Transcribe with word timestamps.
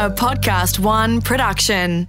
A 0.00 0.08
Podcast 0.08 0.78
One 0.78 1.20
production. 1.20 2.06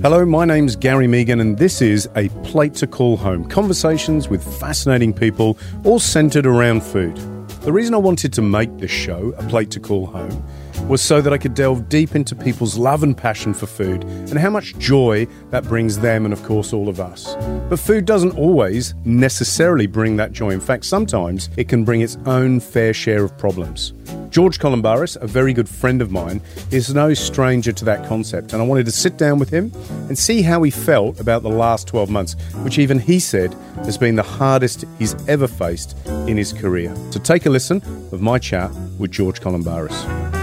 Hello, 0.00 0.24
my 0.24 0.44
name's 0.44 0.76
Gary 0.76 1.08
Mehigan, 1.08 1.40
and 1.40 1.58
this 1.58 1.82
is 1.82 2.08
A 2.14 2.28
Plate 2.44 2.74
to 2.74 2.86
Call 2.86 3.16
Home 3.16 3.48
conversations 3.48 4.28
with 4.28 4.44
fascinating 4.60 5.12
people, 5.12 5.58
all 5.82 5.98
centered 5.98 6.46
around 6.46 6.84
food. 6.84 7.16
The 7.62 7.72
reason 7.72 7.94
I 7.94 7.98
wanted 7.98 8.32
to 8.34 8.42
make 8.42 8.78
this 8.78 8.92
show, 8.92 9.34
A 9.38 9.42
Plate 9.48 9.72
to 9.72 9.80
Call 9.80 10.06
Home, 10.06 10.44
was 10.86 11.02
so 11.02 11.20
that 11.20 11.32
I 11.32 11.38
could 11.38 11.54
delve 11.54 11.88
deep 11.88 12.14
into 12.14 12.34
people's 12.34 12.76
love 12.76 13.02
and 13.02 13.16
passion 13.16 13.54
for 13.54 13.66
food 13.66 14.04
and 14.04 14.38
how 14.38 14.50
much 14.50 14.76
joy 14.78 15.26
that 15.50 15.64
brings 15.64 15.98
them 15.98 16.24
and, 16.24 16.32
of 16.32 16.42
course, 16.44 16.72
all 16.72 16.88
of 16.88 17.00
us. 17.00 17.34
But 17.68 17.78
food 17.78 18.04
doesn't 18.04 18.36
always 18.38 18.94
necessarily 19.04 19.86
bring 19.86 20.16
that 20.16 20.32
joy. 20.32 20.50
In 20.50 20.60
fact, 20.60 20.84
sometimes 20.84 21.50
it 21.56 21.68
can 21.68 21.84
bring 21.84 22.00
its 22.00 22.16
own 22.26 22.60
fair 22.60 22.94
share 22.94 23.24
of 23.24 23.36
problems. 23.36 23.92
George 24.30 24.58
Calombaris, 24.58 25.16
a 25.16 25.26
very 25.26 25.52
good 25.52 25.68
friend 25.68 26.02
of 26.02 26.10
mine, 26.10 26.40
is 26.70 26.94
no 26.94 27.14
stranger 27.14 27.72
to 27.72 27.84
that 27.84 28.06
concept, 28.06 28.52
and 28.52 28.60
I 28.60 28.64
wanted 28.64 28.86
to 28.86 28.92
sit 28.92 29.16
down 29.16 29.38
with 29.38 29.50
him 29.50 29.72
and 30.08 30.18
see 30.18 30.42
how 30.42 30.62
he 30.62 30.70
felt 30.70 31.18
about 31.18 31.42
the 31.42 31.48
last 31.48 31.88
12 31.88 32.10
months, 32.10 32.34
which 32.62 32.78
even 32.78 32.98
he 32.98 33.20
said 33.20 33.54
has 33.78 33.96
been 33.96 34.16
the 34.16 34.22
hardest 34.22 34.84
he's 34.98 35.14
ever 35.28 35.48
faced 35.48 35.96
in 36.26 36.36
his 36.36 36.52
career. 36.52 36.94
So 37.10 37.20
take 37.20 37.46
a 37.46 37.50
listen 37.50 37.82
of 38.12 38.20
my 38.20 38.38
chat 38.38 38.70
with 38.98 39.10
George 39.10 39.40
Calombaris. 39.40 40.37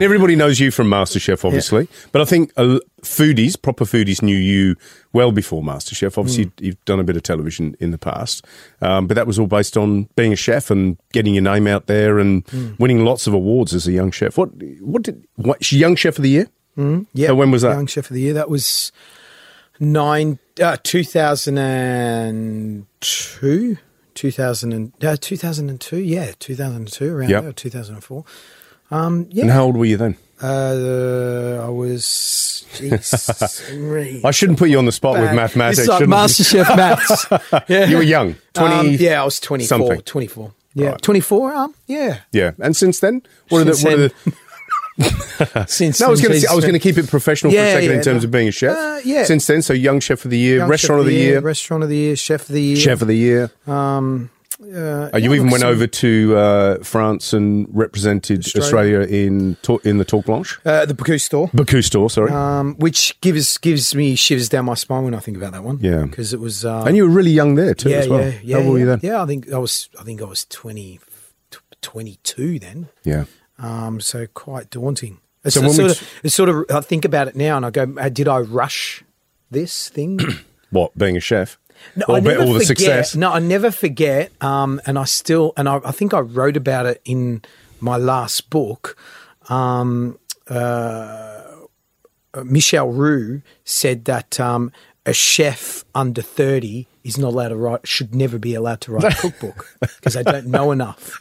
Everybody 0.00 0.34
knows 0.36 0.58
you 0.58 0.72
from 0.72 0.88
MasterChef, 0.88 1.44
obviously, 1.44 1.86
but 2.10 2.20
I 2.20 2.24
think 2.24 2.52
uh, 2.56 2.80
foodies, 3.02 3.60
proper 3.60 3.84
foodies, 3.84 4.22
knew 4.22 4.36
you 4.36 4.74
well 5.12 5.30
before 5.30 5.62
MasterChef. 5.62 6.18
Obviously, 6.18 6.50
you've 6.58 6.84
done 6.84 6.98
a 6.98 7.04
bit 7.04 7.16
of 7.16 7.22
television 7.22 7.76
in 7.78 7.92
the 7.92 7.96
past, 7.96 8.44
um, 8.82 9.06
but 9.06 9.14
that 9.14 9.24
was 9.26 9.38
all 9.38 9.46
based 9.46 9.76
on 9.76 10.08
being 10.16 10.32
a 10.32 10.36
chef 10.36 10.68
and 10.70 10.98
getting 11.12 11.34
your 11.34 11.44
name 11.44 11.68
out 11.68 11.86
there 11.86 12.18
and 12.18 12.44
winning 12.78 13.04
lots 13.04 13.26
of 13.28 13.34
awards 13.34 13.72
as 13.72 13.86
a 13.86 13.92
young 13.92 14.10
chef. 14.10 14.36
What? 14.36 14.50
What 14.80 15.02
did? 15.02 15.24
What? 15.36 15.70
Young 15.72 15.94
Chef 15.94 16.18
of 16.18 16.22
the 16.22 16.30
Year? 16.30 16.48
Yeah. 16.76 17.28
So 17.28 17.36
when 17.36 17.52
was 17.52 17.62
that? 17.62 17.70
Young 17.74 17.86
Chef 17.86 18.10
of 18.10 18.14
the 18.14 18.20
Year. 18.20 18.34
That 18.34 18.50
was 18.50 18.90
nine, 19.78 20.40
uh, 20.60 20.76
2002. 20.82 23.78
2000 24.14 24.72
and, 24.72 24.92
uh, 25.04 25.16
2002, 25.20 25.98
yeah, 25.98 26.32
2002, 26.38 27.14
around 27.16 27.30
Yep. 27.30 27.42
there, 27.42 27.52
2004. 27.52 28.24
Um, 28.90 29.26
yeah, 29.30 29.42
And 29.44 29.50
how 29.52 29.64
old 29.64 29.76
were 29.76 29.84
you 29.84 29.96
then? 29.96 30.16
uh, 30.42 31.64
I 31.64 31.68
was. 31.70 32.64
Jeez, 32.74 34.24
I 34.24 34.30
shouldn't 34.32 34.58
put 34.58 34.68
you 34.68 34.78
on 34.78 34.84
the 34.84 34.92
spot 34.92 35.18
with 35.20 35.32
mathematics. 35.32 35.78
It's 35.80 35.88
like? 35.88 36.02
MasterChef 36.04 36.76
maths. 36.76 37.26
Yeah. 37.68 37.86
You 37.88 37.96
were 37.98 38.02
young, 38.02 38.36
twenty. 38.52 38.74
Um, 38.74 38.86
yeah, 38.98 39.22
I 39.22 39.24
was 39.24 39.38
24. 39.40 39.66
something. 39.78 40.00
24. 40.02 40.52
Yeah, 40.74 40.88
Right. 40.90 41.02
24. 41.02 41.54
Um, 41.54 41.74
yeah. 41.86 42.18
yeah. 42.32 42.50
And 42.60 42.76
since 42.76 42.98
then, 42.98 43.22
what 43.48 43.60
are 43.60 43.64
the? 43.64 43.74
Since 43.74 43.84
What 43.84 43.92
are 43.94 43.96
the 43.96 44.12
then- 44.24 44.32
Since 45.68 46.00
no, 46.00 46.06
I 46.06 46.10
was 46.10 46.20
going 46.20 46.40
to. 46.40 46.46
I 46.50 46.54
was 46.54 46.64
going 46.64 46.74
to 46.74 46.80
keep 46.80 46.98
it 46.98 47.08
professional 47.08 47.52
for 47.52 47.58
a 47.58 47.60
Yeah, 47.60 47.74
second 47.74 47.90
in 47.92 48.02
terms 48.02 48.22
no. 48.22 48.26
of 48.26 48.30
being 48.32 48.48
a 48.48 48.52
chef. 48.52 48.76
Uh, 48.76 49.00
yeah. 49.04 49.24
Since 49.24 49.46
then, 49.46 49.62
so 49.62 49.72
young 49.72 49.98
chef 50.00 50.24
of 50.24 50.30
the 50.30 50.38
year, 50.38 50.58
Young 50.58 50.68
restaurant 50.68 51.00
of 51.00 51.06
the 51.06 51.14
year, 51.14 51.40
restaurant 51.40 51.82
of 51.82 51.88
the 51.88 51.96
year, 51.96 52.16
chef 52.16 52.42
of 52.42 52.48
the 52.54 52.62
year, 52.62 52.76
chef 52.76 53.02
of 53.02 53.08
the 53.08 53.16
year. 53.16 53.50
Um, 53.66 54.30
uh, 54.74 55.10
Oh, 55.12 55.16
you 55.18 55.30
yeah, 55.30 55.36
even 55.36 55.50
went 55.50 55.60
some- 55.62 55.70
over 55.70 55.86
to 55.86 56.36
uh, 56.36 56.78
France 56.82 57.32
and 57.32 57.66
represented 57.72 58.40
Australia, 58.40 59.00
Australia. 59.00 59.26
in 59.26 59.56
Ta- 59.62 59.78
in 59.84 59.98
the 59.98 60.04
Toque 60.04 60.24
Blanche, 60.26 60.58
uh, 60.64 60.84
the 60.86 60.94
Bocuse 60.94 61.28
d'Or. 61.28 61.48
Bocuse 61.48 61.90
d'Or. 61.90 62.08
Sorry, 62.10 62.30
um, 62.32 62.74
which 62.78 63.18
gives 63.20 63.58
gives 63.58 63.94
me 63.94 64.14
shivers 64.16 64.48
down 64.48 64.64
my 64.64 64.74
spine 64.74 65.04
when 65.04 65.14
I 65.14 65.20
think 65.20 65.36
about 65.36 65.52
that 65.52 65.64
one. 65.64 65.78
Yeah. 65.80 66.04
because 66.04 66.32
it 66.32 66.40
was. 66.40 66.64
Uh, 66.64 66.84
and 66.86 66.96
you 66.96 67.04
were 67.04 67.10
really 67.14 67.30
young 67.32 67.54
there 67.56 67.74
too, 67.74 67.90
yeah, 67.90 67.96
as 67.98 68.08
well. 68.08 68.20
yeah, 68.20 68.32
yeah. 68.42 68.56
How 68.56 68.62
old 68.64 68.72
were 68.74 68.78
you 68.78 68.86
then? 68.86 69.00
Yeah, 69.02 69.22
I 69.22 69.26
think 69.26 69.52
I 69.52 69.58
was. 69.58 69.88
I 70.00 70.02
think 70.04 70.20
I 70.22 70.24
was 70.24 70.44
20, 70.46 71.00
tw- 71.50 71.60
22 71.82 72.58
then. 72.58 72.88
Yeah. 73.04 73.24
Um, 73.58 74.00
so 74.00 74.26
quite 74.34 74.70
daunting. 74.70 75.18
It's 75.44 75.54
So 75.54 75.60
so 75.60 75.66
when 75.68 75.70
we 75.70 75.76
sort 75.76 75.90
of, 76.02 76.08
it's 76.24 76.34
sort 76.34 76.48
of. 76.48 76.64
I 76.70 76.80
think 76.80 77.04
about 77.04 77.28
it 77.28 77.36
now, 77.36 77.56
and 77.56 77.66
I 77.66 77.70
go, 77.70 77.94
uh, 77.98 78.08
"Did 78.08 78.28
I 78.28 78.38
rush 78.40 79.04
this 79.50 79.88
thing?" 79.88 80.18
What 80.70 80.96
being 80.98 81.16
a 81.16 81.20
chef? 81.20 81.56
No, 81.96 82.04
Or 82.08 82.16
I 82.16 82.20
never 82.20 82.42
all 82.42 82.52
the 82.54 82.60
forget. 82.60 82.66
success? 82.66 83.14
No, 83.16 83.32
I 83.32 83.38
never 83.38 83.70
forget. 83.70 84.30
Um, 84.42 84.80
and 84.86 84.98
I 84.98 85.04
still, 85.04 85.52
and 85.56 85.68
I, 85.68 85.80
I 85.84 85.90
think 85.92 86.12
I 86.14 86.20
wrote 86.20 86.56
about 86.56 86.86
it 86.86 87.00
in 87.04 87.42
my 87.80 87.96
last 87.96 88.50
book. 88.50 88.96
Um, 89.48 90.18
uh, 90.48 91.42
Michel 92.44 92.90
Roux 92.90 93.42
said 93.64 94.06
that 94.06 94.40
um, 94.40 94.72
a 95.06 95.12
chef 95.12 95.84
under 95.94 96.22
thirty 96.22 96.88
is 97.04 97.18
not 97.18 97.28
allowed 97.28 97.48
to 97.48 97.56
write, 97.56 97.86
should 97.86 98.14
never 98.14 98.38
be 98.38 98.54
allowed 98.54 98.80
to 98.80 98.92
write 98.92 99.12
a 99.12 99.16
cookbook 99.16 99.68
because 99.80 100.14
they 100.14 100.22
don't 100.22 100.46
know 100.46 100.72
enough. 100.72 101.20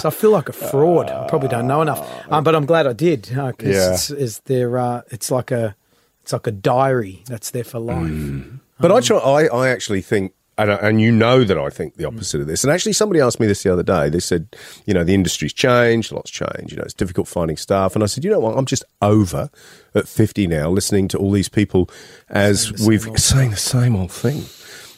so 0.00 0.08
I 0.08 0.10
feel 0.10 0.30
like 0.30 0.48
a 0.48 0.52
fraud. 0.52 1.10
I 1.10 1.26
probably 1.28 1.48
don't 1.48 1.66
know 1.66 1.82
enough, 1.82 2.08
um, 2.30 2.44
but 2.44 2.54
I'm 2.54 2.64
glad 2.64 2.86
I 2.86 2.92
did 2.92 3.22
because 3.22 3.54
Yeah. 3.62 3.92
it's, 3.92 4.10
it's 4.10 4.38
there. 4.40 4.78
Uh, 4.78 5.02
it's 5.10 5.30
like 5.30 5.50
a, 5.50 5.74
it's 6.22 6.32
like 6.32 6.46
a 6.46 6.52
diary 6.52 7.22
that's 7.26 7.50
there 7.50 7.64
for 7.64 7.80
life. 7.80 7.96
Mm. 8.06 8.60
But 8.80 8.92
I, 8.92 9.00
try, 9.00 9.18
I, 9.18 9.44
I 9.46 9.68
actually 9.68 10.02
think, 10.02 10.32
and, 10.58 10.70
and 10.70 11.00
you 11.00 11.10
know 11.10 11.44
that 11.44 11.56
I 11.56 11.70
think 11.70 11.96
the 11.96 12.04
opposite 12.04 12.40
of 12.40 12.46
this. 12.46 12.64
And 12.64 12.72
actually, 12.72 12.92
somebody 12.92 13.20
asked 13.20 13.40
me 13.40 13.46
this 13.46 13.62
the 13.62 13.72
other 13.72 13.82
day. 13.82 14.08
They 14.10 14.20
said, 14.20 14.54
you 14.84 14.92
know, 14.92 15.04
the 15.04 15.14
industry's 15.14 15.52
changed, 15.52 16.12
lots 16.12 16.30
changed. 16.30 16.70
You 16.70 16.76
know, 16.76 16.82
it's 16.82 16.94
difficult 16.94 17.28
finding 17.28 17.56
staff. 17.56 17.94
And 17.94 18.02
I 18.02 18.06
said, 18.06 18.24
you 18.24 18.30
know 18.30 18.40
what? 18.40 18.56
I'm 18.58 18.66
just 18.66 18.84
over 19.00 19.50
at 19.94 20.06
50 20.06 20.46
now, 20.46 20.70
listening 20.70 21.08
to 21.08 21.18
all 21.18 21.32
these 21.32 21.48
people 21.48 21.88
as 22.28 22.72
we've 22.86 23.08
saying 23.16 23.50
the 23.50 23.56
same 23.56 23.96
old 23.96 24.12
thing. 24.12 24.44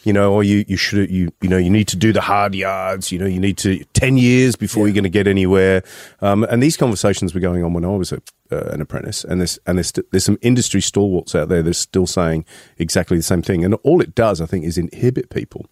You 0.04 0.12
know, 0.12 0.32
or 0.32 0.42
you, 0.42 0.64
you 0.66 0.76
should 0.76 1.10
you 1.10 1.32
you 1.40 1.48
know 1.48 1.56
you 1.58 1.70
need 1.70 1.86
to 1.88 1.96
do 1.96 2.12
the 2.12 2.20
hard 2.22 2.54
yards. 2.54 3.12
You 3.12 3.18
know, 3.20 3.26
you 3.26 3.38
need 3.38 3.56
to 3.58 3.84
ten 3.92 4.16
years 4.18 4.56
before 4.56 4.86
you're 4.86 4.94
going 4.94 5.04
to 5.04 5.10
get 5.10 5.28
anywhere. 5.28 5.82
Um, 6.20 6.42
and 6.44 6.62
these 6.62 6.76
conversations 6.76 7.34
were 7.34 7.40
going 7.40 7.62
on 7.62 7.72
when 7.72 7.84
I 7.84 7.88
was 7.96 8.10
a, 8.12 8.20
uh, 8.50 8.70
an 8.72 8.80
apprentice, 8.80 9.22
and 9.24 9.40
there's 9.40 9.58
and 9.66 9.78
there's, 9.78 9.93
there's 10.10 10.25
some 10.25 10.38
industry 10.43 10.81
stalwarts 10.81 11.34
out 11.37 11.49
there 11.49 11.62
that's 11.62 11.78
still 11.78 12.06
saying 12.08 12.44
exactly 12.78 13.16
the 13.16 13.22
same 13.22 13.43
thing. 13.43 13.64
And 13.64 13.75
all 13.84 14.00
it 14.00 14.14
does, 14.14 14.40
I 14.40 14.46
think, 14.46 14.64
is 14.64 14.76
inhibit 14.76 15.31
people. 15.31 15.66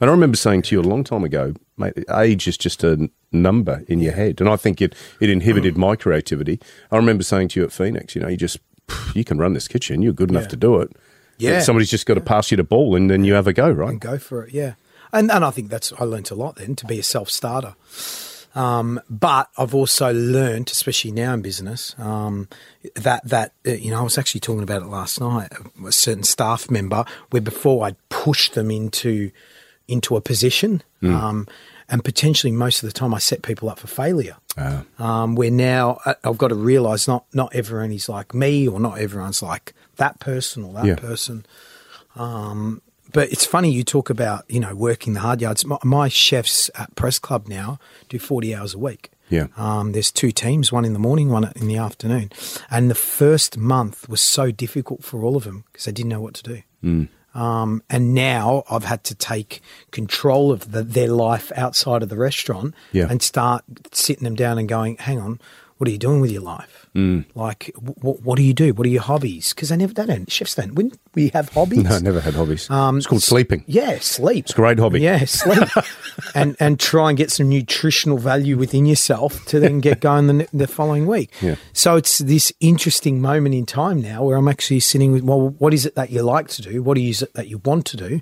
And 0.00 0.10
I 0.10 0.12
remember 0.12 0.36
saying 0.36 0.62
to 0.62 0.74
you 0.74 0.80
a 0.80 0.82
long 0.82 1.04
time 1.04 1.24
ago, 1.24 1.54
mate, 1.78 1.94
age 2.14 2.46
is 2.46 2.58
just 2.58 2.84
a 2.84 3.08
number 3.32 3.82
in 3.88 4.00
your 4.00 4.12
head. 4.12 4.40
And 4.42 4.50
I 4.50 4.56
think 4.56 4.82
it, 4.82 4.94
it 5.20 5.30
inhibited 5.30 5.78
my 5.78 5.96
creativity. 5.96 6.60
I 6.90 6.96
remember 6.96 7.22
saying 7.22 7.48
to 7.48 7.60
you 7.60 7.64
at 7.64 7.72
Fenix, 7.72 8.14
you 8.14 8.20
know, 8.20 8.28
you 8.28 8.36
just, 8.36 8.58
you 9.14 9.24
can 9.24 9.38
run 9.38 9.54
this 9.54 9.66
kitchen. 9.68 10.02
You're 10.02 10.12
good 10.12 10.28
enough 10.28 10.42
Yeah. 10.42 10.48
to 10.48 10.56
do 10.56 10.80
it. 10.82 10.92
Yeah. 11.38 11.60
Somebody's 11.60 11.90
just 11.90 12.06
got 12.06 12.14
to 12.14 12.20
pass 12.20 12.50
you 12.50 12.56
the 12.56 12.64
ball 12.64 12.94
and 12.96 13.10
then 13.10 13.24
you 13.24 13.34
have 13.34 13.46
a 13.46 13.52
go, 13.52 13.70
right? 13.70 13.90
and 13.90 14.00
go 14.00 14.18
for 14.18 14.44
it. 14.44 14.54
Yeah, 14.54 14.74
and 15.12 15.30
and 15.30 15.44
I 15.44 15.50
think 15.50 15.70
that's 15.70 15.92
I 15.98 16.04
learnt 16.04 16.30
a 16.30 16.34
lot 16.34 16.56
then 16.56 16.76
to 16.76 16.86
be 16.86 16.98
a 16.98 17.02
self 17.02 17.30
starter. 17.30 17.74
Um, 18.54 19.02
but 19.10 19.50
I've 19.58 19.74
also 19.74 20.14
learned, 20.14 20.70
especially 20.70 21.12
now 21.12 21.34
in 21.34 21.42
business, 21.42 21.94
um, 21.98 22.48
that 22.94 23.22
that 23.28 23.52
uh, 23.66 23.72
you 23.72 23.90
know 23.90 23.98
I 23.98 24.02
was 24.02 24.16
actually 24.16 24.40
talking 24.40 24.62
about 24.62 24.80
it 24.80 24.86
last 24.86 25.20
night. 25.20 25.52
A 25.86 25.92
certain 25.92 26.22
staff 26.24 26.70
member 26.70 27.04
where 27.30 27.42
before 27.42 27.84
I'd 27.86 27.96
push 28.08 28.48
them 28.48 28.70
into 28.70 29.30
into 29.88 30.16
a 30.16 30.20
position, 30.22 30.82
um, 31.02 31.46
and 31.88 32.02
potentially 32.04 32.52
most 32.52 32.82
of 32.82 32.88
the 32.88 32.92
time 32.92 33.14
I 33.14 33.18
set 33.18 33.42
people 33.42 33.68
up 33.68 33.78
for 33.78 33.86
failure. 33.86 34.36
Um, 34.98 35.34
where 35.36 35.50
now 35.50 35.98
I- 36.06 36.16
I've 36.24 36.38
got 36.38 36.48
to 36.48 36.54
realise 36.54 37.06
not 37.06 37.24
not 37.34 37.54
everyone 37.54 37.92
is 37.92 38.08
like 38.08 38.34
me, 38.34 38.66
or 38.66 38.80
not 38.80 38.98
everyone's 38.98 39.42
like 39.42 39.74
that 39.96 40.18
person 40.20 40.64
or 40.64 40.72
that 40.74 40.84
Yeah. 40.86 40.96
person. 40.96 41.44
Um, 42.14 42.82
but 43.12 43.30
it's 43.30 43.46
funny 43.46 43.70
you 43.70 43.84
talk 43.84 44.10
about 44.10 44.44
you 44.48 44.60
know 44.60 44.74
working 44.74 45.12
the 45.14 45.20
hard 45.20 45.40
yards. 45.40 45.64
My, 45.64 45.78
my 45.84 46.08
chefs 46.08 46.70
at 46.74 46.94
Press 46.96 47.18
Club 47.18 47.48
now 47.48 47.78
do 48.08 48.18
forty 48.18 48.54
hours 48.54 48.74
a 48.74 48.78
week. 48.78 49.10
Yeah. 49.28 49.48
Um, 49.56 49.90
there's 49.92 50.12
two 50.12 50.30
teams, 50.30 50.70
one 50.70 50.84
in 50.84 50.92
the 50.92 51.00
morning, 51.00 51.30
one 51.30 51.50
in 51.56 51.66
the 51.66 51.76
afternoon. 51.76 52.30
And 52.70 52.88
the 52.88 52.94
first 52.94 53.58
month 53.58 54.08
was 54.08 54.20
so 54.20 54.52
difficult 54.52 55.02
for 55.02 55.22
all 55.24 55.36
of 55.36 55.42
them 55.42 55.64
because 55.72 55.84
they 55.86 55.90
didn't 55.92 56.10
know 56.10 56.20
what 56.20 56.34
to 56.34 56.42
do. 56.44 56.62
Mm. 56.84 57.08
Um, 57.36 57.82
and 57.90 58.14
now 58.14 58.64
I've 58.70 58.84
had 58.84 59.04
to 59.04 59.14
take 59.14 59.60
control 59.90 60.50
of 60.52 60.72
the, 60.72 60.82
their 60.82 61.08
life 61.08 61.52
outside 61.54 62.02
of 62.02 62.08
the 62.08 62.16
restaurant 62.16 62.74
Yeah. 62.92 63.08
and 63.10 63.22
start 63.22 63.62
sitting 63.92 64.24
them 64.24 64.36
down 64.36 64.56
and 64.58 64.66
going, 64.68 64.96
hang 64.96 65.20
on, 65.20 65.38
what 65.78 65.88
are 65.88 65.90
you 65.90 65.98
doing 65.98 66.20
with 66.20 66.30
your 66.30 66.42
life? 66.42 66.86
Mm. 66.94 67.26
Like, 67.34 67.70
w- 67.74 68.18
what 68.22 68.36
do 68.36 68.42
you 68.42 68.54
do? 68.54 68.72
What 68.72 68.86
are 68.86 68.90
your 68.90 69.02
hobbies? 69.02 69.52
Because 69.52 69.68
they 69.68 69.76
never, 69.76 69.92
they 69.92 70.06
don't, 70.06 70.30
chefs 70.32 70.54
don't, 70.54 70.74
when 70.74 70.92
we 71.14 71.28
have 71.28 71.50
hobbies. 71.50 71.78
No, 71.86 71.90
I 71.90 71.98
never 71.98 72.20
had 72.20 72.34
hobbies. 72.34 72.70
Um, 72.70 72.96
it's 72.96 73.06
called 73.06 73.22
sleeping. 73.22 73.64
Yeah, 73.66 73.98
sleep. 73.98 74.46
It's 74.46 74.52
a 74.52 74.56
great 74.56 74.78
hobby. 74.78 75.00
Yeah, 75.00 75.24
sleep, 75.26 75.68
and 76.34 76.56
and 76.58 76.80
try 76.80 77.10
and 77.10 77.18
get 77.18 77.30
some 77.30 77.48
nutritional 77.48 78.16
value 78.16 78.56
within 78.56 78.86
yourself 78.86 79.44
to 79.46 79.60
then 79.60 79.80
get 79.80 80.00
going 80.00 80.26
the, 80.26 80.48
the 80.52 80.66
following 80.66 81.06
week. 81.06 81.30
Yeah. 81.42 81.56
So 81.74 81.96
it's 81.96 82.18
this 82.18 82.52
interesting 82.60 83.20
moment 83.20 83.54
in 83.54 83.66
time 83.66 84.00
now 84.00 84.24
where 84.24 84.36
I'm 84.36 84.48
actually 84.48 84.80
sitting 84.80 85.12
with, 85.12 85.22
well, 85.22 85.50
what 85.50 85.74
is 85.74 85.84
it 85.84 85.94
that 85.96 86.10
you 86.10 86.22
like 86.22 86.48
to 86.48 86.62
do? 86.62 86.82
What 86.82 86.96
is 86.96 87.22
it 87.22 87.34
that 87.34 87.48
you 87.48 87.58
want 87.58 87.84
to 87.86 87.96
do? 87.96 88.20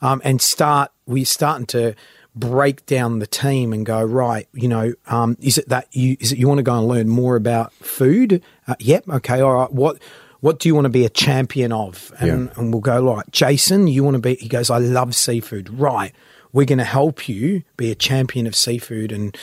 Um, 0.00 0.20
and 0.24 0.40
start 0.40 0.90
we're 1.06 1.24
starting 1.24 1.66
to 1.66 1.94
break 2.34 2.86
down 2.86 3.18
the 3.18 3.26
team 3.26 3.72
and 3.72 3.84
go 3.84 4.02
right. 4.02 4.48
You 4.52 4.68
know, 4.68 4.94
um, 5.06 5.36
is 5.40 5.58
it 5.58 5.68
that 5.68 5.88
you 5.92 6.16
is 6.20 6.32
it 6.32 6.38
you 6.38 6.48
want 6.48 6.58
to 6.58 6.62
go 6.64 6.78
and 6.78 6.88
learn 6.88 7.08
more 7.08 7.36
about 7.36 7.72
food? 7.74 8.42
Uh, 8.66 8.74
yep. 8.78 9.08
Okay. 9.08 9.40
All 9.40 9.52
right. 9.54 9.72
What 9.72 9.98
what 10.40 10.58
do 10.58 10.68
you 10.68 10.74
want 10.74 10.86
to 10.86 10.90
be 10.90 11.04
a 11.04 11.08
champion 11.08 11.70
of? 11.72 12.12
And, 12.18 12.46
Yeah. 12.48 12.52
and 12.56 12.72
we'll 12.72 12.80
go, 12.80 13.00
like, 13.00 13.30
Jason, 13.30 13.86
you 13.86 14.02
want 14.02 14.14
to 14.16 14.20
be, 14.20 14.34
he 14.34 14.48
goes, 14.48 14.70
I 14.70 14.78
love 14.78 15.14
seafood. 15.14 15.70
Right. 15.78 16.12
We're 16.52 16.66
going 16.66 16.78
to 16.78 16.84
help 16.84 17.28
you 17.28 17.62
be 17.76 17.92
a 17.92 17.94
champion 17.94 18.48
of 18.48 18.56
seafood 18.56 19.12
and 19.12 19.36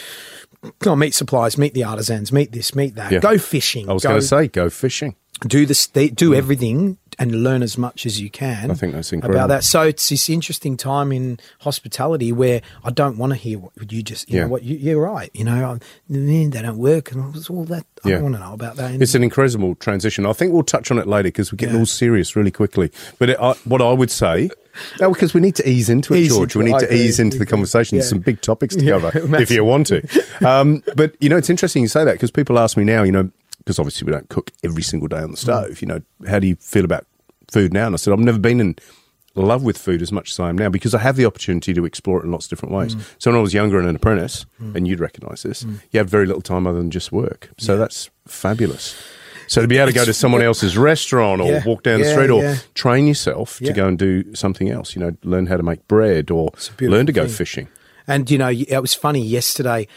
go 0.79 0.97
meet 0.97 1.13
suppliers, 1.13 1.57
meet 1.57 1.73
the 1.73 1.85
artisans, 1.85 2.33
meet 2.33 2.51
this, 2.51 2.75
meet 2.75 2.95
that. 2.95 3.13
Yeah. 3.13 3.19
Go 3.19 3.37
fishing. 3.37 3.89
I 3.89 3.93
was 3.93 4.03
going 4.03 4.19
to 4.19 4.21
say, 4.21 4.49
go 4.49 4.69
fishing. 4.69 5.15
do 5.47 5.65
this, 5.65 5.87
do 5.87 6.33
everything 6.35 6.97
and 7.19 7.43
learn 7.43 7.61
as 7.61 7.77
much 7.77 8.05
as 8.05 8.19
you 8.19 8.29
can. 8.29 8.71
I 8.71 8.73
think 8.75 8.93
that's 8.93 9.11
incredible. 9.11 9.39
About 9.39 9.47
that. 9.49 9.63
So 9.65 9.81
it's 9.81 10.07
this 10.07 10.29
interesting 10.29 10.77
time 10.77 11.11
in 11.11 11.37
hospitality 11.59 12.31
where 12.31 12.61
I 12.83 12.91
don't 12.91 13.17
want 13.17 13.33
to 13.33 13.37
hear 13.37 13.59
what 13.59 13.91
you 13.91 14.01
just, 14.01 14.29
you 14.29 14.37
Yeah. 14.37 14.43
know 14.43 14.47
what, 14.49 14.63
you, 14.63 14.77
you're 14.77 15.01
right. 15.01 15.29
You 15.33 15.43
know, 15.43 15.73
I- 15.73 15.79
they 16.09 16.47
don't 16.49 16.77
work 16.77 17.11
and 17.11 17.35
all 17.49 17.65
that. 17.65 17.85
I 18.05 18.09
Yeah. 18.09 18.15
don't 18.15 18.23
want 18.23 18.35
to 18.35 18.39
know 18.41 18.53
about 18.53 18.77
that. 18.77 19.01
It's 19.01 19.15
an 19.15 19.23
incredible 19.23 19.75
transition. 19.75 20.25
I 20.25 20.31
think 20.33 20.53
we'll 20.53 20.63
touch 20.63 20.89
on 20.91 20.97
it 20.97 21.07
later 21.07 21.23
because 21.27 21.51
we're 21.51 21.57
getting 21.57 21.75
Yeah. 21.75 21.81
all 21.81 21.85
serious 21.85 22.35
really 22.37 22.51
quickly. 22.51 22.89
But 23.19 23.31
it, 23.31 23.37
I, 23.39 23.51
what 23.65 23.81
I 23.81 23.91
would 23.91 24.09
say, 24.11 24.49
no, 25.01 25.11
because 25.11 25.33
we 25.33 25.41
need 25.41 25.55
to 25.55 25.69
ease 25.69 25.89
into 25.89 26.13
it, 26.13 26.19
Ease 26.21 26.29
George. 26.29 26.55
into 26.55 26.59
We 26.59 26.65
need 26.71 26.79
to 26.79 26.85
agree. 26.85 27.01
ease 27.01 27.19
into 27.19 27.37
the 27.37 27.45
conversation. 27.45 27.97
There's 27.97 28.07
Yeah. 28.07 28.15
some 28.15 28.19
big 28.19 28.39
topics 28.41 28.75
to 28.77 28.83
Yeah, 28.85 28.99
cover 28.99 29.11
if 29.41 29.51
you 29.51 29.65
want 29.65 29.87
to. 29.87 30.01
Um, 30.47 30.83
but 30.95 31.15
you 31.19 31.27
know, 31.27 31.35
it's 31.37 31.49
interesting 31.49 31.81
you 31.81 31.89
say 31.89 32.05
that 32.05 32.13
because 32.13 32.31
people 32.31 32.57
ask 32.57 32.77
me 32.77 32.85
now. 32.85 33.03
You 33.03 33.11
know, 33.11 33.29
because 33.57 33.77
obviously 33.77 34.05
we 34.05 34.13
don't 34.13 34.29
cook 34.29 34.51
every 34.63 34.81
single 34.83 35.09
day 35.09 35.19
on 35.19 35.31
the 35.31 35.37
stove. 35.37 35.81
You 35.81 35.87
know, 35.89 36.01
how 36.27 36.39
do 36.39 36.47
you 36.47 36.55
feel 36.55 36.85
about 36.85 37.05
food 37.51 37.73
now? 37.73 37.87
And 37.87 37.95
I 37.95 37.97
said 37.97 38.13
I've 38.13 38.19
never 38.19 38.39
been 38.39 38.59
in 38.59 38.75
love 39.35 39.63
with 39.63 39.77
food 39.77 40.01
as 40.01 40.11
much 40.11 40.31
as 40.31 40.39
I 40.39 40.49
am 40.49 40.57
now 40.57 40.69
because 40.69 40.93
I 40.93 40.99
have 40.99 41.15
the 41.15 41.25
opportunity 41.25 41.73
to 41.73 41.85
explore 41.85 42.19
it 42.19 42.25
in 42.25 42.31
lots 42.31 42.45
of 42.45 42.49
different 42.49 42.73
ways. 42.75 42.95
Mm. 42.95 43.01
So 43.19 43.31
when 43.31 43.37
I 43.37 43.41
was 43.41 43.53
younger 43.53 43.79
and 43.79 43.87
an 43.87 43.95
apprentice, 43.95 44.45
mm. 44.61 44.75
and 44.75 44.87
you'd 44.87 44.99
recognise 44.99 45.43
this, 45.43 45.63
mm. 45.63 45.79
you 45.91 45.99
had 45.99 46.09
very 46.09 46.25
little 46.25 46.41
time 46.41 46.67
other 46.67 46.77
than 46.77 46.91
just 46.91 47.11
work. 47.11 47.49
So 47.57 47.77
that's 47.77 48.09
fabulous. 48.27 49.01
So 49.47 49.61
to 49.61 49.67
be 49.67 49.77
able 49.77 49.87
to 49.87 49.95
go 49.95 50.05
to 50.05 50.13
someone 50.13 50.43
else's 50.43 50.77
restaurant 50.77 51.41
or 51.41 51.51
Yeah. 51.51 51.63
walk 51.65 51.83
down 51.83 52.01
the 52.01 52.05
Yeah, 52.07 52.13
street 52.13 52.29
or 52.29 52.43
yeah. 52.43 52.57
train 52.75 53.07
yourself 53.07 53.59
Yeah. 53.59 53.69
to 53.69 53.73
go 53.73 53.87
and 53.87 53.97
do 53.97 54.35
something 54.35 54.69
else, 54.69 54.95
you 54.95 54.99
know, 55.01 55.15
learn 55.23 55.47
how 55.47 55.57
to 55.57 55.63
make 55.63 55.87
bread 55.87 56.29
or 56.29 56.51
learn 56.79 57.07
to 57.07 57.11
go 57.11 57.25
thing. 57.25 57.33
fishing. 57.33 57.67
And 58.07 58.29
you 58.29 58.37
know, 58.37 58.49
it 58.49 58.79
was 58.81 58.93
funny 58.93 59.25
yesterday. 59.25 59.87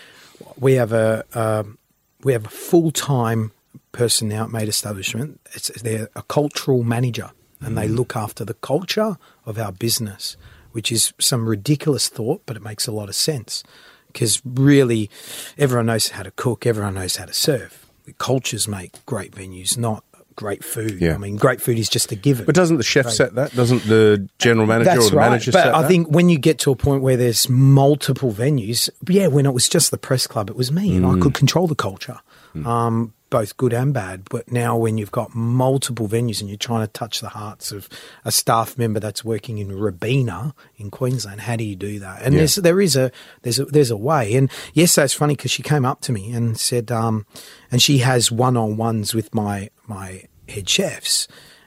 We 0.58 0.74
have 0.74 0.92
a 0.92 1.24
um, 1.34 1.78
we 2.22 2.32
have 2.32 2.46
a 2.46 2.50
full 2.50 2.90
time 2.92 3.52
person 3.92 4.28
now 4.28 4.44
at 4.44 4.50
Made 4.50 4.68
Establishment. 4.68 5.40
It's 5.54 5.68
they're 5.82 6.08
a 6.16 6.22
cultural 6.22 6.82
manager, 6.82 7.30
and 7.64 7.76
they 7.78 7.88
look 7.88 8.16
after 8.16 8.44
the 8.44 8.54
culture 8.54 9.16
of 9.46 9.58
our 9.58 9.72
business, 9.72 10.36
which 10.72 10.90
is 10.92 11.12
some 11.18 11.48
ridiculous 11.48 12.08
thought, 12.08 12.42
but 12.46 12.56
it 12.56 12.62
makes 12.62 12.86
a 12.86 12.92
lot 12.92 13.08
of 13.08 13.14
sense 13.14 13.62
because 14.08 14.42
really, 14.44 15.08
everyone 15.56 15.86
knows 15.86 16.08
how 16.08 16.22
to 16.22 16.30
cook, 16.32 16.66
everyone 16.66 16.94
knows 16.94 17.16
how 17.16 17.24
to 17.24 17.32
serve. 17.32 17.86
The 18.04 18.12
Cultures 18.14 18.66
make 18.68 19.04
great 19.06 19.32
venues, 19.32 19.78
not 19.78 20.04
great 20.34 20.64
food. 20.64 21.00
Yeah. 21.00 21.14
I 21.14 21.18
mean, 21.18 21.36
great 21.36 21.60
food 21.60 21.78
is 21.78 21.88
just 21.88 22.10
a 22.10 22.16
given. 22.16 22.44
But 22.46 22.54
doesn't 22.54 22.78
the 22.78 22.82
chef 22.82 23.04
Right. 23.06 23.14
set 23.14 23.34
that? 23.36 23.54
Doesn't 23.54 23.84
the 23.84 24.28
general 24.38 24.66
manager 24.66 24.90
That's 24.90 25.06
or 25.06 25.10
the 25.10 25.16
right. 25.18 25.28
manager 25.30 25.52
but 25.52 25.62
set 25.64 25.74
I 25.74 25.82
that? 25.82 25.88
think 25.88 26.08
when 26.10 26.28
you 26.30 26.38
get 26.38 26.58
to 26.60 26.70
a 26.72 26.76
point 26.76 27.02
where 27.02 27.16
there's 27.18 27.48
multiple 27.48 28.32
venues, 28.32 28.88
yeah, 29.08 29.26
when 29.28 29.46
it 29.46 29.52
was 29.54 29.68
just 29.68 29.90
the 29.90 29.98
press 29.98 30.26
club, 30.26 30.48
it 30.50 30.56
was 30.56 30.72
me 30.72 30.96
and 30.96 31.04
I 31.06 31.10
Mm. 31.10 31.22
could 31.22 31.34
control 31.34 31.66
the 31.68 31.74
culture, 31.74 32.18
um, 32.64 33.12
both 33.32 33.56
good 33.56 33.72
and 33.72 33.92
bad. 33.92 34.28
But 34.30 34.52
now 34.52 34.76
when 34.76 34.98
you've 34.98 35.10
got 35.10 35.34
multiple 35.34 36.06
venues 36.06 36.40
and 36.40 36.48
you're 36.48 36.56
trying 36.58 36.86
to 36.86 36.92
touch 36.92 37.20
the 37.20 37.30
hearts 37.30 37.72
of 37.72 37.88
a 38.24 38.30
staff 38.30 38.78
member 38.78 39.00
that's 39.00 39.24
working 39.24 39.58
in 39.58 39.76
Robina 39.76 40.54
in 40.76 40.90
Queensland, 40.90 41.40
how 41.40 41.56
do 41.56 41.64
you 41.64 41.74
do 41.74 41.98
that? 41.98 42.22
And 42.22 42.34
Yeah. 42.34 42.40
there's 42.40 42.54
there 42.56 42.80
is 42.80 42.94
a 42.94 43.10
there's 43.42 43.58
a 43.58 43.64
there's 43.64 43.90
a 43.90 43.96
way. 43.96 44.34
And 44.34 44.50
yes, 44.74 44.94
that's 44.94 45.14
funny 45.14 45.34
because 45.34 45.50
she 45.50 45.62
came 45.64 45.84
up 45.84 46.00
to 46.02 46.12
me 46.12 46.30
and 46.32 46.56
said, 46.60 46.92
um, 46.92 47.26
and 47.72 47.82
she 47.82 47.98
has 47.98 48.30
one 48.30 48.56
on 48.56 48.76
ones 48.76 49.14
with 49.14 49.34
my 49.34 49.70
my 49.88 50.24
head 50.48 50.68
chefs, 50.68 51.26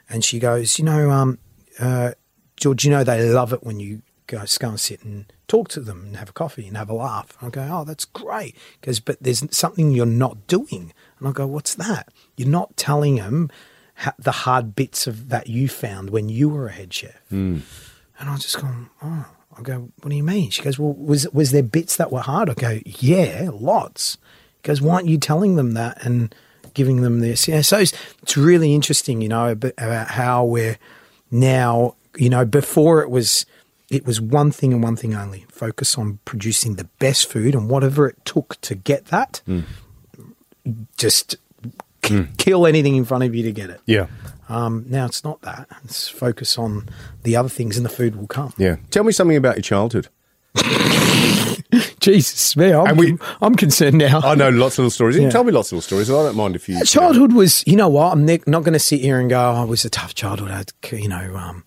and 0.09 0.23
she 0.23 0.39
goes, 0.39 0.77
you 0.79 0.85
know, 0.85 1.09
um, 1.09 1.39
uh, 1.79 2.11
George, 2.55 2.85
you 2.85 2.91
know 2.91 3.03
they 3.03 3.27
love 3.29 3.51
it 3.51 3.63
when 3.63 3.79
you 3.79 4.01
go, 4.27 4.41
go 4.59 4.69
and 4.69 4.79
sit 4.79 5.03
and 5.03 5.25
talk 5.47 5.67
to 5.69 5.79
them 5.79 6.05
and 6.05 6.17
have 6.17 6.29
a 6.29 6.33
coffee 6.33 6.67
and 6.67 6.75
have 6.77 6.89
a 6.89 6.93
laugh. 6.93 7.37
I 7.41 7.49
go, 7.49 7.67
oh, 7.71 7.83
that's 7.83 8.05
great. 8.05 8.55
Because, 8.79 8.99
but 8.99 9.17
there's 9.21 9.43
something 9.55 9.91
you're 9.91 10.05
not 10.05 10.47
doing. 10.47 10.93
And 11.19 11.27
I 11.27 11.31
go, 11.31 11.47
what's 11.47 11.75
that? 11.75 12.09
You're 12.37 12.49
not 12.49 12.75
telling 12.77 13.15
them 13.15 13.49
the 14.19 14.31
hard 14.31 14.75
bits 14.75 15.07
of 15.07 15.29
that 15.29 15.47
you 15.47 15.67
found 15.67 16.09
when 16.09 16.29
you 16.29 16.49
were 16.49 16.67
a 16.67 16.71
head 16.71 16.93
chef. 16.93 17.19
Hmm. 17.29 17.59
And 18.19 18.29
I 18.29 18.37
just 18.37 18.59
go, 18.61 18.67
oh. 19.01 19.25
I 19.57 19.61
go, 19.61 19.89
what 20.01 20.09
do 20.09 20.15
you 20.15 20.23
mean? 20.23 20.49
She 20.49 20.61
goes, 20.61 20.77
well, 20.77 20.93
was 20.93 21.29
was 21.29 21.51
there 21.51 21.63
bits 21.63 21.95
that 21.95 22.11
were 22.11 22.19
hard? 22.19 22.49
I 22.49 22.53
go, 22.55 22.79
yeah, 22.85 23.49
lots. 23.53 24.17
He 24.55 24.67
goes, 24.67 24.81
why 24.81 24.95
aren't 24.95 25.07
you 25.07 25.17
telling 25.17 25.55
them 25.55 25.75
that 25.75 26.05
and 26.05 26.35
giving 26.73 27.01
them 27.01 27.19
this? 27.21 27.47
Yeah, 27.47 27.61
so 27.61 27.79
it's, 27.79 27.93
it's 28.21 28.35
really 28.35 28.73
interesting, 28.75 29.21
you 29.21 29.29
know, 29.29 29.49
about, 29.49 29.73
about 29.77 30.09
how 30.09 30.43
we're 30.43 30.77
now, 31.31 31.95
you 32.17 32.29
know, 32.29 32.43
before 32.45 33.01
it 33.01 33.09
was 33.09 33.45
it 33.89 34.05
was 34.05 34.19
one 34.19 34.51
thing 34.51 34.73
and 34.73 34.83
one 34.83 34.97
thing 34.97 35.15
only: 35.15 35.45
focus 35.49 35.97
on 35.97 36.19
producing 36.25 36.75
the 36.75 36.89
best 36.99 37.29
food 37.29 37.55
and 37.55 37.69
whatever 37.69 38.07
it 38.09 38.17
took 38.25 38.59
to 38.61 38.75
get 38.75 39.05
that. 39.05 39.41
Hmm. 39.45 39.61
Just 40.97 41.35
k- 42.01 42.27
kill 42.37 42.65
anything 42.65 42.95
in 42.95 43.05
front 43.05 43.23
of 43.23 43.33
you 43.35 43.43
to 43.43 43.51
get 43.51 43.69
it. 43.69 43.81
yeah, 43.85 44.07
Um, 44.49 44.85
now 44.87 45.05
it's 45.05 45.23
not 45.23 45.41
that. 45.41 45.67
It's 45.83 46.07
focus 46.07 46.57
on 46.57 46.87
the 47.23 47.35
other 47.35 47.49
things, 47.49 47.77
and 47.77 47.85
the 47.85 47.89
food 47.89 48.15
will 48.15 48.27
come. 48.27 48.53
yeah. 48.57 48.77
Tell 48.91 49.03
me 49.03 49.11
something 49.11 49.37
about 49.37 49.55
your 49.55 49.63
childhood. 49.63 50.07
Jesus, 51.99 52.55
me, 52.55 52.71
I'm, 52.71 52.97
we- 52.97 53.17
I'm 53.41 53.55
concerned 53.55 53.97
now. 53.97 54.19
I 54.21 54.35
know 54.35 54.49
lots 54.49 54.75
of 54.75 54.79
little 54.79 54.89
stories. 54.91 55.15
You 55.17 55.23
Yeah. 55.23 55.29
tell 55.29 55.43
me 55.43 55.51
lots 55.51 55.69
of 55.69 55.73
little 55.77 55.81
stories. 55.81 56.09
I 56.09 56.13
don't 56.13 56.35
mind 56.35 56.55
if 56.55 56.69
you. 56.69 56.83
childhood 56.85 57.33
was, 57.33 57.63
you 57.67 57.75
know 57.75 57.87
what? 57.89 58.11
I'm 58.13 58.25
not 58.25 58.45
going 58.63 58.73
to 58.73 58.79
sit 58.79 59.01
here 59.01 59.19
and 59.19 59.29
go, 59.29 59.55
oh, 59.57 59.63
it 59.63 59.69
was 59.69 59.83
a 59.85 59.89
tough 59.89 60.13
childhood. 60.13 60.51
I, 60.51 60.57
would 60.59 61.01
you 61.01 61.07
know, 61.09 61.35
um, 61.35 61.63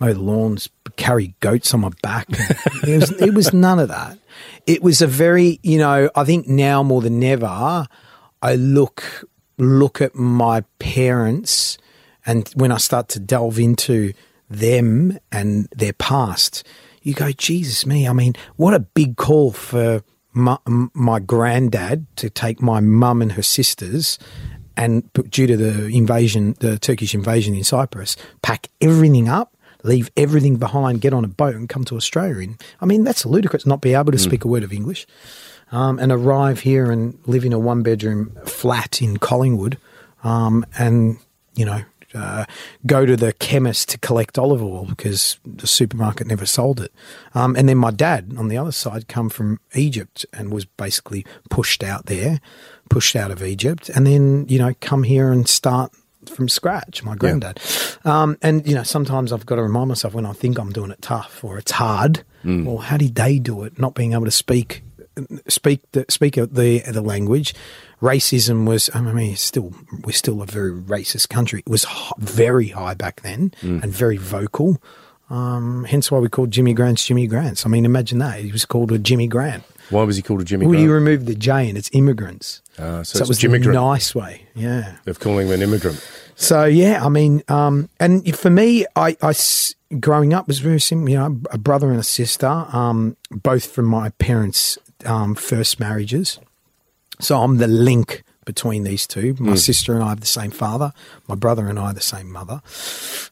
mow 0.00 0.12
the 0.12 0.18
lawns, 0.20 0.68
carry 0.96 1.34
goats 1.40 1.74
on 1.74 1.80
my 1.80 1.90
back. 2.02 2.26
it, 2.30 2.98
was, 3.00 3.10
it 3.20 3.34
was 3.34 3.52
none 3.52 3.78
of 3.78 3.88
that. 3.88 4.18
It 4.66 4.82
was 4.82 5.02
a 5.02 5.06
very, 5.06 5.60
you 5.62 5.78
know, 5.78 6.08
I 6.16 6.24
think 6.24 6.48
now 6.48 6.82
more 6.82 7.02
than 7.02 7.22
ever, 7.22 7.86
I 8.44 8.56
look 8.56 9.24
look 9.56 10.02
at 10.02 10.14
my 10.14 10.60
parents, 10.78 11.78
and 12.26 12.46
when 12.54 12.72
I 12.72 12.76
start 12.76 13.08
to 13.10 13.18
delve 13.18 13.58
into 13.58 14.12
them 14.50 15.18
and 15.32 15.66
their 15.74 15.94
past, 15.94 16.62
you 17.02 17.14
go, 17.14 17.32
Jesus, 17.32 17.86
me. 17.86 18.06
I 18.06 18.12
mean, 18.12 18.34
what 18.56 18.74
a 18.74 18.80
big 18.80 19.16
call 19.16 19.52
for 19.52 20.02
my, 20.34 20.58
my 20.66 21.20
granddad 21.20 22.06
to 22.16 22.28
take 22.28 22.60
my 22.60 22.80
mum 22.80 23.22
and 23.22 23.32
her 23.32 23.42
sisters 23.42 24.18
and 24.76 25.10
due 25.30 25.46
to 25.46 25.56
the 25.56 25.86
invasion, 25.86 26.54
the 26.60 26.78
Turkish 26.78 27.14
invasion 27.14 27.54
in 27.54 27.64
Cyprus, 27.64 28.16
pack 28.42 28.68
everything 28.80 29.28
up, 29.28 29.56
leave 29.84 30.10
everything 30.16 30.56
behind, 30.56 31.00
get 31.00 31.14
on 31.14 31.24
a 31.24 31.28
boat 31.28 31.54
and 31.54 31.68
come 31.68 31.84
to 31.84 31.96
Australia. 31.96 32.40
In, 32.40 32.58
I 32.80 32.84
mean, 32.84 33.04
that's 33.04 33.24
ludicrous 33.24 33.64
not 33.64 33.80
be 33.80 33.94
able 33.94 34.12
to 34.12 34.18
mm. 34.18 34.24
speak 34.24 34.44
a 34.44 34.48
word 34.48 34.64
of 34.64 34.72
English 34.72 35.06
um, 35.74 35.98
and 35.98 36.12
arrive 36.12 36.60
here 36.60 36.90
and 36.92 37.18
live 37.26 37.44
in 37.44 37.52
a 37.52 37.58
one 37.58 37.82
bedroom 37.82 38.38
flat 38.46 39.02
in 39.02 39.16
Collingwood 39.16 39.76
um, 40.22 40.64
and, 40.78 41.18
you 41.56 41.64
know, 41.64 41.82
uh, 42.14 42.44
go 42.86 43.04
to 43.04 43.16
the 43.16 43.32
chemist 43.32 43.88
to 43.88 43.98
collect 43.98 44.38
olive 44.38 44.62
oil 44.62 44.86
because 44.86 45.36
the 45.44 45.66
supermarket 45.66 46.28
never 46.28 46.46
sold 46.46 46.80
it. 46.80 46.92
Um, 47.34 47.56
and 47.56 47.68
then 47.68 47.76
my 47.76 47.90
dad 47.90 48.36
on 48.38 48.46
the 48.46 48.56
other 48.56 48.70
side 48.70 49.08
come 49.08 49.28
from 49.28 49.58
Egypt 49.74 50.24
and 50.32 50.52
was 50.52 50.64
basically 50.64 51.26
pushed 51.50 51.82
out 51.82 52.06
there, 52.06 52.40
pushed 52.88 53.16
out 53.16 53.32
of 53.32 53.42
Egypt, 53.42 53.88
and 53.88 54.06
then 54.06 54.46
you 54.48 54.60
know 54.60 54.74
come 54.80 55.02
here 55.02 55.32
and 55.32 55.48
start 55.48 55.92
from 56.32 56.48
scratch. 56.48 57.02
My 57.02 57.16
granddad, 57.16 57.58
um, 58.04 58.38
and 58.42 58.64
you 58.64 58.76
know 58.76 58.84
sometimes 58.84 59.32
I've 59.32 59.44
got 59.44 59.56
to 59.56 59.64
remind 59.64 59.88
myself 59.88 60.14
when 60.14 60.24
I 60.24 60.34
think 60.34 60.56
I'm 60.56 60.70
doing 60.70 60.92
it 60.92 61.02
tough 61.02 61.42
or 61.42 61.58
it's 61.58 61.72
hard. 61.72 62.22
Well, 62.64 62.78
how 62.78 62.96
did 62.96 63.16
they 63.16 63.40
do 63.40 63.64
it? 63.64 63.76
Not 63.76 63.94
being 63.94 64.12
able 64.12 64.26
to 64.26 64.30
speak 64.30 64.84
speak 65.48 65.80
the 65.92 66.04
speak 66.08 66.34
the 66.34 66.82
the 66.86 67.02
language. 67.02 67.54
Racism 68.00 68.66
was. 68.66 68.90
I 68.94 69.00
mean, 69.00 69.36
still 69.36 69.72
we're 70.04 70.12
still 70.12 70.42
a 70.42 70.46
very 70.46 70.72
racist 70.72 71.28
country. 71.28 71.60
It 71.60 71.70
was 71.70 71.86
very 72.18 72.68
high 72.68 72.94
back 72.94 73.22
then 73.22 73.52
and 73.62 73.86
very 73.86 74.16
vocal. 74.16 74.82
Um, 75.30 75.84
hence 75.84 76.10
why 76.10 76.18
we 76.18 76.28
called 76.28 76.50
Jimmy 76.50 76.74
Grant's 76.74 77.06
Jimmy 77.06 77.26
Grants. 77.26 77.64
I 77.64 77.68
mean, 77.70 77.84
imagine 77.86 78.18
that 78.18 78.40
he 78.40 78.52
was 78.52 78.66
called 78.66 78.92
a 78.92 78.98
Jimmy 78.98 79.26
Grant. 79.26 79.64
Why 79.90 80.02
was 80.02 80.16
he 80.16 80.22
called 80.22 80.40
a 80.40 80.44
Jimmy 80.44 80.64
Grant? 80.66 80.70
Well, 80.70 80.78
Grant? 80.78 80.84
you 80.84 80.94
remove 80.94 81.26
the 81.26 81.34
J 81.34 81.68
and 81.68 81.78
it's 81.78 81.90
immigrants. 81.92 82.62
Ah, 82.78 83.02
so 83.02 83.18
so 83.18 83.24
it 83.24 83.28
was 83.28 83.38
Jimmy 83.38 83.58
the 83.58 83.72
nice 83.72 84.14
way. 84.14 84.46
Yeah. 84.54 84.96
of 85.06 85.20
calling 85.20 85.46
him 85.46 85.54
an 85.54 85.62
immigrant. 85.62 85.98
So 86.36 86.64
yeah, 86.64 87.04
I 87.04 87.08
mean, 87.08 87.42
um, 87.48 87.88
and 88.00 88.36
for 88.36 88.50
me, 88.50 88.86
I, 88.96 89.16
I 89.22 89.32
growing 90.00 90.34
up 90.34 90.46
was 90.46 90.58
very 90.58 90.80
simple. 90.80 91.08
You 91.08 91.18
know, 91.18 91.40
a 91.50 91.58
brother 91.58 91.90
and 91.90 92.00
a 92.00 92.04
sister, 92.04 92.46
um, 92.46 93.16
both 93.30 93.66
from 93.66 93.86
my 93.86 94.10
parents' 94.10 94.78
um, 95.04 95.34
first 95.34 95.78
marriages. 95.80 96.38
So 97.20 97.40
I'm 97.42 97.58
the 97.58 97.68
link 97.68 98.24
between 98.44 98.84
these 98.84 99.06
two. 99.06 99.34
My 99.38 99.54
sister 99.54 99.94
and 99.94 100.02
I 100.02 100.08
have 100.10 100.20
the 100.20 100.26
same 100.26 100.50
father. 100.50 100.92
My 101.28 101.34
brother 101.34 101.66
and 101.68 101.78
I 101.78 101.92
the 101.92 102.00
same 102.00 102.30
mother. 102.30 102.60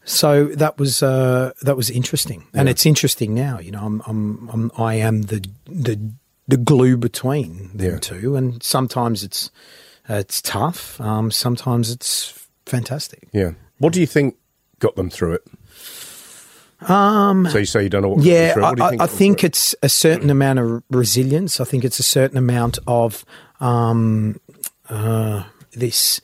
So 0.04 0.46
that 0.46 0.78
was 0.78 1.02
uh, 1.02 1.52
that 1.62 1.76
was 1.76 1.90
interesting, 1.90 2.44
and 2.54 2.68
it's 2.68 2.86
interesting 2.86 3.34
now. 3.34 3.58
You 3.58 3.72
know, 3.72 3.84
I'm, 3.84 4.02
I'm, 4.06 4.48
I'm 4.52 4.70
I 4.78 4.94
am 4.94 5.22
the 5.22 5.44
the 5.66 5.98
the 6.48 6.56
glue 6.56 6.96
between 6.96 7.70
them 7.76 7.92
Yeah. 7.92 7.98
two, 7.98 8.36
and 8.36 8.62
sometimes 8.62 9.22
it's 9.22 9.50
it's 10.08 10.40
tough. 10.42 11.00
Um, 11.00 11.30
sometimes 11.30 11.90
it's 11.90 12.46
fantastic. 12.66 13.28
Yeah. 13.32 13.52
What 13.78 13.92
do 13.92 14.00
you 14.00 14.06
think 14.06 14.36
got 14.78 14.96
them 14.96 15.10
through 15.10 15.32
it? 15.34 15.42
Um, 16.88 17.48
so 17.48 17.58
you 17.58 17.64
say 17.64 17.84
you 17.84 17.88
don't 17.88 18.02
know 18.02 18.08
what 18.10 18.24
Yeah. 18.24 18.54
I, 18.56 18.60
What 18.60 18.76
do 18.76 18.82
you 18.82 18.86
I, 18.86 18.90
think 18.90 19.02
I 19.02 19.06
think 19.06 19.44
it's 19.44 19.74
a 19.82 19.88
certain 19.88 20.30
amount 20.30 20.58
of 20.58 20.82
resilience. 20.90 21.60
I 21.60 21.64
think 21.64 21.84
it's 21.84 21.98
a 21.98 22.04
certain 22.04 22.36
amount 22.36 22.78
of 22.86 23.24
um, 23.60 24.40
uh, 24.88 25.44
this. 25.72 26.20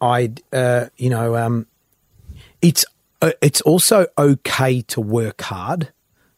I, 0.00 0.32
uh, 0.52 0.86
you 0.96 1.10
know, 1.10 1.36
um, 1.36 1.66
it's 2.62 2.84
uh, 3.20 3.32
it's 3.42 3.60
also 3.62 4.06
okay 4.16 4.80
to 4.82 5.00
work 5.00 5.42
hard. 5.42 5.92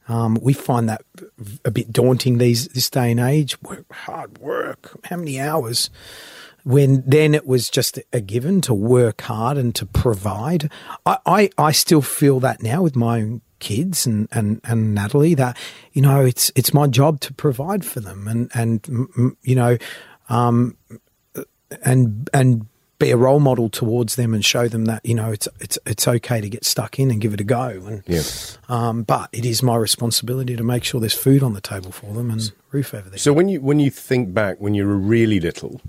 Um, 0.09 0.37
we 0.43 0.53
find 0.53 0.89
that 0.89 1.03
a 1.65 1.71
bit 1.71 1.93
daunting 1.93 2.39
these 2.39 2.69
this 2.69 2.91
day 2.91 3.13
and 3.13 3.21
age. 3.21 3.61
Work 3.63 3.93
hard, 3.93 4.39
work. 4.39 4.99
How 5.05 5.17
many 5.17 5.41
hours? 5.41 5.91
When 6.65 7.03
then 7.05 7.35
it 7.35 7.47
was 7.47 7.69
just 7.69 7.99
a 8.13 8.21
given 8.21 8.61
to 8.63 8.75
work 8.75 9.23
hard 9.23 9.57
and 9.59 9.75
to 9.77 9.87
provide. 9.87 10.71
I, 11.05 11.19
I, 11.27 11.51
I 11.59 11.73
still 11.73 12.03
feel 12.03 12.39
that 12.41 12.63
now 12.63 12.83
with 12.83 12.95
my 12.95 13.21
own 13.21 13.43
kids 13.63 14.07
and, 14.07 14.29
and, 14.33 14.61
and 14.65 14.95
Natalie 14.95 15.35
that 15.37 15.57
you 15.93 16.03
know 16.03 16.23
it's 16.25 16.51
it's 16.55 16.75
my 16.75 16.87
job 16.87 17.21
to 17.21 17.33
provide 17.33 17.85
for 17.85 18.01
them 18.01 18.29
and 18.29 18.51
and 18.53 19.35
you 19.43 19.55
know 19.55 19.79
um, 20.29 20.77
and 21.85 22.29
and 22.35 22.67
be 22.99 23.11
a 23.11 23.17
role 23.17 23.41
model 23.41 23.69
towards 23.69 24.15
them 24.15 24.33
and 24.33 24.45
show 24.45 24.69
them 24.69 24.85
that 24.85 25.05
you 25.05 25.15
know 25.15 25.33
it's 25.33 25.49
it's 25.61 25.79
it's 25.87 26.07
okay 26.07 26.41
to 26.41 26.49
get 26.49 26.65
stuck 26.65 26.99
in 27.01 27.11
and 27.11 27.21
give 27.21 27.35
it 27.35 27.41
a 27.41 27.45
go 27.45 27.67
and 27.87 28.03
Yeah. 28.07 28.23
um, 28.69 29.03
but 29.03 29.29
it 29.33 29.45
is 29.45 29.63
my 29.63 29.77
responsibility 29.77 30.55
to 30.57 30.63
make 30.63 30.85
sure 30.85 31.01
there's 31.01 31.13
food 31.15 31.43
on 31.43 31.55
the 31.55 31.61
table 31.61 31.91
for 31.91 32.13
them 32.15 32.31
and 32.31 32.53
roof 32.71 32.95
over 32.95 33.09
their 33.11 33.19
So 33.19 33.33
when 33.33 33.49
you 33.49 33.61
when 33.61 33.81
you 33.81 33.91
think 33.91 34.33
back 34.33 34.61
when 34.61 34.75
you 34.75 34.87
were 34.87 34.97
really 34.97 35.41
little, 35.41 35.81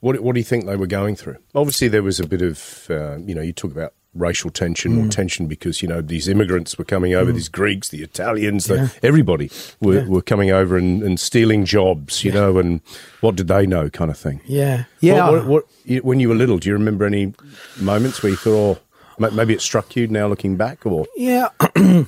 what 0.00 0.20
what 0.20 0.34
do 0.34 0.40
you 0.40 0.44
think 0.44 0.66
they 0.66 0.76
were 0.76 0.86
going 0.86 1.16
through? 1.16 1.38
Obviously, 1.54 1.88
there 1.88 2.02
was 2.04 2.20
a 2.20 2.26
bit 2.26 2.42
of 2.42 2.86
uh, 2.90 3.16
you 3.18 3.34
know 3.34 3.42
you 3.42 3.52
talk 3.52 3.72
about 3.72 3.92
racial 4.14 4.50
tension 4.50 4.92
Mm. 4.92 5.06
or 5.06 5.08
tension 5.08 5.46
because 5.46 5.80
you 5.82 5.88
know 5.88 6.02
these 6.02 6.28
immigrants 6.28 6.76
were 6.76 6.84
coming 6.84 7.14
over, 7.14 7.32
these 7.32 7.48
Greeks, 7.48 7.88
the 7.88 8.02
Italians, 8.02 8.66
the, 8.66 8.92
everybody 9.02 9.50
were, 9.80 10.00
Yeah. 10.00 10.06
were 10.06 10.20
coming 10.22 10.50
over 10.50 10.76
and, 10.76 11.02
and 11.02 11.18
stealing 11.18 11.64
jobs, 11.64 12.22
you 12.22 12.30
know, 12.32 12.58
and 12.58 12.80
what 13.22 13.36
did 13.36 13.48
they 13.48 13.66
know, 13.66 13.88
kind 13.88 14.10
of 14.10 14.18
thing. 14.18 14.40
yeah 14.46 14.84
yeah 15.00 15.30
What, 15.30 15.46
what, 15.46 15.66
what, 15.86 16.04
when 16.04 16.20
you 16.20 16.28
were 16.28 16.34
little, 16.34 16.58
do 16.58 16.68
you 16.68 16.74
remember 16.74 17.06
any 17.06 17.32
moments 17.80 18.22
where 18.22 18.30
you 18.30 18.36
thought, 18.36 18.78
oh, 19.18 19.30
maybe 19.30 19.54
it 19.54 19.62
struck 19.62 19.96
you 19.96 20.06
now 20.08 20.26
looking 20.28 20.56
back, 20.56 20.84
or 20.84 21.06
Yeah. 21.16 21.48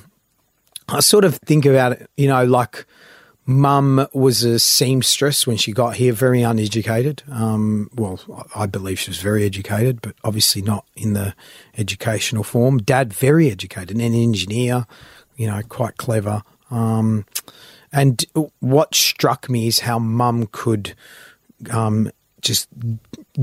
I 0.87 0.99
sort 0.99 1.25
of 1.25 1.37
think 1.37 1.65
about 1.65 1.93
it, 1.93 2.09
you 2.17 2.27
know, 2.27 2.45
like 2.45 2.85
mum 3.45 4.07
was 4.13 4.43
a 4.43 4.59
seamstress 4.59 5.45
when 5.45 5.57
she 5.57 5.71
got 5.71 5.95
here, 5.95 6.13
very 6.13 6.41
uneducated. 6.41 7.23
Um, 7.29 7.89
well, 7.93 8.19
I 8.55 8.65
believe 8.65 8.99
she 8.99 9.11
was 9.11 9.19
very 9.19 9.45
educated, 9.45 10.01
but 10.01 10.15
obviously 10.23 10.61
not 10.61 10.85
in 10.95 11.13
the 11.13 11.35
educational 11.77 12.43
form. 12.43 12.79
Dad, 12.79 13.13
very 13.13 13.51
educated, 13.51 13.97
an 13.97 14.01
engineer, 14.01 14.87
you 15.35 15.47
know, 15.47 15.61
quite 15.69 15.97
clever. 15.97 16.43
Um, 16.71 17.25
and 17.91 18.25
what 18.59 18.95
struck 18.95 19.49
me 19.49 19.67
is 19.67 19.79
how 19.79 19.99
mum 19.99 20.49
could 20.51 20.95
um, 21.69 22.11
just 22.41 22.67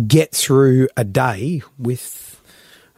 get 0.07 0.33
through 0.33 0.89
a 0.97 1.05
day 1.05 1.63
with 1.79 2.41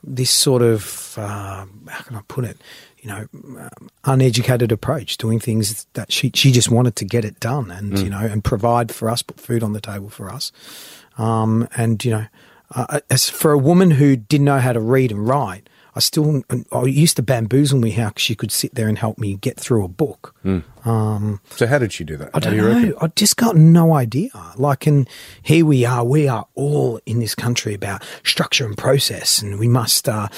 this 0.03 0.31
sort 0.31 0.63
of 0.63 1.15
uh, 1.17 1.65
how 1.89 2.03
can 2.03 2.17
I 2.17 2.23
put 2.29 2.45
it? 2.45 2.59
You 3.05 3.11
know, 3.11 3.29
um, 3.35 3.91
uneducated 4.05 4.73
approach, 4.73 5.19
doing 5.19 5.39
things 5.39 5.87
that 5.93 6.11
she 6.11 6.31
she 6.35 6.51
just 6.51 6.71
wanted 6.71 6.97
to 6.97 7.05
get 7.05 7.23
it 7.23 7.39
done, 7.39 7.71
and 7.71 7.99
you 7.99 8.09
know, 8.09 8.21
and 8.21 8.43
provide 8.43 8.91
for 8.91 9.11
us, 9.11 9.21
put 9.21 9.39
food 9.39 9.63
on 9.63 9.75
the 9.75 9.81
table 9.81 10.09
for 10.09 10.31
us, 10.31 10.53
um, 11.19 11.69
and 11.77 12.03
you 12.03 12.13
know, 12.13 12.27
uh, 12.75 13.01
as 13.11 13.29
for 13.29 13.53
a 13.53 13.59
woman 13.59 13.93
who 13.93 14.17
didn't 14.17 14.45
know 14.45 14.59
how 14.59 14.73
to 14.73 14.81
read 14.81 15.13
and 15.13 15.27
write, 15.27 15.69
I 15.97 16.01
still 16.01 16.43
I 16.73 16.83
used 16.85 17.15
to 17.17 17.23
bamboozle 17.23 17.79
me 17.79 17.91
how 17.91 18.13
she 18.17 18.35
could 18.35 18.51
sit 18.51 18.75
there 18.75 18.89
and 18.89 18.99
help 18.99 19.17
me 19.17 19.37
get 19.37 19.59
through 19.61 19.85
a 19.85 19.89
book. 19.89 20.35
so? 21.51 21.67
How 21.67 21.79
did 21.79 21.93
she 21.93 22.03
do 22.03 22.17
that? 22.17 22.31
I 22.35 22.41
don't 22.41 22.55
do 22.57 22.87
know. 22.91 22.99
I 23.01 23.07
just 23.15 23.37
got 23.37 23.55
no 23.57 23.95
idea. 23.95 24.31
Like, 24.57 24.89
and 24.89 25.09
here 25.43 25.65
we 25.65 25.85
are. 25.85 26.05
We 26.05 26.27
are 26.27 26.47
all 26.57 27.01
in 27.07 27.21
this 27.21 27.37
country 27.37 27.75
about 27.75 28.03
structure 28.25 28.67
and 28.67 28.77
process, 28.77 29.41
and 29.41 29.59
we 29.61 29.69
must 29.69 30.09
uh, 30.09 30.29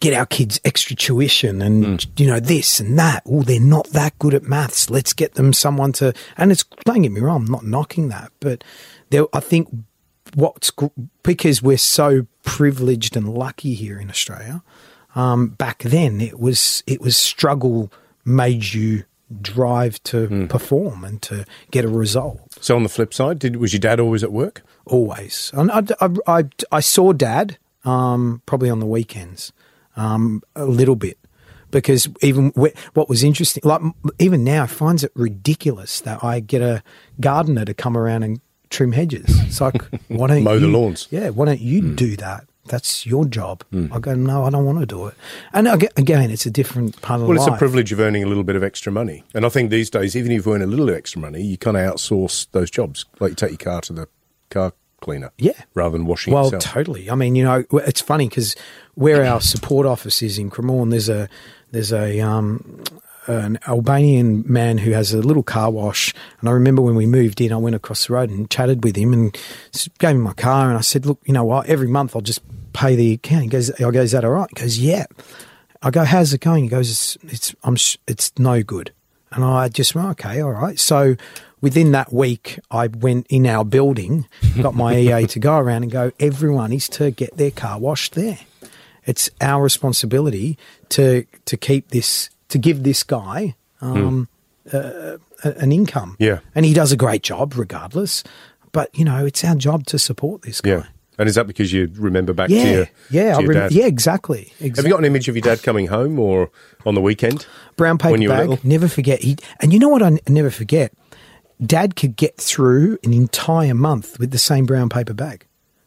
get 0.00 0.14
our 0.14 0.26
kids 0.26 0.60
extra 0.64 0.96
tuition, 0.96 1.60
and 1.60 2.06
you 2.18 2.26
know 2.26 2.40
this 2.40 2.80
and 2.80 2.98
that. 2.98 3.22
Oh, 3.26 3.42
they're 3.42 3.60
not 3.60 3.88
that 3.88 4.18
good 4.18 4.32
at 4.32 4.44
maths. 4.44 4.88
Let's 4.88 5.12
get 5.12 5.34
them 5.34 5.52
someone 5.52 5.92
to. 5.92 6.14
And 6.38 6.50
it's 6.50 6.64
don't 6.86 7.02
get 7.02 7.12
me 7.12 7.20
wrong. 7.20 7.44
I'm 7.44 7.52
not 7.52 7.66
knocking 7.66 8.08
that, 8.08 8.32
but 8.40 8.64
there, 9.10 9.26
I 9.34 9.40
think 9.40 9.68
what's 10.34 10.72
because 11.22 11.62
we're 11.62 11.78
so 11.78 12.26
privileged 12.42 13.16
and 13.16 13.32
lucky 13.32 13.74
here 13.74 13.98
in 13.98 14.10
Australia. 14.10 14.62
Um, 15.14 15.48
back 15.48 15.78
then, 15.82 16.20
it 16.20 16.38
was 16.38 16.82
it 16.86 17.00
was 17.00 17.16
struggle 17.16 17.92
made 18.24 18.72
you 18.72 19.04
drive 19.40 20.02
to 20.04 20.46
perform 20.48 21.04
and 21.04 21.22
to 21.22 21.44
get 21.70 21.84
a 21.84 21.88
result. 21.88 22.40
So 22.60 22.76
on 22.76 22.82
the 22.82 22.88
flip 22.88 23.14
side, 23.14 23.38
did 23.38 23.56
was 23.56 23.72
your 23.72 23.80
dad 23.80 24.00
always 24.00 24.22
at 24.22 24.32
work? 24.32 24.62
Always, 24.84 25.50
and 25.54 25.70
I, 25.70 25.82
I, 26.00 26.08
I, 26.26 26.44
I 26.70 26.80
saw 26.80 27.12
Dad 27.12 27.56
um, 27.84 28.42
probably 28.46 28.68
on 28.68 28.80
the 28.80 28.86
weekends 28.86 29.52
um, 29.96 30.42
a 30.56 30.64
little 30.64 30.96
bit 30.96 31.18
because 31.70 32.08
even 32.20 32.52
wh- 32.58 32.76
what 32.94 33.08
was 33.08 33.24
interesting, 33.24 33.62
like 33.64 33.80
even 34.18 34.44
now, 34.44 34.64
I 34.64 34.66
finds 34.66 35.04
it 35.04 35.12
ridiculous 35.14 36.00
that 36.00 36.22
I 36.22 36.40
get 36.40 36.62
a 36.62 36.82
gardener 37.20 37.64
to 37.64 37.74
come 37.74 37.96
around 37.96 38.22
and 38.22 38.40
trim 38.72 38.92
hedges. 38.92 39.24
It's 39.42 39.60
like, 39.60 39.80
why 40.08 40.26
don't 40.28 40.42
Mow 40.42 40.58
the 40.58 40.66
lawns. 40.66 41.06
Yeah, 41.10 41.28
why 41.30 41.44
don't 41.46 41.60
you 41.60 41.94
do 41.94 42.16
that? 42.16 42.44
That's 42.66 43.04
your 43.04 43.24
job. 43.24 43.64
I 43.92 43.98
go, 43.98 44.14
no, 44.14 44.44
I 44.44 44.50
don't 44.50 44.64
want 44.64 44.78
to 44.78 44.86
do 44.86 45.06
it. 45.08 45.14
And 45.52 45.66
again, 45.66 46.30
it's 46.30 46.46
a 46.46 46.50
different 46.50 47.00
part 47.02 47.20
of 47.20 47.26
Well, 47.26 47.36
it's 47.36 47.46
a 47.48 47.56
privilege 47.56 47.90
of 47.92 47.98
earning 47.98 48.22
a 48.22 48.26
little 48.26 48.44
bit 48.44 48.54
of 48.56 48.62
extra 48.62 48.92
money, 48.92 49.24
and 49.34 49.44
I 49.44 49.48
think 49.48 49.70
these 49.70 49.90
days, 49.90 50.14
even 50.16 50.30
if 50.32 50.46
you 50.46 50.54
earn 50.54 50.62
a 50.62 50.66
little 50.66 50.88
extra 50.90 51.20
money, 51.20 51.42
you 51.42 51.58
kind 51.58 51.76
of 51.76 51.82
outsource 51.94 52.46
those 52.52 52.70
jobs. 52.70 53.04
Like 53.18 53.30
you 53.30 53.34
take 53.34 53.50
your 53.50 53.58
car 53.58 53.80
to 53.82 53.92
the 53.92 54.08
car 54.50 54.72
cleaner, 55.00 55.32
Yeah. 55.38 55.60
rather 55.74 55.98
than 55.98 56.06
washing 56.06 56.32
Well, 56.32 56.44
yourself. 56.44 56.62
totally. 56.62 57.10
I 57.10 57.16
mean, 57.16 57.34
you 57.34 57.42
know, 57.42 57.64
it's 57.72 58.00
funny 58.00 58.28
because 58.28 58.54
where 58.94 59.24
our 59.24 59.40
support 59.40 59.84
office 59.84 60.22
is 60.22 60.38
in 60.38 60.48
Cremorne, 60.48 60.90
there's 60.90 61.08
a 61.08 61.28
there's 61.72 61.92
a 61.92 62.20
um, 62.20 62.80
an 63.26 63.58
Albanian 63.68 64.44
man 64.46 64.78
who 64.78 64.90
has 64.92 65.12
a 65.12 65.18
little 65.18 65.42
car 65.42 65.70
wash, 65.70 66.12
and 66.40 66.48
I 66.48 66.52
remember 66.52 66.82
when 66.82 66.96
we 66.96 67.06
moved 67.06 67.40
in, 67.40 67.52
I 67.52 67.56
went 67.56 67.76
across 67.76 68.06
the 68.06 68.14
road 68.14 68.30
and 68.30 68.50
chatted 68.50 68.82
with 68.84 68.96
him 68.96 69.12
and 69.12 69.36
gave 69.98 70.10
him 70.16 70.20
my 70.22 70.32
car, 70.32 70.68
and 70.68 70.78
I 70.78 70.82
said, 70.82 71.06
"Look, 71.06 71.20
you 71.24 71.32
know 71.32 71.44
what? 71.44 71.66
Every 71.66 71.88
month 71.88 72.16
I'll 72.16 72.22
just 72.22 72.42
pay 72.72 72.96
the 72.96 73.12
account." 73.12 73.42
He 73.44 73.48
goes, 73.48 73.70
"I 73.70 73.90
go, 73.90 74.00
is 74.00 74.12
that 74.12 74.24
all 74.24 74.32
right?" 74.32 74.48
He 74.56 74.62
goes, 74.62 74.78
"Yeah." 74.78 75.06
I 75.82 75.90
go, 75.90 76.04
"How's 76.04 76.32
it 76.32 76.40
going?" 76.40 76.64
He 76.64 76.70
goes, 76.70 76.90
"It's 76.90 77.18
it's 77.32 77.54
I'm 77.64 77.76
sh- 77.76 77.98
it's 78.06 78.32
no 78.38 78.62
good." 78.62 78.92
And 79.30 79.44
I 79.44 79.68
just 79.68 79.94
went, 79.94 80.08
"Okay, 80.10 80.40
all 80.40 80.50
right." 80.52 80.78
So 80.78 81.16
within 81.60 81.92
that 81.92 82.12
week, 82.12 82.58
I 82.70 82.88
went 82.88 83.26
in 83.28 83.46
our 83.46 83.64
building, 83.64 84.26
got 84.60 84.74
my 84.74 84.96
EA 84.96 85.26
to 85.28 85.38
go 85.38 85.56
around 85.58 85.84
and 85.84 85.92
go. 85.92 86.10
Everyone 86.18 86.72
is 86.72 86.88
to 86.90 87.10
get 87.12 87.36
their 87.36 87.50
car 87.52 87.78
washed 87.78 88.14
there. 88.14 88.38
it's 89.04 89.28
our 89.40 89.62
responsibility 89.62 90.56
to 90.88 91.24
to 91.44 91.56
keep 91.56 91.88
this 91.90 92.30
to 92.52 92.58
give 92.58 92.82
this 92.84 93.02
guy 93.02 93.54
um, 93.80 94.28
uh, 94.72 95.16
a- 95.44 95.58
an 95.58 95.72
income. 95.72 96.16
Yeah. 96.18 96.38
and 96.54 96.64
he 96.64 96.72
does 96.72 96.92
a 96.92 96.96
great 96.96 97.22
job 97.22 97.54
regardless. 97.56 98.22
But 98.72 98.88
you 98.98 99.04
know, 99.04 99.26
it's 99.26 99.44
our 99.44 99.54
job 99.56 99.84
to 99.86 99.98
support 99.98 100.42
this 100.42 100.60
guy. 100.60 100.70
Yeah. 100.70 100.84
And 101.18 101.28
is 101.28 101.34
that 101.34 101.46
because 101.46 101.72
you 101.74 101.90
remember 101.96 102.32
back 102.32 102.48
to 102.48 102.54
your, 102.54 102.86
yeah, 103.10 103.34
to 103.36 103.42
your 103.42 103.50
rem- 103.52 103.58
dad? 103.68 103.72
yeah, 103.72 103.84
exactly. 103.86 104.50
exactly. 104.60 104.70
Have 104.76 104.84
you 104.86 104.90
got 104.90 104.98
an 105.00 105.04
image 105.04 105.28
of 105.28 105.36
your 105.36 105.42
dad 105.42 105.62
coming 105.62 105.86
home 105.88 106.18
or 106.18 106.50
on 106.86 106.94
the 106.94 107.02
weekend? 107.02 107.46
brown 107.76 107.98
paper 107.98 108.12
when 108.12 108.22
you 108.22 108.30
were 108.30 108.36
bag? 108.36 108.48
little? 108.48 108.66
Never 108.68 108.88
forget. 108.88 109.20
He 109.20 109.36
and 109.60 109.72
you 109.74 109.78
know 109.78 109.88
what? 109.90 110.02
I 110.02 110.06
n- 110.06 110.20
never 110.28 110.50
forget. 110.50 110.92
Dad 111.64 111.96
could 111.96 112.16
get 112.16 112.38
through 112.38 112.98
an 113.04 113.12
entire 113.12 113.74
month 113.74 114.18
with 114.18 114.30
the 114.30 114.38
same 114.38 114.64
brown 114.66 114.88
paper 114.88 115.12
bag. 115.14 115.46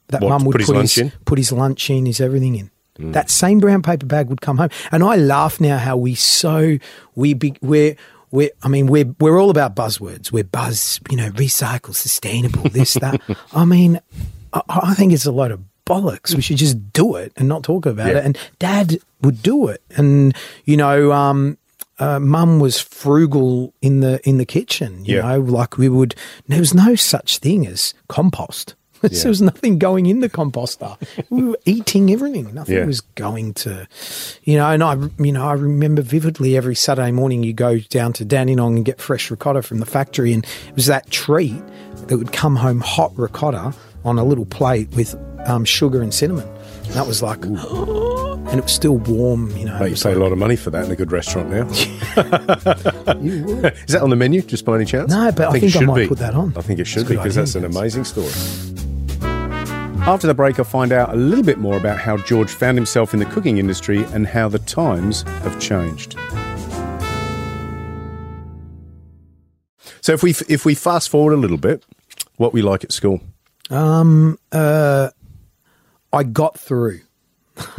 That 0.09 0.21
What, 0.21 0.29
mum 0.29 0.45
would 0.45 0.51
put 0.53 0.61
his 0.61 0.69
lunch 0.69 0.97
in? 0.99 1.11
put 1.25 1.39
his 1.39 1.51
lunch 1.51 1.89
in, 1.89 2.05
his 2.05 2.21
everything 2.21 2.55
in. 2.55 2.69
Mm. 2.99 3.13
That 3.13 3.29
same 3.29 3.59
brown 3.59 3.81
paper 3.81 4.05
bag 4.05 4.29
would 4.29 4.41
come 4.41 4.57
home, 4.57 4.69
and 4.91 5.03
I 5.03 5.15
laugh 5.17 5.59
now 5.59 5.77
how 5.77 5.97
we 5.97 6.15
so 6.15 6.77
we 7.15 7.33
be, 7.33 7.53
we're 7.61 7.95
we're 8.31 8.51
I 8.63 8.67
mean 8.69 8.87
we're 8.87 9.13
we're 9.19 9.39
all 9.39 9.49
about 9.49 9.75
buzzwords. 9.75 10.31
We're 10.31 10.43
buzz, 10.45 10.99
you 11.09 11.17
know, 11.17 11.29
recycle, 11.31 11.93
sustainable, 11.93 12.63
this 12.69 12.93
that. 12.95 13.21
I 13.53 13.65
mean, 13.65 13.99
I, 14.53 14.61
I 14.69 14.93
think 14.93 15.11
it's 15.13 15.25
a 15.25 15.31
lot 15.31 15.51
of 15.51 15.59
bollocks. 15.85 16.33
We 16.35 16.41
should 16.41 16.57
just 16.57 16.93
do 16.93 17.15
it 17.15 17.31
and 17.35 17.47
not 17.49 17.63
talk 17.63 17.85
about 17.85 18.07
Yeah. 18.07 18.19
it. 18.19 18.25
And 18.25 18.37
Dad 18.59 18.97
would 19.21 19.43
do 19.43 19.67
it, 19.67 19.81
and 19.97 20.35
you 20.63 20.77
know, 20.77 21.11
um, 21.11 21.57
uh, 21.99 22.19
Mum 22.19 22.59
was 22.59 22.79
frugal 22.79 23.73
in 23.81 23.99
the 23.99 24.19
in 24.27 24.37
the 24.37 24.45
kitchen. 24.45 25.03
You 25.03 25.17
Yeah. 25.17 25.21
know, 25.33 25.39
like 25.41 25.77
we 25.77 25.89
would. 25.89 26.15
There 26.47 26.59
was 26.59 26.73
no 26.73 26.95
such 26.95 27.39
thing 27.39 27.67
as 27.67 27.93
compost. 28.07 28.75
There 29.25 29.29
was 29.29 29.41
nothing 29.41 29.79
going 29.79 30.05
in 30.05 30.19
the 30.19 30.29
composter. 30.29 30.97
we 31.29 31.43
were 31.43 31.57
eating 31.65 32.11
everything. 32.11 32.53
Nothing 32.53 32.75
Yeah. 32.77 32.85
was 32.85 33.01
going 33.01 33.53
to, 33.55 33.87
you 34.43 34.57
know. 34.57 34.67
And 34.69 34.83
I, 34.83 34.97
you 35.19 35.31
know, 35.31 35.45
I 35.47 35.53
remember 35.53 36.01
vividly 36.01 36.55
every 36.57 36.75
Saturday 36.75 37.11
morning 37.11 37.43
you 37.43 37.53
go 37.53 37.79
down 37.79 38.13
to 38.13 38.25
Dandenong 38.25 38.75
and 38.77 38.85
get 38.85 38.99
fresh 39.01 39.29
ricotta 39.31 39.61
from 39.61 39.79
the 39.79 39.85
factory, 39.85 40.33
and 40.33 40.43
it 40.67 40.75
was 40.75 40.85
that 40.87 41.09
treat 41.09 41.61
that 42.07 42.17
would 42.17 42.31
come 42.33 42.55
home 42.57 42.81
hot 42.81 43.11
ricotta 43.17 43.73
on 44.03 44.19
a 44.19 44.23
little 44.23 44.45
plate 44.45 44.89
with 44.95 45.15
um, 45.47 45.65
sugar 45.65 46.01
and 46.01 46.13
cinnamon. 46.13 46.47
And 46.85 46.93
that 46.93 47.07
was 47.07 47.23
like, 47.23 47.43
and 47.45 48.59
it 48.59 48.63
was 48.63 48.71
still 48.71 48.97
warm. 48.97 49.49
You 49.57 49.65
know, 49.65 49.81
it 49.83 49.89
you 49.91 49.95
pay 49.95 50.13
a 50.13 50.19
lot 50.19 50.31
of 50.31 50.37
money 50.37 50.55
for 50.55 50.69
that 50.69 50.85
in 50.85 50.91
a 50.91 50.95
good 50.95 51.11
restaurant 51.11 51.49
now. 51.49 51.67
Is 53.15 53.93
that 53.93 54.01
on 54.03 54.09
the 54.11 54.15
menu, 54.15 54.41
just 54.43 54.65
by 54.65 54.75
any 54.75 54.85
chance? 54.85 55.09
No, 55.11 55.31
but 55.31 55.49
I 55.53 55.57
it 55.57 55.59
think 55.61 55.75
I 55.77 55.79
might 55.81 55.95
be. 56.03 56.07
put 56.07 56.19
that 56.19 56.35
on. 56.35 56.53
I 56.55 56.61
think 56.61 56.79
it 56.79 56.85
should 56.85 57.07
be 57.07 57.15
because 57.15 57.37
idea, 57.37 57.41
that's 57.45 57.55
an 57.55 57.65
amazing 57.65 58.03
story. 58.03 58.29
After 60.07 60.27
the 60.27 60.35
break, 60.35 60.59
I'll 60.59 60.65
find 60.65 60.91
out 60.91 61.13
a 61.13 61.15
little 61.15 61.43
bit 61.43 61.57
more 61.57 61.77
about 61.77 61.97
how 61.97 62.17
George 62.17 62.51
found 62.51 62.77
himself 62.77 63.13
in 63.15 63.19
the 63.19 63.25
cooking 63.25 63.57
industry 63.57 64.03
and 64.13 64.27
how 64.27 64.47
the 64.47 64.59
times 64.59 65.23
have 65.41 65.59
changed. 65.59 66.15
So, 70.01 70.13
if 70.13 70.21
we 70.21 70.35
if 70.47 70.63
we 70.63 70.75
fast 70.75 71.09
forward 71.09 71.33
a 71.33 71.37
little 71.37 71.57
bit, 71.57 71.83
what 72.37 72.53
we 72.53 72.61
like 72.61 72.83
at 72.83 72.91
school, 72.91 73.19
Um, 73.71 74.37
uh, 74.51 75.09
I 76.13 76.21
got 76.23 76.59
through. 76.59 76.99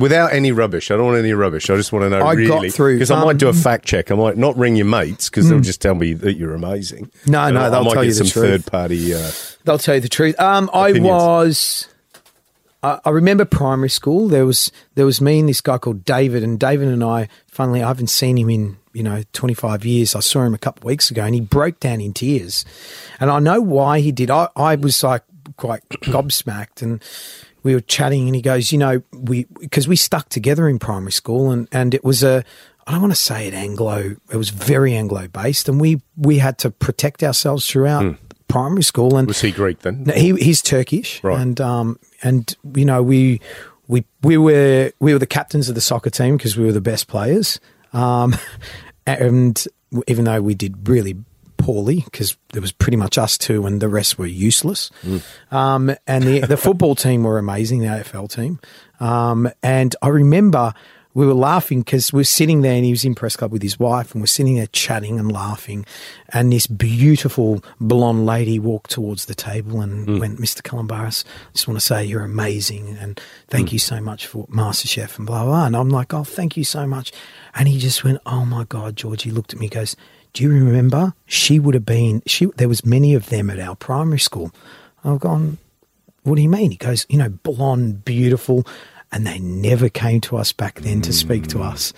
without 0.01 0.33
any 0.33 0.51
rubbish. 0.51 0.91
I 0.91 0.97
don't 0.97 1.07
want 1.07 1.19
any 1.19 1.33
rubbish. 1.33 1.71
I 1.71 1.77
just 1.77 1.93
want 1.93 2.07
to 2.07 2.09
know 2.11 2.17
I 2.27 2.35
got 2.35 2.55
really 2.57 2.71
through. 2.71 2.95
because 2.97 3.13
I 3.13 3.23
might 3.23 3.37
do 3.39 3.47
a 3.47 3.51
Um, 3.51 3.55
fact 3.57 3.85
check. 3.85 4.11
I 4.11 4.17
might 4.17 4.37
not 4.37 4.57
ring 4.59 4.75
your 4.75 4.87
mates 4.87 5.29
because 5.31 5.49
they'll 5.49 5.61
just 5.61 5.81
tell 5.81 5.95
me 5.95 6.13
that 6.15 6.35
you're 6.37 6.55
amazing. 6.55 7.09
No, 7.27 7.43
And 7.45 7.55
no, 7.55 7.61
I, 7.61 7.67
I 7.67 7.71
they'll 7.71 7.85
might 7.85 7.93
tell 7.93 8.03
get 8.03 8.09
you 8.09 8.15
the 8.15 8.25
some 8.25 8.43
truth. 8.43 8.65
third 8.65 8.67
party. 8.73 9.15
Uh, 9.15 9.31
They'll 9.65 9.79
tell 9.79 9.95
you 9.97 10.01
the 10.01 10.09
truth. 10.09 10.41
Um, 10.41 10.69
I 10.75 10.93
was. 10.93 11.87
I 13.05 13.11
remember 13.11 13.45
primary 13.45 13.91
school. 13.91 14.29
There 14.29 14.47
was 14.47 14.71
there 14.95 15.07
was 15.07 15.21
me 15.21 15.41
and 15.41 15.49
this 15.49 15.61
guy 15.61 15.79
called 15.79 16.05
David, 16.05 16.43
and 16.43 16.59
David 16.59 16.89
and 16.89 17.03
I. 17.03 17.29
Funnily, 17.49 17.83
I 17.83 17.89
haven't 17.89 18.09
seen 18.09 18.37
him 18.39 18.51
in 18.51 18.77
you 18.93 19.03
know 19.03 19.23
twenty 19.33 19.55
five 19.55 19.85
years. 19.85 20.15
I 20.15 20.21
saw 20.21 20.43
him 20.43 20.55
a 20.55 20.59
couple 20.59 20.83
of 20.83 20.85
weeks 20.85 21.11
ago, 21.11 21.25
and 21.25 21.35
he 21.35 21.41
broke 21.41 21.81
down 21.81 22.01
in 22.01 22.13
tears. 22.13 22.65
And 23.19 23.31
I 23.31 23.39
know 23.39 23.61
why 23.61 24.01
he 24.01 24.13
did. 24.13 24.31
I 24.31 24.49
I 24.55 24.77
was 24.77 25.03
like 25.03 25.23
quite 25.57 25.89
gobsmacked, 25.89 26.83
and 26.83 27.03
we 27.63 27.75
were 27.75 27.81
chatting, 27.81 28.27
and 28.27 28.37
he 28.37 28.43
goes, 28.43 28.71
you 28.71 28.79
know, 28.79 29.03
we 29.13 29.47
because 29.61 29.89
we 29.89 29.97
stuck 29.97 30.29
together 30.29 30.69
in 30.69 30.79
primary 30.79 31.13
school, 31.13 31.51
and 31.51 31.69
and 31.73 31.95
it 31.95 32.05
was 32.05 32.23
a. 32.23 32.45
I 32.89 32.93
don't 32.93 33.01
want 33.01 33.15
to 33.15 33.21
say 33.21 33.49
it 33.49 33.55
Anglo. 33.55 34.15
It 34.31 34.37
was 34.37 34.51
very 34.51 34.95
Anglo 34.95 35.27
based, 35.27 35.69
and 35.69 35.81
we 35.81 36.03
we 36.17 36.39
had 36.39 36.59
to 36.59 36.71
protect 36.71 37.25
ourselves 37.25 37.69
throughout 37.69 38.05
hmm. 38.05 38.26
Primary 38.49 38.83
school. 38.83 39.17
And 39.17 39.27
was 39.29 39.41
he 39.41 39.51
Greek 39.53 39.81
then? 39.81 40.05
no, 40.05 40.13
he 40.15 40.35
he's 40.37 40.63
Turkish, 40.63 41.23
Right. 41.25 41.41
and 41.41 41.61
um 41.61 41.99
and 42.23 42.55
you 42.75 42.85
know 42.85 43.03
we 43.03 43.41
we 43.89 44.05
we 44.23 44.37
were 44.37 44.93
we 45.01 45.13
were 45.13 45.19
the 45.19 45.27
captains 45.27 45.69
of 45.69 45.75
the 45.75 45.81
soccer 45.81 46.11
team 46.11 46.37
because 46.37 46.57
we 46.57 46.65
were 46.65 46.73
the 46.73 46.81
best 46.81 47.07
players, 47.09 47.61
um, 47.93 48.35
and 49.07 49.65
even 50.09 50.25
though 50.25 50.41
we 50.41 50.55
did 50.55 50.89
really 50.89 51.17
poorly 51.59 52.03
because 52.05 52.37
there 52.53 52.61
was 52.61 52.71
pretty 52.73 52.97
much 52.97 53.17
us 53.17 53.39
two 53.39 53.65
and 53.67 53.81
the 53.81 53.89
rest 53.89 54.19
were 54.19 54.27
useless, 54.27 54.91
um, 55.51 55.95
and 56.07 56.25
the 56.25 56.41
the 56.41 56.57
football 56.57 56.95
team 56.95 57.23
were 57.23 57.39
amazing, 57.39 57.81
the 57.81 57.87
AFL 57.87 58.31
team, 58.31 58.59
um, 59.01 59.49
and 59.63 59.95
I 60.03 60.09
remember. 60.09 60.73
We 61.17 61.25
were 61.25 61.33
laughing 61.33 61.81
because 61.81 62.13
we 62.13 62.19
were 62.19 62.25
sitting 62.25 62.61
there 62.61 62.75
and 62.75 62.85
he 62.85 62.91
was 62.91 63.03
in 63.03 63.15
press 63.15 63.37
club 63.37 63.51
with 63.51 63.63
his 63.63 63.79
wife 63.79 64.13
and 64.13 64.21
we're 64.21 64.27
sitting 64.27 64.57
there 64.57 64.67
chatting 64.67 65.19
and 65.19 65.33
laughing. 65.33 65.87
And 66.29 66.53
this 66.53 66.67
beautiful 66.67 67.65
blonde 67.81 68.27
lady 68.27 68.59
walked 68.59 68.91
towards 68.91 69.25
the 69.25 69.35
table 69.35 69.81
and 69.81 70.07
hmm. 70.07 70.19
went, 70.19 70.39
Mr. 70.39 70.61
Calombaris, 70.61 71.25
I 71.25 71.53
just 71.55 71.67
want 71.67 71.81
to 71.81 71.87
say 71.87 72.05
you're 72.05 72.23
amazing 72.23 72.99
and 73.01 73.19
thank 73.49 73.71
hmm. 73.71 73.77
you 73.77 73.79
so 73.79 73.99
much 73.99 74.27
for 74.27 74.47
MasterChef 74.49 75.17
and 75.17 75.27
blah, 75.27 75.45
blah, 75.45 75.53
blah. 75.53 75.67
And 75.67 75.75
I'm 75.75 75.89
like, 75.89 76.13
oh, 76.13 76.23
thank 76.23 76.55
you 76.55 76.65
so 76.65 76.87
much. 76.87 77.13
And 77.55 77.67
he 77.67 77.79
just 77.79 78.05
went, 78.05 78.21
oh 78.27 78.45
my 78.45 78.65
God, 78.65 78.95
George. 78.95 79.23
He 79.23 79.31
looked 79.31 79.55
at 79.55 79.59
me, 79.59 79.71
goes, 79.71 79.97
do 80.35 80.43
you 80.43 80.51
remember? 80.51 81.15
She 81.25 81.59
would 81.59 81.73
have 81.73 81.87
been, 81.87 82.23
she, 82.27 82.45
there 82.57 82.69
was 82.69 82.85
many 82.85 83.15
of 83.15 83.31
them 83.31 83.49
at 83.49 83.59
our 83.59 83.75
primary 83.75 84.19
school. 84.19 84.53
I've 85.03 85.21
gone, 85.21 85.57
what 86.25 86.35
do 86.35 86.43
you 86.43 86.51
mean? 86.51 86.73
He 86.73 86.77
goes, 86.77 87.07
you 87.09 87.17
know, 87.17 87.31
blonde, 87.31 88.05
beautiful. 88.05 88.67
And 89.13 89.27
they 89.27 89.39
never 89.39 89.89
came 89.89 90.21
to 90.23 90.37
us 90.37 90.53
back 90.53 90.81
then 90.81 91.01
to 91.03 91.13
speak 91.13 91.47
to 91.49 91.63
us. 91.63 91.93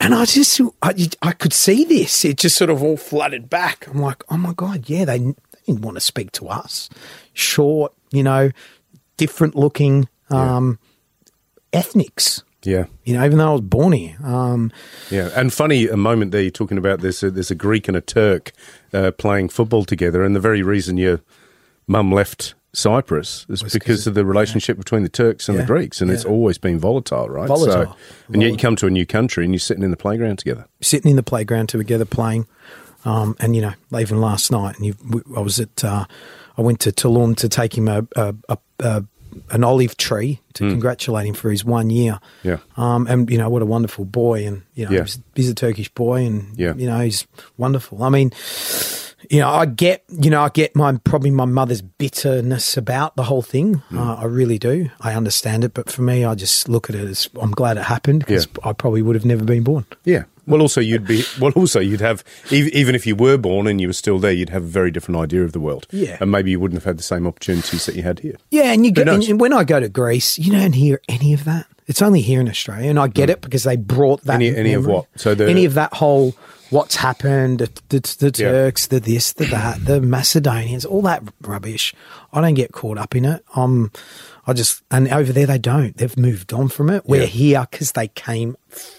And 0.00 0.14
I 0.14 0.24
just, 0.24 0.60
I, 0.82 1.08
I 1.22 1.32
could 1.32 1.52
see 1.52 1.84
this. 1.84 2.24
It 2.24 2.38
just 2.38 2.56
sort 2.56 2.70
of 2.70 2.82
all 2.82 2.96
flooded 2.96 3.50
back. 3.50 3.86
I'm 3.88 4.00
like, 4.00 4.24
oh 4.30 4.36
my 4.36 4.52
God, 4.54 4.88
yeah, 4.88 5.04
they, 5.04 5.18
they 5.18 5.34
didn't 5.66 5.82
want 5.82 5.96
to 5.96 6.00
speak 6.00 6.32
to 6.32 6.48
us. 6.48 6.88
Short, 7.34 7.92
you 8.10 8.22
know, 8.22 8.50
different 9.16 9.54
looking 9.54 10.08
um, 10.30 10.78
ethnics, 11.72 12.42
Yeah. 12.64 12.84
you 13.04 13.14
know, 13.14 13.24
even 13.24 13.38
though 13.38 13.48
I 13.48 13.52
was 13.52 13.60
born 13.62 13.92
here. 13.92 14.16
Um, 14.22 14.72
Yeah, 15.10 15.30
and 15.36 15.52
funny 15.52 15.88
a 15.88 15.96
moment 15.96 16.32
there. 16.32 16.42
You're 16.42 16.50
talking 16.52 16.78
about 16.78 17.00
there's 17.00 17.22
a, 17.22 17.30
there's 17.30 17.50
a 17.50 17.54
Greek 17.56 17.88
and 17.88 17.96
a 17.96 18.00
Turk 18.00 18.52
uh, 18.92 19.10
playing 19.12 19.48
football 19.50 19.84
together, 19.84 20.22
and 20.24 20.34
the 20.34 20.40
very 20.40 20.62
reason 20.62 20.96
your 20.96 21.20
mum 21.86 22.12
left 22.12 22.54
Cyprus 22.72 23.46
is 23.48 23.62
because 23.62 23.80
'cause 23.80 24.06
of 24.06 24.14
the 24.14 24.24
relationship 24.24 24.76
between 24.78 25.02
the 25.02 25.08
Turks 25.08 25.48
and 25.48 25.56
Yeah, 25.56 25.62
the 25.62 25.66
Greeks, 25.66 26.00
and 26.00 26.10
it's 26.10 26.24
always 26.24 26.58
been 26.58 26.78
volatile, 26.78 27.28
right? 27.28 27.48
Volatile. 27.48 27.92
So, 27.92 27.96
and 28.32 28.42
yet 28.42 28.52
you 28.52 28.56
come 28.58 28.76
to 28.76 28.86
a 28.86 28.90
new 28.90 29.06
country 29.06 29.44
and 29.44 29.52
you're 29.54 29.58
sitting 29.60 29.82
in 29.82 29.90
the 29.90 29.96
playground 29.96 30.38
together. 30.38 30.66
sitting 30.80 31.10
in 31.10 31.16
the 31.16 31.22
playground 31.22 31.68
together 31.70 32.04
playing. 32.04 32.46
Um, 33.04 33.36
and 33.40 33.54
you 33.56 33.62
know, 33.62 33.72
even 33.98 34.20
last 34.20 34.50
night, 34.52 34.76
and 34.76 34.84
you, 34.86 34.94
I 35.36 35.40
was 35.40 35.60
at, 35.60 35.82
uh, 35.84 36.04
I 36.58 36.62
went 36.62 36.80
to 36.80 36.92
Tulum 36.92 37.36
to 37.36 37.48
take 37.48 37.76
him 37.78 37.88
a, 37.88 38.06
a, 38.16 38.34
a, 38.48 38.58
a 38.80 39.04
an 39.50 39.62
olive 39.62 39.96
tree 39.96 40.40
to 40.54 40.68
congratulate 40.68 41.26
him 41.26 41.34
for 41.34 41.50
his 41.50 41.64
one 41.64 41.90
year. 41.90 42.18
Yeah. 42.42 42.58
Um, 42.76 43.06
and 43.06 43.30
you 43.30 43.38
know 43.38 43.48
what 43.48 43.62
a 43.62 43.66
wonderful 43.66 44.04
boy, 44.04 44.46
and 44.46 44.62
you 44.74 44.84
know 44.86 44.90
Yeah. 44.90 45.02
he's, 45.02 45.18
he's 45.36 45.48
a 45.48 45.54
Turkish 45.54 45.88
boy, 45.90 46.24
and 46.26 46.58
Yeah. 46.58 46.74
you 46.76 46.86
know 46.86 46.98
he's 47.00 47.26
wonderful. 47.56 48.02
I 48.02 48.08
mean, 48.08 48.32
you 49.30 49.40
know, 49.40 49.48
I 49.48 49.66
get, 49.66 50.04
you 50.08 50.30
know, 50.30 50.42
I 50.42 50.48
get 50.48 50.74
my 50.76 50.96
probably 51.04 51.30
my 51.30 51.44
mother's 51.44 51.82
bitterness 51.82 52.76
about 52.76 53.16
the 53.16 53.24
whole 53.24 53.42
thing. 53.42 53.74
Hmm. 53.90 53.98
Uh, 53.98 54.14
I 54.16 54.24
really 54.24 54.58
do. 54.58 54.90
I 55.00 55.14
understand 55.14 55.64
it, 55.64 55.74
but 55.74 55.90
for 55.90 56.02
me, 56.02 56.24
I 56.24 56.34
just 56.34 56.68
look 56.68 56.88
at 56.88 56.96
it 56.96 57.06
as 57.08 57.28
I'm 57.40 57.50
glad 57.52 57.76
it 57.76 57.84
happened 57.84 58.20
because 58.20 58.46
Yeah. 58.46 58.68
I 58.68 58.72
probably 58.72 59.02
would 59.02 59.16
have 59.16 59.24
never 59.24 59.44
been 59.44 59.62
born. 59.64 59.86
Yeah. 60.04 60.24
Well, 60.46 60.62
also 60.62 60.80
you'd 60.80 61.06
be. 61.06 61.22
Well, 61.38 61.52
also 61.52 61.78
you'd 61.78 62.00
have. 62.00 62.24
Even 62.50 62.94
if 62.94 63.06
you 63.06 63.14
were 63.14 63.36
born 63.36 63.66
and 63.66 63.82
you 63.82 63.88
were 63.88 63.92
still 63.92 64.18
there, 64.18 64.32
you'd 64.32 64.48
have 64.48 64.62
a 64.62 64.66
very 64.66 64.90
different 64.90 65.20
idea 65.20 65.44
of 65.44 65.52
the 65.52 65.60
world. 65.60 65.86
Yeah. 65.90 66.16
And 66.22 66.30
maybe 66.30 66.50
you 66.50 66.58
wouldn't 66.58 66.76
have 66.80 66.86
had 66.86 66.98
the 66.98 67.02
same 67.02 67.26
opportunities 67.26 67.84
that 67.84 67.94
you 67.96 68.02
had 68.02 68.20
here. 68.20 68.36
Yeah, 68.50 68.72
and 68.72 68.86
you 68.86 68.90
get, 68.92 69.04
knows? 69.04 69.28
and 69.28 69.38
when 69.38 69.52
I 69.52 69.64
go 69.64 69.78
to 69.78 69.90
Greece, 69.90 70.38
you 70.38 70.50
don't 70.52 70.72
hear 70.72 71.02
any 71.06 71.34
of 71.34 71.44
that. 71.44 71.66
It's 71.86 72.00
only 72.00 72.22
here 72.22 72.40
in 72.40 72.48
Australia, 72.48 72.88
and 72.88 72.98
I 72.98 73.08
get 73.08 73.28
it 73.28 73.42
because 73.42 73.64
they 73.64 73.76
brought 73.76 74.22
that. 74.24 74.40
Mm. 74.40 74.46
Any- 74.46 74.56
any 74.56 74.72
of 74.72 74.86
what? 74.86 75.04
So 75.16 75.34
the- 75.34 75.48
any 75.50 75.66
of 75.66 75.74
that 75.74 75.92
whole 75.92 76.34
what's 76.70 76.96
happened, 76.96 77.58
the, 77.60 77.70
the, 77.88 78.30
the 78.30 78.42
Yeah. 78.42 78.50
Turks, 78.50 78.86
the 78.88 79.00
this, 79.00 79.32
the 79.32 79.46
that, 79.46 79.84
the 79.84 80.00
Macedonians, 80.00 80.84
all 80.84 81.02
that 81.02 81.22
rubbish. 81.42 81.94
I 82.32 82.40
don't 82.40 82.54
get 82.54 82.72
caught 82.72 82.98
up 82.98 83.14
in 83.16 83.24
it. 83.24 83.44
Um, 83.54 83.90
I 84.46 84.54
just 84.54 84.82
and 84.90 85.08
over 85.08 85.32
there 85.32 85.46
they 85.46 85.58
don't. 85.58 85.96
They've 85.96 86.16
moved 86.16 86.52
on 86.54 86.68
from 86.68 86.88
it. 86.90 87.02
We're 87.06 87.20
Yeah. 87.22 87.26
here 87.26 87.66
because 87.70 87.92
they 87.92 88.08
came. 88.08 88.56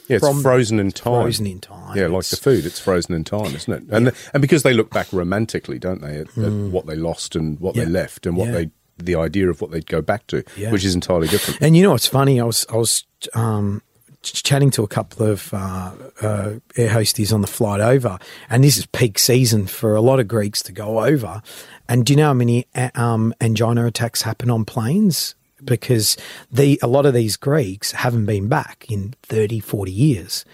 Yeah, 0.07 0.17
it's 0.21 0.41
frozen 0.41 0.79
in 0.79 0.91
time. 0.91 1.23
Frozen 1.23 1.47
in 1.47 1.59
time. 1.59 1.97
Yeah, 1.97 2.03
like 2.07 2.19
It's- 2.19 2.29
the 2.31 2.37
food, 2.37 2.65
it's 2.65 2.79
frozen 2.79 3.15
in 3.15 3.23
time, 3.23 3.55
isn't 3.55 3.73
it? 3.73 3.83
And 3.89 4.11
and 4.33 4.41
because 4.41 4.61
they 4.63 4.73
look 4.73 4.91
back 4.91 5.07
romantically, 5.11 5.79
don't 5.79 6.01
they, 6.01 6.17
at, 6.17 6.37
at 6.37 6.51
what 6.51 6.85
they 6.85 6.95
lost 6.95 7.35
and 7.35 7.59
what 7.59 7.73
they. 7.75 7.85
Left 7.85 8.25
and 8.27 8.37
what 8.37 8.47
Yeah. 8.49 8.53
they 8.53 8.69
the 9.01 9.15
idea 9.15 9.49
of 9.49 9.61
what 9.61 9.71
they'd 9.71 9.85
go 9.87 10.01
back 10.01 10.27
to, 10.27 10.43
Yeah. 10.57 10.71
which 10.71 10.83
is 10.83 10.93
entirely 10.93 11.27
different. 11.29 11.61
And 11.61 11.75
you 11.75 11.81
know 11.83 11.91
what's 11.91 12.05
funny? 12.05 12.39
I 12.39 12.43
was 12.43 12.65
I 12.71 12.75
was 12.75 13.05
um, 13.33 13.81
chatting 14.21 14.69
to 14.71 14.83
a 14.83 14.87
couple 14.87 15.25
of 15.25 15.53
uh, 15.53 15.91
uh, 16.21 16.53
air 16.75 16.89
hosties 16.89 17.33
on 17.33 17.41
the 17.41 17.47
flight 17.47 17.79
over, 17.79 18.19
and 18.49 18.63
this 18.63 18.77
is 18.77 18.85
peak 18.87 19.17
season 19.19 19.67
for 19.67 19.95
a 19.95 20.01
lot 20.01 20.19
of 20.19 20.27
Greeks 20.27 20.61
to 20.63 20.71
go 20.71 21.03
over. 21.03 21.41
And 21.87 22.05
do 22.05 22.13
you 22.13 22.17
know 22.17 22.27
how 22.27 22.33
many 22.33 22.67
um, 22.95 23.33
angina 23.41 23.85
attacks 23.85 24.21
happen 24.21 24.49
on 24.49 24.65
planes? 24.65 25.35
Because 25.63 26.17
the 26.51 26.79
a 26.81 26.87
lot 26.87 27.05
of 27.05 27.13
these 27.13 27.35
Greeks 27.35 27.91
haven't 27.91 28.25
been 28.25 28.47
back 28.47 28.85
in 28.89 29.13
30, 29.23 29.59
40 29.59 29.91
years, 29.91 30.45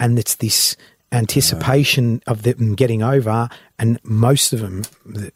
and 0.00 0.18
it's 0.18 0.36
this 0.36 0.76
anticipation 1.14 2.22
of 2.26 2.42
them 2.42 2.74
getting 2.74 3.02
over, 3.02 3.48
and 3.78 3.98
most 4.04 4.52
of 4.52 4.60
them 4.60 4.84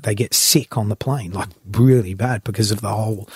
they 0.00 0.14
get 0.14 0.34
sick 0.34 0.76
on 0.76 0.88
the 0.88 0.96
plane, 0.96 1.32
like 1.32 1.48
really 1.70 2.14
bad 2.14 2.44
because 2.44 2.70
of 2.70 2.80
the 2.80 2.88
whole. 2.88 3.28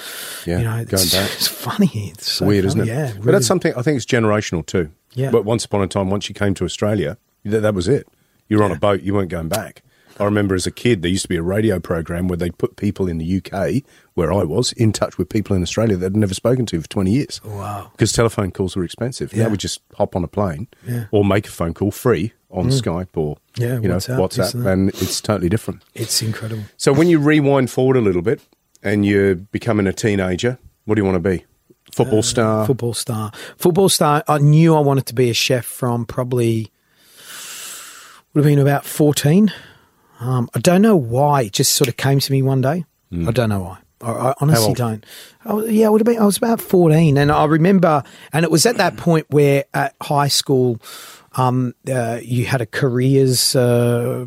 Yeah, 0.47 0.59
you 0.59 0.65
know, 0.65 0.85
going 0.85 1.03
it's, 1.05 1.15
back. 1.15 1.31
it's 1.33 1.49
funny. 1.49 1.91
It's 1.95 2.33
so 2.33 2.47
Weird, 2.47 2.65
funny. 2.65 2.83
isn't 2.83 2.89
it? 2.89 2.93
Yeah, 2.93 3.13
but 3.23 3.33
that's 3.33 3.47
something 3.47 3.75
I 3.75 3.83
think 3.83 3.97
it's 3.97 4.07
generational 4.07 4.65
too. 4.65 4.91
Yeah. 5.15 5.31
But 5.31 5.45
once 5.45 5.65
upon 5.65 5.83
a 5.83 5.87
time, 5.87 6.11
once 6.11 6.29
you 6.29 6.35
came 6.35 6.55
to 6.55 6.65
Australia, 6.65 7.19
that, 7.45 7.61
that 7.61 7.75
was 7.75 7.89
it. 7.89 8.09
You 8.49 8.59
were 8.59 8.65
on 8.65 8.73
a 8.73 8.79
boat, 8.79 9.03
you 9.03 9.15
weren't 9.15 9.31
going 9.31 9.49
back. 9.49 9.83
I 10.19 10.25
remember 10.25 10.55
as 10.55 10.67
a 10.67 10.71
kid, 10.71 11.03
there 11.03 11.11
used 11.11 11.23
to 11.23 11.29
be 11.29 11.37
a 11.37 11.43
radio 11.43 11.81
program 11.81 12.29
where 12.29 12.37
they'd 12.37 12.57
put 12.57 12.77
people 12.77 13.09
in 13.09 13.19
the 13.19 13.37
UK, 13.39 13.83
where 14.15 14.33
I 14.33 14.45
was, 14.45 14.73
in 14.73 14.93
touch 14.93 15.19
with 15.19 15.29
people 15.29 15.57
in 15.57 15.63
Australia 15.63 15.97
that 15.97 16.05
had 16.05 16.17
never 16.17 16.35
spoken 16.35 16.67
to 16.67 16.81
for 16.81 16.89
20 16.89 17.11
years. 17.11 17.41
Wow. 17.45 17.91
Because 17.93 18.13
telephone 18.13 18.51
calls 18.51 18.77
were 18.77 18.85
expensive. 18.85 19.33
Yeah. 19.33 19.45
Now 19.45 19.49
we 19.51 19.57
just 19.57 19.81
hop 19.97 20.15
on 20.15 20.25
a 20.25 20.29
plane 20.29 20.69
Yeah. 20.87 21.07
or 21.11 21.25
make 21.25 21.47
a 21.47 21.51
phone 21.51 21.75
call 21.75 21.91
free 21.91 22.33
on 22.51 22.67
mm. 22.69 22.81
Skype 22.81 23.17
or 23.17 23.37
Yeah, 23.57 23.81
you 23.81 23.89
know, 23.89 23.97
WhatsApp, 23.97 24.19
WhatsApp, 24.19 24.67
and 24.67 24.89
it's 24.91 25.21
totally 25.21 25.49
different. 25.49 25.83
It's 25.95 26.23
incredible. 26.23 26.65
So 26.77 26.93
when 26.93 27.09
you 27.09 27.19
rewind 27.19 27.71
forward 27.71 27.97
a 27.97 28.01
little 28.01 28.23
bit 28.23 28.41
and 28.83 29.07
you're 29.07 29.35
becoming 29.35 29.87
a 29.87 29.93
teenager, 29.93 30.59
what 30.85 30.97
do 30.97 31.01
you 31.01 31.05
want 31.05 31.23
to 31.23 31.31
be? 31.31 31.45
Football 31.93 32.21
uh, 32.21 32.23
star? 32.23 32.67
Football 32.67 32.95
star. 32.95 33.33
Football 33.57 33.89
star. 33.89 34.23
I 34.29 34.39
knew 34.39 34.75
I 34.75 34.81
wanted 34.81 35.07
to 35.07 35.15
be 35.15 35.31
a 35.31 35.35
chef 35.35 35.65
from 35.65 36.07
probably 36.07 36.71
would 38.35 38.45
have 38.45 38.51
been 38.51 38.59
about 38.59 38.85
fourteen. 38.87 39.53
Um, 40.23 40.49
I 40.55 40.61
don't 40.61 40.83
know 40.83 40.95
why. 40.97 41.43
It 41.43 41.53
just 41.53 41.73
sort 41.75 41.89
of 41.89 41.97
came 41.97 42.21
to 42.21 42.33
me 42.33 42.43
one 42.43 42.61
day. 42.61 42.85
I 43.13 43.31
don't 43.33 43.49
know 43.49 43.61
why. 43.61 43.79
I, 44.01 44.11
I 44.31 44.35
honestly 44.41 44.73
don't. 44.75 45.05
I 45.45 45.65
yeah, 45.65 45.87
I 45.87 45.91
would 45.91 46.01
have 46.01 46.07
been. 46.07 46.19
I 46.19 46.25
was 46.25 46.37
about 46.37 46.61
fourteen, 46.61 47.17
and 47.19 47.31
I 47.31 47.45
remember, 47.45 48.03
and 48.33 48.45
it 48.45 48.51
was 48.51 48.65
at 48.67 48.77
that 48.77 48.97
point 48.97 49.27
where 49.31 49.65
at 49.75 49.95
high 50.01 50.29
school, 50.29 50.81
um, 51.35 51.75
uh, 51.89 52.19
you 52.23 52.45
had 52.47 52.61
a 52.61 52.67
careers 52.67 53.55
uh, 53.57 54.27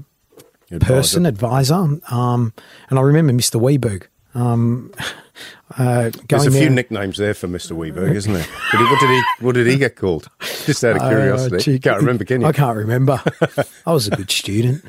person 0.80 1.26
advisor, 1.26 1.76
um, 2.10 2.54
and 2.90 3.00
I 3.00 3.02
remember 3.02 3.34
Mr. 3.34 3.60
Weberg. 3.60 4.08
Um, 4.34 4.92
uh, 5.78 6.10
going 6.10 6.14
There's 6.28 6.46
a 6.48 6.52
few 6.52 6.60
there- 6.62 6.70
nicknames 6.70 7.18
there 7.18 7.34
for 7.34 7.48
Mr. 7.48 7.72
Weberg, 7.72 8.14
isn't 8.16 8.34
there? 8.34 8.46
What 8.74 9.00
did 9.00 9.10
he 9.10 9.22
What 9.40 9.56
did 9.56 9.68
he 9.68 9.78
get 9.78 9.96
called? 9.96 10.30
Just 10.66 10.84
out 10.84 10.98
of 10.98 11.02
curiosity. 11.10 11.56
Uh, 11.56 11.60
gee, 11.60 11.80
Can't 11.80 11.98
remember, 11.98 12.26
can 12.26 12.42
you? 12.42 12.48
I 12.48 12.52
can't 12.52 12.78
remember. 12.78 13.22
I 13.86 13.94
was 13.94 14.08
a 14.08 14.12
good 14.12 14.30
student. 14.32 14.84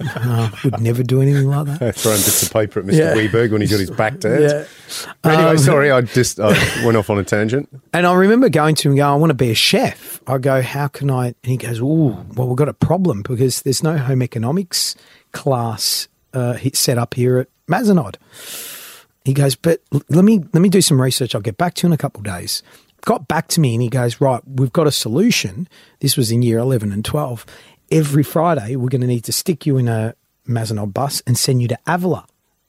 Uh, 0.00 0.50
would 0.64 0.80
never 0.80 1.02
do 1.02 1.20
anything 1.20 1.46
like 1.48 1.66
that. 1.78 1.94
Throwing 1.96 2.18
bits 2.18 2.42
of 2.42 2.52
paper 2.52 2.80
at 2.80 2.86
Mr. 2.86 2.98
Yeah. 2.98 3.14
Weberg 3.14 3.50
when 3.52 3.60
he 3.60 3.66
got 3.66 3.80
his 3.80 3.90
back 3.90 4.20
turned. 4.20 4.42
Yeah. 4.42 4.64
Anyway, 5.24 5.50
Um, 5.50 5.58
sorry, 5.58 5.90
I 5.90 6.00
just 6.00 6.40
I 6.40 6.48
went 6.84 6.96
off 6.96 7.10
on 7.10 7.18
a 7.18 7.24
tangent. 7.24 7.68
And 7.92 8.06
I 8.06 8.14
remember 8.14 8.48
going 8.48 8.76
to 8.76 8.88
him 8.88 8.92
and 8.92 8.98
going, 8.98 9.12
I 9.12 9.16
want 9.16 9.30
to 9.30 9.34
be 9.34 9.50
a 9.50 9.54
chef. 9.54 10.20
I 10.26 10.38
go, 10.38 10.62
how 10.62 10.86
can 10.88 11.10
I? 11.10 11.26
And 11.26 11.34
he 11.42 11.56
goes, 11.56 11.80
oh, 11.82 12.24
well, 12.36 12.46
we've 12.48 12.56
got 12.56 12.68
a 12.68 12.72
problem 12.72 13.22
because 13.22 13.62
there's 13.62 13.82
no 13.82 13.98
home 13.98 14.22
economics 14.22 14.94
class 15.32 16.08
uh, 16.32 16.56
set 16.72 16.98
up 16.98 17.14
here 17.14 17.38
at 17.38 17.48
Mazenod. 17.68 18.14
He 19.24 19.34
goes, 19.34 19.54
but 19.56 19.82
let 20.08 20.24
me 20.24 20.38
let 20.52 20.60
me 20.60 20.68
do 20.68 20.80
some 20.80 21.00
research. 21.00 21.34
I'll 21.34 21.40
get 21.40 21.58
back 21.58 21.74
to 21.74 21.86
you 21.86 21.88
in 21.88 21.92
a 21.92 21.98
couple 21.98 22.20
of 22.20 22.24
days. 22.24 22.62
Got 23.02 23.28
back 23.28 23.48
to 23.48 23.60
me 23.60 23.74
and 23.74 23.82
he 23.82 23.88
goes, 23.88 24.20
right, 24.20 24.40
we've 24.46 24.72
got 24.72 24.86
a 24.86 24.92
solution. 24.92 25.68
This 26.00 26.16
was 26.16 26.30
in 26.32 26.42
year 26.42 26.58
eleven 26.58 26.92
and 26.92 27.04
twelve. 27.04 27.44
Every 27.90 28.22
Friday, 28.22 28.76
we're 28.76 28.88
going 28.88 29.00
to 29.00 29.06
need 29.06 29.24
to 29.24 29.32
stick 29.32 29.66
you 29.66 29.76
in 29.76 29.88
a 29.88 30.14
Mazenod 30.46 30.94
bus 30.94 31.22
and 31.26 31.36
send 31.36 31.60
you 31.60 31.68
to 31.68 31.78
Avila. 31.86 32.26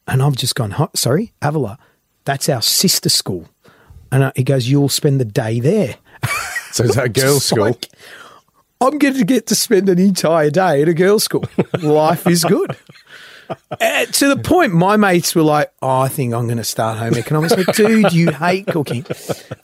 And 0.08 0.22
I've 0.22 0.36
just 0.36 0.56
gone, 0.56 0.72
huh, 0.72 0.88
sorry, 0.96 1.34
Avila. 1.42 1.78
That's 2.26 2.50
our 2.50 2.62
sister 2.62 3.10
school. 3.10 3.48
And 4.12 4.24
uh, 4.24 4.32
he 4.36 4.44
goes, 4.44 4.68
you'll 4.68 4.90
spend 4.90 5.20
the 5.20 5.26
day 5.26 5.60
there. 5.60 5.96
So 6.72 6.86
is 6.86 6.96
that 6.96 7.06
a 7.06 7.10
girls' 7.22 7.44
school? 7.44 7.66
like, 7.66 7.90
I'm 8.80 8.98
going 8.98 9.16
to 9.16 9.26
get 9.26 9.48
to 9.48 9.56
spend 9.56 9.90
an 9.90 10.00
entire 10.00 10.50
day 10.50 10.82
at 10.82 10.88
a 10.88 10.94
girls' 10.94 11.26
school. 11.26 11.44
Life 11.82 12.26
is 12.28 12.46
good. 12.46 12.78
Uh, 13.50 14.06
to 14.06 14.30
the 14.30 14.38
point, 14.38 14.74
my 14.74 14.96
mates 14.96 15.36
were 15.36 15.42
like, 15.42 15.72
"Oh, 15.82 16.00
I 16.00 16.08
think 16.08 16.34
I'm 16.34 16.46
going 16.46 16.58
to 16.58 16.64
start 16.64 16.98
home 16.98 17.16
economics." 17.16 17.58
Like, 17.58 17.76
dude, 17.76 18.14
you 18.14 18.32
hate 18.32 18.68
cooking. 18.68 19.06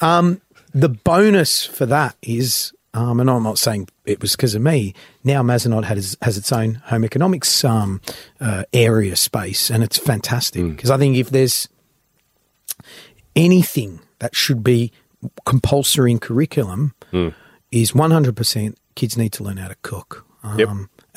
Um, 0.02 0.42
the 0.74 0.90
bonus 0.90 1.66
for 1.66 1.86
that 1.86 2.18
is, 2.22 2.74
um, 2.98 3.20
and 3.20 3.30
I'm 3.30 3.44
not 3.44 3.60
saying 3.60 3.88
it 4.06 4.22
was 4.22 4.36
because 4.36 4.56
of 4.56 4.62
me. 4.62 4.94
Now 5.24 5.44
Mazenod 5.44 5.84
has 5.86 6.18
has 6.22 6.38
its 6.38 6.52
own 6.52 6.76
home 6.86 7.06
economics 7.06 7.64
um, 7.64 8.02
uh, 8.42 8.64
area 8.74 9.16
space, 9.16 9.70
and 9.70 9.84
it's 9.84 9.98
fantastic 9.98 10.64
because 10.72 10.90
I 10.90 10.98
think 10.98 11.16
if 11.16 11.30
there's 11.30 11.70
anything 13.36 14.00
that 14.20 14.36
should 14.36 14.64
be 14.64 14.92
compulsory 15.46 16.12
in 16.12 16.20
curriculum 16.20 16.94
is 17.72 17.92
100% 17.92 18.76
kids 18.96 19.18
need 19.18 19.34
to 19.34 19.44
learn 19.44 19.58
how 19.58 19.68
to 19.68 19.76
cook. 19.82 20.26
Um, 20.44 20.60
Yep. 20.60 20.70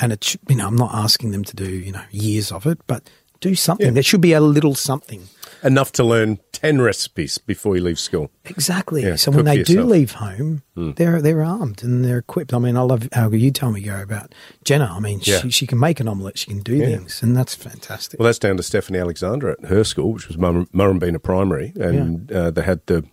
And 0.03 0.13
it 0.13 0.25
should, 0.25 0.41
you 0.49 0.57
know, 0.57 0.67
I'm 0.67 0.77
not 0.77 0.95
asking 0.95 1.31
them 1.31 1.45
to 1.45 1.55
do, 1.57 1.69
you 1.71 1.93
know, 1.93 2.03
years 2.11 2.51
of 2.53 2.67
it, 2.67 2.79
but 2.87 3.09
do 3.41 3.55
something. 3.55 3.93
There 3.95 4.03
should 4.03 4.23
be 4.23 4.33
a 4.33 4.41
little 4.41 4.75
something. 4.75 5.29
Enough 5.63 5.93
to 5.93 6.05
learn 6.05 6.39
10 6.53 6.81
recipes 6.81 7.39
before 7.39 7.77
you 7.77 7.83
leave 7.83 7.99
school. 7.99 8.31
Exactly. 8.47 9.03
Yeah, 9.03 9.17
so 9.17 9.31
when 9.31 9.45
they 9.45 9.63
do. 9.63 9.83
Leave 9.83 10.13
home, 10.13 10.63
they're 10.77 11.21
they're 11.21 11.43
armed 11.43 11.83
and 11.83 12.05
they're 12.05 12.19
equipped. 12.19 12.55
I 12.55 12.59
mean, 12.59 12.77
I 12.77 12.81
love 12.83 13.09
how 13.13 13.31
you 13.31 13.51
tell 13.51 13.71
me, 13.71 13.81
Gary, 13.81 14.03
about 14.03 14.35
Jenna. 14.65 14.91
I 14.93 15.01
mean, 15.01 15.21
Yeah. 15.23 15.41
she, 15.41 15.51
she 15.51 15.67
can 15.67 15.79
make 15.79 16.01
an 16.01 16.09
omelette, 16.09 16.39
she 16.39 16.47
can 16.47 16.61
do 16.61 16.79
things, 16.79 17.23
and 17.23 17.37
that's 17.37 17.55
fantastic. 17.55 18.19
Well, 18.21 18.27
that's 18.27 18.39
down 18.39 18.57
to 18.57 18.63
Stephanie 18.63 18.99
Alexander 18.99 19.51
at 19.51 19.65
her 19.67 19.85
school, 19.85 20.13
which 20.13 20.29
was 20.29 20.39
Mur- 20.39 20.67
Murrumbeena 20.75 21.23
Primary, 21.23 21.73
and 21.77 22.31
uh, 22.33 22.51
they 22.51 22.63
had 22.63 22.87
the 22.87 23.05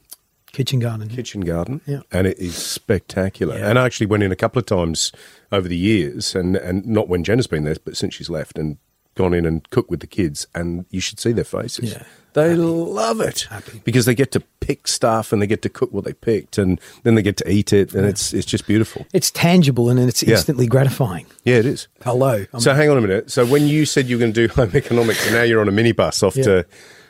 Kitchen 0.54 0.80
garden. 0.80 1.08
kitchen 1.10 1.42
garden, 1.42 1.82
Yeah. 1.86 2.00
and 2.12 2.26
it 2.26 2.40
is 2.40 2.56
spectacular. 2.56 3.58
Yeah. 3.58 3.70
And 3.70 3.78
I 3.78 3.86
actually 3.86 4.08
went 4.08 4.24
in 4.24 4.32
a 4.32 4.36
couple 4.36 4.60
of 4.60 4.66
times 4.66 5.12
over 5.52 5.68
the 5.68 5.78
years, 5.78 6.34
and, 6.36 6.56
and 6.56 6.86
not 6.88 7.08
when 7.10 7.24
Jenna's 7.24 7.48
been 7.48 7.64
there, 7.66 7.76
but 7.84 7.96
since 7.98 8.16
she's 8.16 8.30
left, 8.30 8.58
and 8.58 8.78
gone 9.18 9.34
in 9.34 9.46
and 9.46 9.70
cooked 9.70 9.90
with 9.90 10.00
the 10.00 10.08
kids, 10.08 10.48
and 10.56 10.86
you 10.90 11.02
should 11.02 11.20
see 11.20 11.34
their 11.34 11.44
faces. 11.44 11.92
Yeah. 11.94 12.04
They 12.34 12.54
love 12.56 13.20
it 13.20 13.48
Happy. 13.50 13.82
because 13.84 14.06
they 14.06 14.14
get 14.14 14.32
to 14.34 14.42
pick 14.60 14.88
stuff 14.88 15.34
and 15.34 15.42
they 15.42 15.48
get 15.48 15.64
to 15.64 15.70
cook 15.70 15.92
what 15.92 16.04
they 16.06 16.14
picked, 16.14 16.60
and 16.60 16.80
then 17.04 17.16
they 17.16 17.24
get 17.24 17.36
to 17.38 17.52
eat 17.52 17.74
it, 17.74 17.94
and 17.96 18.06
it's 18.06 18.32
it's 18.32 18.46
just 18.46 18.68
beautiful. 18.68 19.08
It's 19.12 19.32
tangible 19.32 19.90
and 19.90 20.00
it's 20.00 20.22
Yeah. 20.22 20.36
instantly 20.36 20.68
gratifying. 20.68 21.26
Yeah, 21.44 21.56
it 21.56 21.66
is. 21.66 21.88
Hello. 22.04 22.46
I'm 22.54 22.60
So 22.60 22.74
hang 22.76 22.90
on 22.92 22.98
a 22.98 23.02
minute. 23.02 23.32
So 23.32 23.44
when 23.46 23.66
you 23.68 23.86
said 23.88 24.06
you 24.08 24.18
were 24.18 24.20
going 24.22 24.34
to 24.34 24.48
do 24.48 24.54
home 24.60 24.72
economics, 24.76 25.26
and 25.26 25.34
now 25.36 25.42
you're 25.44 25.62
on 25.62 25.68
a 25.68 25.72
minibus 25.72 26.22
off 26.22 26.36
Yeah. 26.38 26.44
to 26.44 26.66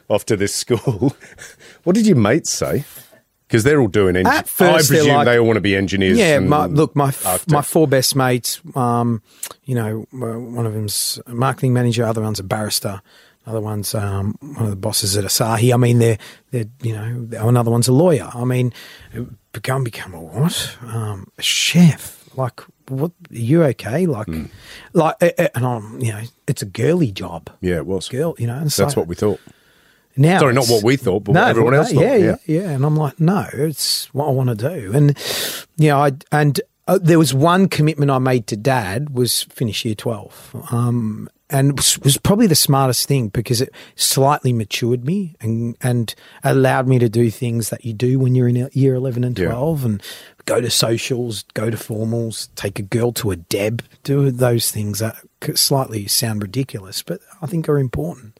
off 0.09 0.25
to 0.27 0.37
this 0.37 0.55
school, 0.55 1.13
what 1.83 1.93
did 1.97 2.07
your 2.07 2.15
mates 2.15 2.49
say? 2.51 2.85
Because 3.47 3.63
they're 3.63 3.79
all 3.79 3.87
doing. 3.87 4.15
Eng- 4.17 4.27
At 4.27 4.49
first 4.49 4.91
I 4.91 4.95
presume 4.95 5.15
like- 5.15 5.25
they 5.25 5.39
all 5.39 5.45
want 5.45 5.55
to 5.57 5.61
be 5.61 5.75
engineers. 5.75 6.17
Yeah, 6.17 6.39
my, 6.39 6.65
look, 6.65 6.95
my 6.95 7.07
f- 7.09 7.47
my 7.47 7.61
four 7.61 7.87
best 7.87 8.15
mates. 8.15 8.59
Um, 8.75 9.21
you 9.63 9.73
know, 9.75 10.05
one 10.11 10.65
of 10.65 10.73
them's 10.73 11.19
a 11.27 11.33
marketing 11.33 11.73
manager, 11.73 12.03
other 12.03 12.21
one's 12.21 12.39
a 12.39 12.43
barrister, 12.43 13.01
other 13.45 13.61
one's 13.61 13.95
um, 13.95 14.35
one 14.41 14.65
of 14.65 14.69
the 14.69 14.75
bosses 14.75 15.15
at 15.15 15.23
Asahi. 15.23 15.73
I 15.73 15.77
mean, 15.77 15.99
they're 15.99 16.17
they're 16.51 16.65
you 16.81 16.93
know, 16.93 17.27
another 17.47 17.71
one's 17.71 17.87
a 17.87 17.93
lawyer. 17.93 18.29
I 18.33 18.43
mean, 18.43 18.73
become 19.53 19.83
become 19.85 20.13
a 20.13 20.21
what? 20.21 20.77
Um, 20.81 21.31
a 21.37 21.41
chef? 21.41 22.15
Like, 22.35 22.59
what? 22.89 23.11
Are 23.31 23.35
you 23.35 23.63
okay? 23.63 24.05
Like, 24.05 24.27
Hmm. 24.27 24.45
like, 24.93 25.15
uh, 25.21 25.29
uh, 25.39 25.47
and 25.55 25.65
I'm, 25.65 25.99
you 26.01 26.11
know, 26.11 26.21
it's 26.47 26.61
a 26.61 26.65
girly 26.67 27.11
job. 27.11 27.49
Yeah, 27.61 27.77
it 27.77 27.85
was. 27.87 28.09
Girl, 28.09 28.35
you 28.37 28.45
know, 28.47 28.61
it's 28.63 28.75
That's 28.75 28.95
what 28.97 29.07
we 29.07 29.15
thought. 29.15 29.39
Now 30.17 30.39
Sorry, 30.39 30.53
not 30.53 30.67
what 30.67 30.83
we 30.83 30.97
thought, 30.97 31.23
but 31.25 31.33
what 31.35 31.47
everyone 31.47 31.73
else 31.75 31.91
thought, 31.91 32.01
Yeah, 32.03 32.15
yeah. 32.15 32.35
yeah, 32.45 32.61
yeah. 32.61 32.69
And 32.71 32.85
I'm 32.85 32.95
like, 32.95 33.19
no, 33.19 33.47
it's 33.53 34.13
what 34.13 34.27
I 34.27 34.31
want 34.31 34.49
to 34.49 34.55
do. 34.55 34.91
And 34.93 35.17
yeah, 35.77 35.97
I 35.97 36.11
and 36.31 36.59
uh, 36.87 36.99
there 37.01 37.19
was 37.19 37.33
one 37.33 37.67
commitment 37.67 38.11
I 38.11 38.17
made 38.19 38.47
to 38.47 38.57
Dad 38.57 39.09
was 39.11 39.43
finish 39.43 39.85
year 39.85 39.95
twelve. 39.95 40.55
Um, 40.71 41.29
and 41.49 41.69
it 41.69 41.75
was, 41.77 41.97
was 41.99 42.17
probably 42.17 42.47
the 42.47 42.55
smartest 42.55 43.07
thing 43.07 43.29
because 43.29 43.61
it 43.61 43.69
slightly 43.95 44.51
matured 44.51 45.05
me 45.05 45.35
and 45.39 45.77
and 45.81 46.13
allowed 46.43 46.87
me 46.87 46.99
to 46.99 47.07
do 47.09 47.29
things 47.31 47.69
that 47.69 47.85
you 47.85 47.93
do 47.93 48.19
when 48.19 48.35
you're 48.35 48.47
in 48.49 48.69
year 48.73 48.95
eleven 48.95 49.23
and 49.23 49.37
Yeah. 49.37 49.47
twelve 49.49 49.85
and 49.85 50.01
go 50.45 50.59
to 50.61 50.69
socials, 50.69 51.43
go 51.53 51.69
to 51.69 51.75
formals, 51.77 52.47
take 52.55 52.79
a 52.79 52.81
girl 52.81 53.11
to 53.13 53.31
a 53.31 53.35
deb, 53.35 53.83
do 54.03 54.31
those 54.31 54.71
things 54.71 54.99
that 54.99 55.15
slightly 55.55 56.07
sound 56.07 56.41
ridiculous, 56.41 57.03
but 57.03 57.19
I 57.41 57.47
think 57.47 57.67
are 57.67 57.77
important. 57.77 58.39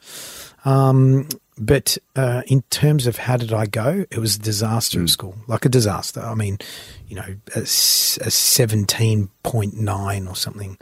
Um, 0.65 1.27
but 1.57 1.97
uh, 2.15 2.43
in 2.47 2.61
terms 2.69 3.07
of 3.07 3.17
how 3.17 3.37
did 3.37 3.51
I 3.53 3.65
go, 3.65 4.05
it 4.11 4.19
was 4.19 4.35
a 4.35 4.39
disaster 4.39 4.99
Hmm. 4.99 5.05
at 5.05 5.09
school, 5.09 5.35
like 5.47 5.65
a 5.65 5.69
disaster. 5.69 6.21
I 6.21 6.35
mean, 6.35 6.59
you 7.07 7.15
know, 7.15 7.35
a 7.55 7.65
seventeen 7.65 9.29
point 9.43 9.75
nine 9.75 10.27
or 10.27 10.35
something. 10.35 10.77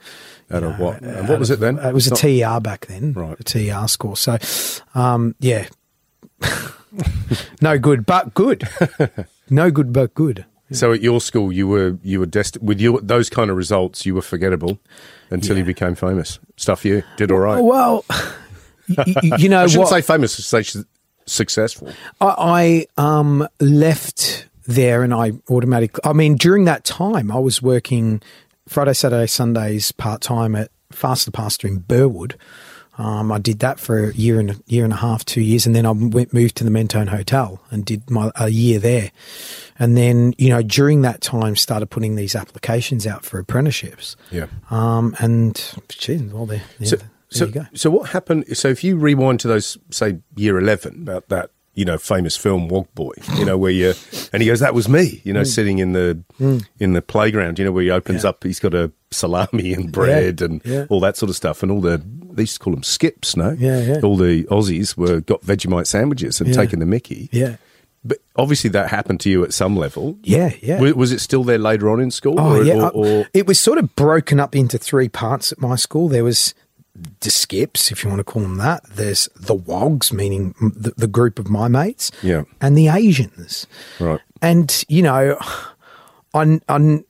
Out 0.51 0.63
of 0.63 0.77
know, 0.77 0.85
what? 0.85 1.01
And 1.01 1.27
what 1.27 1.39
was 1.39 1.49
of- 1.49 1.57
it 1.57 1.59
then? 1.61 1.79
It 1.79 1.93
was 1.93 2.07
a 2.07 2.11
TER 2.15 2.59
back 2.59 2.85
then, 2.87 3.13
Right. 3.13 3.39
A 3.39 3.43
TER 3.43 3.87
score. 3.87 4.15
So, 4.17 4.37
um, 4.93 5.35
yeah, 5.39 5.67
no 7.61 7.77
good, 7.79 8.05
but 8.05 8.33
good. 8.33 8.67
no 9.49 9.71
good, 9.71 9.91
but 9.93 10.13
good. 10.13 10.45
So 10.71 10.91
at 10.93 11.01
your 11.01 11.21
school, 11.21 11.51
you 11.51 11.67
were 11.67 11.97
you 12.03 12.19
were 12.19 12.25
destined 12.25 12.67
with 12.67 12.81
your 12.81 12.99
those 13.01 13.29
kind 13.29 13.49
of 13.51 13.57
results. 13.57 14.05
You 14.05 14.15
were 14.15 14.21
forgettable 14.23 14.79
until 15.29 15.57
you 15.57 15.63
became 15.63 15.93
famous. 15.95 16.39
Stuff 16.57 16.83
you 16.85 17.03
did 17.17 17.31
all 17.31 17.37
right. 17.37 17.61
Well, 17.61 18.03
y- 18.89 19.03
y- 19.07 19.37
you 19.37 19.49
know 19.49 19.63
I 19.63 19.67
shouldn't 19.67 19.89
what? 19.89 19.89
say 19.89 20.01
famous, 20.01 20.33
say 20.33 20.63
successful. 21.25 21.91
I, 22.21 22.87
I 22.97 23.01
um, 23.19 23.47
left 23.59 24.45
there 24.67 25.03
and 25.03 25.13
I 25.13 25.33
automatically, 25.49 26.01
I 26.03 26.13
mean, 26.13 26.35
during 26.35 26.65
that 26.65 26.83
time, 26.83 27.31
I 27.31 27.39
was 27.39 27.61
working 27.61 28.21
Friday, 28.67 28.93
Saturday, 28.93 29.27
Sundays 29.27 29.91
part 29.91 30.21
time 30.21 30.55
at 30.55 30.71
Faster 30.91 31.31
Pasta 31.31 31.67
in 31.67 31.79
Burwood. 31.79 32.35
Um, 32.97 33.29
I 33.29 33.39
did 33.39 33.59
that 33.59 33.77
for 33.77 34.09
a 34.09 34.13
year 34.13 34.39
and 34.39 34.51
a 34.51 34.55
year 34.67 34.85
and 34.85 34.93
a 34.93 34.97
half, 34.97 35.25
two 35.25 35.41
years, 35.41 35.65
and 35.65 35.75
then 35.75 35.85
I 35.85 35.91
went 35.91 36.33
moved 36.33 36.55
to 36.57 36.63
the 36.63 36.69
Mentone 36.71 37.07
Hotel 37.07 37.61
and 37.69 37.83
did 37.83 38.09
my 38.09 38.31
a 38.35 38.47
year 38.47 38.79
there. 38.79 39.11
And 39.77 39.97
then, 39.97 40.33
you 40.37 40.47
know, 40.47 40.61
during 40.61 41.01
that 41.01 41.19
time, 41.19 41.57
started 41.57 41.87
putting 41.87 42.15
these 42.15 42.35
applications 42.35 43.05
out 43.05 43.25
for 43.25 43.37
apprenticeships. 43.37 44.15
Yeah. 44.31 44.45
Um, 44.71 45.13
and 45.19 45.61
geez, 45.89 46.21
well, 46.31 46.45
there, 46.45 46.63
So, 46.85 46.95
so, 47.29 47.51
so 47.73 47.89
what 47.89 48.09
happened? 48.09 48.57
So 48.57 48.67
if 48.69 48.83
you 48.83 48.97
rewind 48.97 49.39
to 49.41 49.47
those, 49.47 49.77
say, 49.91 50.19
year 50.35 50.57
eleven, 50.57 51.01
about 51.03 51.27
that, 51.29 51.49
you 51.73 51.83
know, 51.85 51.97
famous 51.97 52.37
film 52.37 52.67
Wog 52.69 52.87
Boy, 52.95 53.11
you 53.37 53.43
know, 53.45 53.57
where 53.57 53.71
you 53.71 53.93
and 54.31 54.41
he 54.41 54.47
goes, 54.47 54.59
"That 54.61 54.73
was 54.73 54.87
me," 54.87 55.21
you 55.25 55.33
know, 55.33 55.41
Mm. 55.41 55.47
sitting 55.47 55.79
in 55.79 55.91
the 55.93 56.23
in 56.79 56.93
the 56.93 57.01
playground, 57.01 57.59
you 57.59 57.65
know, 57.65 57.71
where 57.71 57.83
he 57.83 57.91
opens 57.91 58.23
up, 58.23 58.43
he's 58.43 58.59
got 58.59 58.73
a 58.73 58.91
salami 59.11 59.73
and 59.73 59.91
bread 59.91 60.41
and 60.41 60.61
yeah. 60.63 60.85
all 60.89 60.99
that 61.01 61.17
sort 61.17 61.29
of 61.29 61.35
stuff, 61.35 61.63
and 61.63 61.71
all 61.71 61.81
the 61.81 62.01
they 62.31 62.43
used 62.43 62.55
to 62.55 62.59
call 62.59 62.73
them 62.73 62.83
skips, 62.83 63.35
no? 63.37 63.55
Yeah, 63.57 63.79
yeah. 63.81 63.99
All 64.03 64.17
the 64.17 64.43
Aussies 64.45 64.97
were 64.97 65.21
got 65.21 65.41
Vegemite 65.41 65.87
sandwiches 65.87 66.39
and 66.41 66.49
Yeah. 66.49 66.55
taking 66.55 66.79
the 66.79 66.85
Mickey. 66.85 67.29
Yeah. 67.31 67.55
But 68.07 68.19
obviously 68.35 68.69
that 68.71 68.89
happened 68.89 69.19
to 69.21 69.29
you 69.31 69.43
at 69.43 69.51
some 69.53 69.75
level. 69.75 70.17
Yeah, 70.21 70.51
yeah. 70.61 70.79
Was, 70.79 70.93
was 70.93 71.11
it 71.11 71.19
still 71.21 71.43
there 71.43 71.57
later 71.57 71.89
on 71.89 71.99
in 71.99 72.11
school? 72.11 72.35
Oh 72.39 72.57
or, 72.57 72.63
yeah, 72.63 72.75
or, 72.89 72.91
or- 72.91 73.27
it 73.33 73.47
was 73.47 73.59
sort 73.59 73.77
of 73.79 73.95
broken 73.95 74.39
up 74.39 74.55
into 74.55 74.77
three 74.77 75.09
parts 75.09 75.51
at 75.51 75.59
my 75.59 75.75
school. 75.75 76.07
There 76.09 76.23
was 76.23 76.53
the 77.19 77.29
skips, 77.29 77.91
if 77.91 78.03
you 78.03 78.09
want 78.09 78.19
to 78.19 78.23
call 78.23 78.41
them 78.41 78.57
that. 78.57 78.83
There's 78.89 79.27
the 79.35 79.53
wogs, 79.53 80.13
meaning 80.13 80.55
the, 80.59 80.93
the 80.95 81.07
group 81.07 81.39
of 81.39 81.49
my 81.49 81.67
mates. 81.67 82.11
Yeah. 82.21 82.43
and 82.61 82.77
the 82.77 82.87
Asians. 82.87 83.67
Right. 83.99 84.19
And 84.41 84.83
you 84.87 85.01
know, 85.01 85.37
on 86.33 86.61
on 86.69 87.05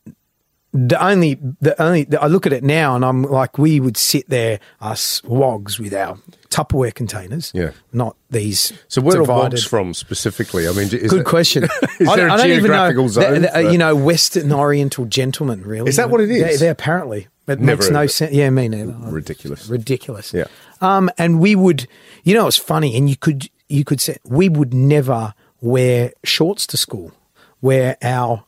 the 0.75 1.01
only 1.03 1.39
the 1.61 1.81
only 1.81 2.05
I 2.19 2.27
look 2.27 2.45
at 2.45 2.51
it 2.53 2.63
now 2.63 2.95
and 2.95 3.05
I'm 3.05 3.23
like, 3.23 3.57
we 3.57 3.79
would 3.79 3.95
sit 3.97 4.29
there 4.29 4.59
us 4.81 5.23
wogs 5.23 5.79
with 5.79 5.93
our 5.93 6.17
Tupperware 6.49 6.93
containers. 6.93 7.51
Yeah. 7.53 7.71
not 7.93 8.15
these. 8.29 8.71
so 8.87 9.01
where 9.01 9.15
are 9.17 9.21
divided- 9.21 9.53
wogs 9.55 9.65
from 9.65 9.93
specifically? 9.93 10.67
I 10.67 10.71
mean, 10.71 10.83
is 10.93 11.09
Good 11.09 11.21
it- 11.21 11.25
question. 11.25 11.63
Is 11.99 12.07
I, 12.09 12.15
there 12.17 12.27
a 12.27 12.33
I 12.33 12.37
don't 12.37 12.47
even 12.47 12.63
know. 12.71 12.89
geographical 12.89 13.09
zone 13.09 13.23
They're- 13.23 13.39
they're, 13.41 13.63
for- 13.63 13.71
you 13.71 13.77
know, 13.77 13.95
Western 13.95 14.51
Oriental 14.51 15.05
gentlemen. 15.05 15.61
Really, 15.63 15.89
Is 15.89 15.95
that 15.95 16.09
what 16.09 16.21
it 16.21 16.29
is? 16.29 16.41
They, 16.59 16.65
they 16.65 16.69
apparently. 16.69 17.27
It 17.47 17.59
Never 17.59 17.81
makes 17.83 17.89
no 17.91 18.07
sense. 18.07 18.33
Yeah, 18.33 18.49
me 18.49 18.67
neither. 18.67 18.91
Ridiculous. 18.91 19.67
Ridiculous. 19.69 20.33
Yeah. 20.33 20.45
Um, 20.81 21.09
and 21.17 21.39
we 21.39 21.55
would, 21.55 21.87
you 22.23 22.33
know, 22.33 22.47
it's 22.47 22.57
funny, 22.57 22.97
and 22.97 23.09
you 23.09 23.15
could 23.15 23.49
you 23.69 23.83
could 23.85 24.01
say 24.01 24.17
we 24.25 24.49
would 24.49 24.73
never 24.73 25.33
wear 25.61 26.11
shorts 26.23 26.65
to 26.67 26.77
school, 26.77 27.11
where 27.59 27.97
our 28.01 28.43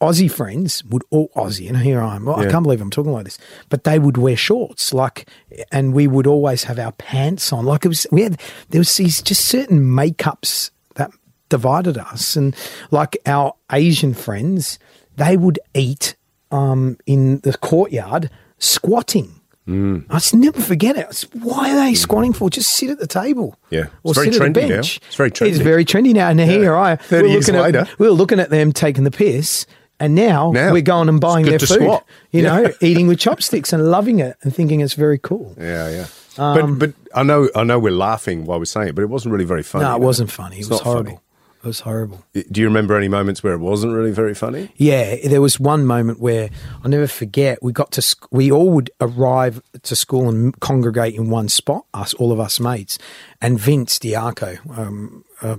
Aussie 0.00 0.30
friends 0.30 0.84
would 0.84 1.02
all 1.10 1.28
Aussie, 1.30 1.68
and 1.68 1.78
here 1.78 2.00
I 2.00 2.16
am. 2.16 2.26
Well, 2.26 2.38
I 2.38 2.46
can't 2.46 2.62
believe 2.62 2.80
I'm 2.80 2.90
talking 2.90 3.12
like 3.12 3.24
this, 3.24 3.38
but 3.68 3.82
they 3.82 3.98
would 3.98 4.16
wear 4.16 4.36
shorts, 4.36 4.92
like, 4.94 5.28
and 5.72 5.92
we 5.92 6.06
would 6.06 6.26
always 6.26 6.64
have 6.64 6.78
our 6.78 6.92
pants 6.92 7.52
on. 7.52 7.64
Like 7.64 7.84
it 7.84 7.88
was, 7.88 8.06
we 8.12 8.22
had 8.22 8.40
there 8.68 8.78
was 8.78 8.96
these 8.96 9.20
just 9.20 9.44
certain 9.44 9.80
makeups 9.80 10.70
that 10.94 11.10
divided 11.48 11.98
us, 11.98 12.36
and 12.36 12.54
like 12.92 13.16
our 13.26 13.54
Asian 13.72 14.14
friends, 14.14 14.78
they 15.16 15.36
would 15.36 15.58
eat 15.74 16.14
um, 16.52 16.96
in 17.06 17.40
the 17.40 17.56
courtyard 17.58 18.30
squatting. 18.58 19.34
Mm. 19.66 20.06
I 20.08 20.14
just 20.14 20.34
never 20.34 20.60
forget 20.60 20.96
it. 20.96 21.06
It's, 21.10 21.22
why 21.34 21.70
are 21.72 21.84
they 21.84 21.94
squatting 21.94 22.32
for? 22.32 22.48
Just 22.48 22.70
sit 22.70 22.88
at 22.88 22.98
the 22.98 23.06
table. 23.06 23.54
Yeah. 23.68 23.88
Or 24.02 24.12
It's 24.12 24.18
very 24.18 24.32
sit 24.32 24.40
at 24.42 24.54
the 24.54 24.60
trendy 24.60 24.62
now. 24.62 24.76
bench. 24.76 25.00
It's 25.08 25.16
very 25.16 25.30
trendy. 25.30 25.48
It's 25.48 25.58
very 25.58 25.84
trendy 25.84 26.14
now. 26.14 26.30
And 26.30 26.40
here 26.40 26.74
I 26.74 26.96
30 26.96 27.22
we're 27.22 27.32
years 27.32 27.48
looking 27.48 27.60
later. 27.60 27.78
At, 27.80 27.98
we 27.98 28.06
were 28.06 28.14
looking 28.14 28.40
at 28.40 28.48
them 28.48 28.72
taking 28.72 29.04
the 29.04 29.10
piss, 29.10 29.66
and 30.00 30.14
now, 30.14 30.50
Now, 30.52 30.72
we're 30.72 30.82
going 30.82 31.08
and 31.08 31.20
buying 31.20 31.44
their 31.46 31.58
food. 31.58 31.68
squat. 31.68 32.04
You 32.30 32.42
Yeah. 32.42 32.60
know, 32.62 32.72
eating 32.80 33.06
with 33.08 33.18
chopsticks 33.18 33.72
and 33.72 33.90
loving 33.90 34.18
it 34.20 34.36
and 34.42 34.54
thinking 34.54 34.80
it's 34.80 34.94
very 34.94 35.18
cool. 35.18 35.54
Yeah, 35.58 35.90
yeah. 35.90 36.06
Um, 36.38 36.78
but 36.78 36.90
but 36.94 37.18
I 37.18 37.22
know 37.24 37.48
I 37.56 37.64
know 37.64 37.78
we're 37.80 37.90
laughing 37.92 38.44
while 38.44 38.58
we're 38.58 38.64
saying 38.64 38.88
it, 38.88 38.94
but 38.94 39.02
it 39.02 39.08
wasn't 39.10 39.32
really 39.32 39.44
very 39.44 39.62
funny. 39.64 39.84
no, 39.84 39.90
it 39.96 39.98
was 39.98 40.06
wasn't 40.06 40.30
funny. 40.30 40.56
It 40.56 40.60
It's 40.60 40.68
was 40.70 40.78
not 40.80 40.84
funny. 40.84 40.94
horrible. 41.10 41.22
It 41.64 41.66
was 41.66 41.80
horrible. 41.80 42.24
Do 42.32 42.60
you 42.60 42.68
remember 42.68 42.96
any 42.96 43.08
moments 43.08 43.42
where 43.42 43.52
it 43.52 43.58
wasn't 43.58 43.92
really 43.92 44.12
very 44.12 44.32
funny? 44.34 44.70
Yeah, 44.76 45.16
there 45.26 45.40
was 45.40 45.58
one 45.58 45.84
moment 45.84 46.20
where 46.20 46.50
I'll 46.84 46.90
never 46.90 47.08
forget. 47.08 47.60
We 47.60 47.72
got 47.72 47.90
to, 47.92 48.00
sc- 48.02 48.28
we 48.30 48.52
all 48.52 48.70
would 48.70 48.92
arrive 49.00 49.60
to 49.82 49.96
school 49.96 50.28
and 50.28 50.58
congregate 50.60 51.16
in 51.16 51.30
one 51.30 51.48
spot, 51.48 51.84
us, 51.92 52.14
all 52.14 52.30
of 52.30 52.38
us 52.38 52.60
mates. 52.60 52.96
And 53.42 53.58
Vince 53.58 53.98
Diaco, 53.98 54.58
um, 54.78 55.24
a 55.42 55.58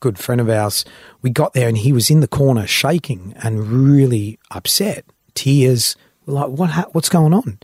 good 0.00 0.18
friend 0.18 0.40
of 0.40 0.48
ours, 0.48 0.84
we 1.22 1.30
got 1.30 1.52
there 1.52 1.68
and 1.68 1.78
he 1.78 1.92
was 1.92 2.10
in 2.10 2.20
the 2.20 2.28
corner 2.28 2.66
shaking 2.66 3.34
and 3.42 3.68
really 3.68 4.38
upset, 4.50 5.04
tears. 5.34 5.96
We're 6.26 6.34
like, 6.34 6.50
what, 6.50 6.70
ha- 6.70 6.88
what's 6.92 7.08
going 7.08 7.34
on? 7.34 7.58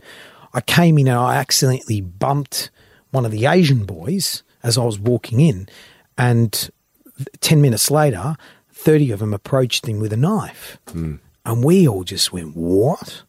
I 0.53 0.61
came 0.61 0.97
in 0.97 1.07
and 1.07 1.17
I 1.17 1.35
accidentally 1.35 2.01
bumped 2.01 2.69
one 3.11 3.25
of 3.25 3.31
the 3.31 3.45
Asian 3.45 3.85
boys 3.85 4.43
as 4.63 4.77
I 4.77 4.83
was 4.83 4.99
walking 4.99 5.39
in. 5.39 5.67
And 6.17 6.69
10 7.41 7.61
minutes 7.61 7.91
later, 7.91 8.35
30 8.71 9.11
of 9.11 9.19
them 9.19 9.33
approached 9.33 9.87
him 9.87 9.99
with 9.99 10.13
a 10.13 10.17
knife. 10.17 10.77
And 11.45 11.63
we 11.63 11.87
all 11.87 12.03
just 12.03 12.31
went, 12.31 12.55
What? 12.55 13.23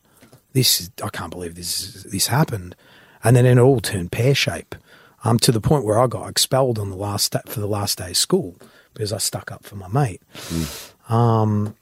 This 0.52 0.80
is, 0.80 0.90
I 1.02 1.08
can't 1.10 1.30
believe 1.30 1.54
this, 1.54 2.04
this 2.04 2.26
happened. 2.26 2.74
And 3.22 3.36
then 3.36 3.46
it 3.46 3.58
all 3.58 3.80
turned 3.80 4.12
pear 4.12 4.34
shape 4.34 4.74
um, 5.24 5.38
to 5.40 5.52
the 5.52 5.60
point 5.60 5.84
where 5.84 5.98
I 5.98 6.06
got 6.06 6.28
expelled 6.28 6.78
on 6.78 6.90
the 6.90 6.96
last 6.96 7.32
day, 7.32 7.40
for 7.46 7.60
the 7.60 7.66
last 7.66 7.98
day 7.98 8.10
of 8.10 8.16
school 8.16 8.56
because 8.98 9.12
I 9.12 9.18
stuck 9.18 9.52
up 9.52 9.64
for 9.64 9.76
my 9.76 9.86
mate. 9.86 10.20
Um, 11.08 11.76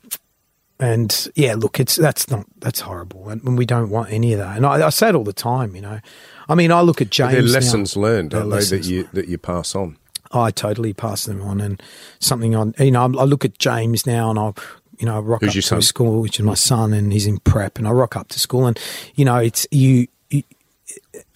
and 0.78 1.28
yeah, 1.34 1.54
look, 1.54 1.80
it's 1.80 1.96
that's 1.96 2.30
not 2.30 2.44
that's 2.58 2.80
horrible, 2.80 3.30
and, 3.30 3.42
and 3.42 3.56
we 3.56 3.64
don't 3.64 3.88
want 3.88 4.12
any 4.12 4.34
of 4.34 4.38
that. 4.38 4.58
And 4.58 4.66
I, 4.66 4.86
I 4.86 4.90
say 4.90 5.08
it 5.08 5.14
all 5.14 5.24
the 5.24 5.32
time, 5.32 5.74
you 5.74 5.80
know. 5.80 6.00
I 6.46 6.54
mean, 6.54 6.70
I 6.70 6.82
look 6.82 7.00
at 7.00 7.08
James. 7.08 7.32
They're 7.32 7.42
now. 7.42 7.48
lessons 7.48 7.96
learned, 7.96 8.32
They're 8.32 8.42
aren't 8.42 8.52
they, 8.52 8.76
that 8.76 8.84
you 8.84 9.08
that 9.14 9.28
you 9.28 9.38
pass 9.38 9.74
on. 9.74 9.96
I 10.32 10.50
totally 10.50 10.92
pass 10.92 11.24
them 11.24 11.40
on, 11.40 11.62
and 11.62 11.82
something 12.18 12.54
on. 12.54 12.74
You 12.78 12.90
know, 12.90 13.04
I 13.04 13.06
look 13.06 13.46
at 13.46 13.58
James 13.58 14.04
now, 14.04 14.28
and 14.28 14.38
I, 14.38 14.52
you 14.98 15.06
know, 15.06 15.16
I 15.16 15.20
rock 15.20 15.40
Who's 15.40 15.50
up 15.50 15.54
to 15.54 15.62
son? 15.62 15.82
school, 15.82 16.20
which 16.20 16.38
is 16.38 16.44
my 16.44 16.54
son, 16.54 16.92
and 16.92 17.10
he's 17.10 17.26
in 17.26 17.38
prep, 17.38 17.78
and 17.78 17.88
I 17.88 17.92
rock 17.92 18.14
up 18.14 18.28
to 18.28 18.38
school, 18.38 18.66
and 18.66 18.78
you 19.14 19.24
know, 19.24 19.36
it's 19.36 19.66
you. 19.70 20.08
you 20.28 20.42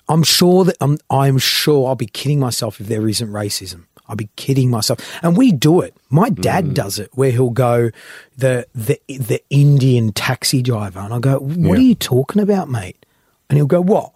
I'm 0.07 0.23
sure 0.23 0.64
that 0.64 0.77
I'm. 0.83 0.99
I'm 1.09 1.38
sure 1.38 1.88
I'll 1.88 1.95
be 1.95 2.05
kidding 2.05 2.40
myself 2.40 2.79
if 2.79 2.88
there 2.88 3.09
isn't 3.09 3.31
racism. 3.31 3.87
I'll 4.11 4.16
be 4.16 4.29
kidding 4.37 4.68
myself, 4.70 4.99
and 5.23 5.37
we 5.37 5.53
do 5.53 5.81
it. 5.81 5.94
My 6.11 6.29
dad 6.29 6.64
Mm. 6.66 6.75
does 6.75 6.99
it, 6.99 7.09
where 7.14 7.31
he'll 7.31 7.51
go 7.51 7.90
the 8.37 8.66
the 8.75 9.01
the 9.09 9.40
Indian 9.49 10.12
taxi 10.12 10.61
driver, 10.62 10.99
and 11.01 11.14
I 11.14 11.18
go, 11.20 11.38
"What 11.38 11.57
Yeah. 11.57 11.73
are 11.85 11.88
you 11.90 11.94
talking 11.94 12.42
about, 12.42 12.68
mate?" 12.68 13.07
And 13.49 13.57
he'll 13.57 13.66
go, 13.66 13.81
"What?" 13.81 14.12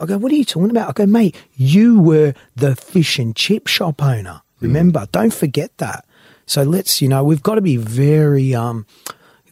I 0.00 0.06
go, 0.06 0.16
"What 0.18 0.32
are 0.32 0.36
you 0.36 0.44
talking 0.44 0.70
about?" 0.70 0.88
I 0.88 0.92
go, 0.92 1.06
"Mate, 1.06 1.36
you 1.56 1.98
were 2.00 2.34
the 2.56 2.74
fish 2.76 3.18
and 3.18 3.36
chip 3.36 3.66
shop 3.66 4.02
owner. 4.02 4.40
Remember? 4.60 5.06
Don't 5.12 5.34
forget 5.34 5.70
that." 5.78 6.04
So 6.46 6.62
let's, 6.62 7.00
you 7.02 7.08
know, 7.08 7.22
we've 7.24 7.42
got 7.42 7.54
to 7.56 7.60
be 7.62 7.76
very 7.76 8.54
um, 8.54 8.86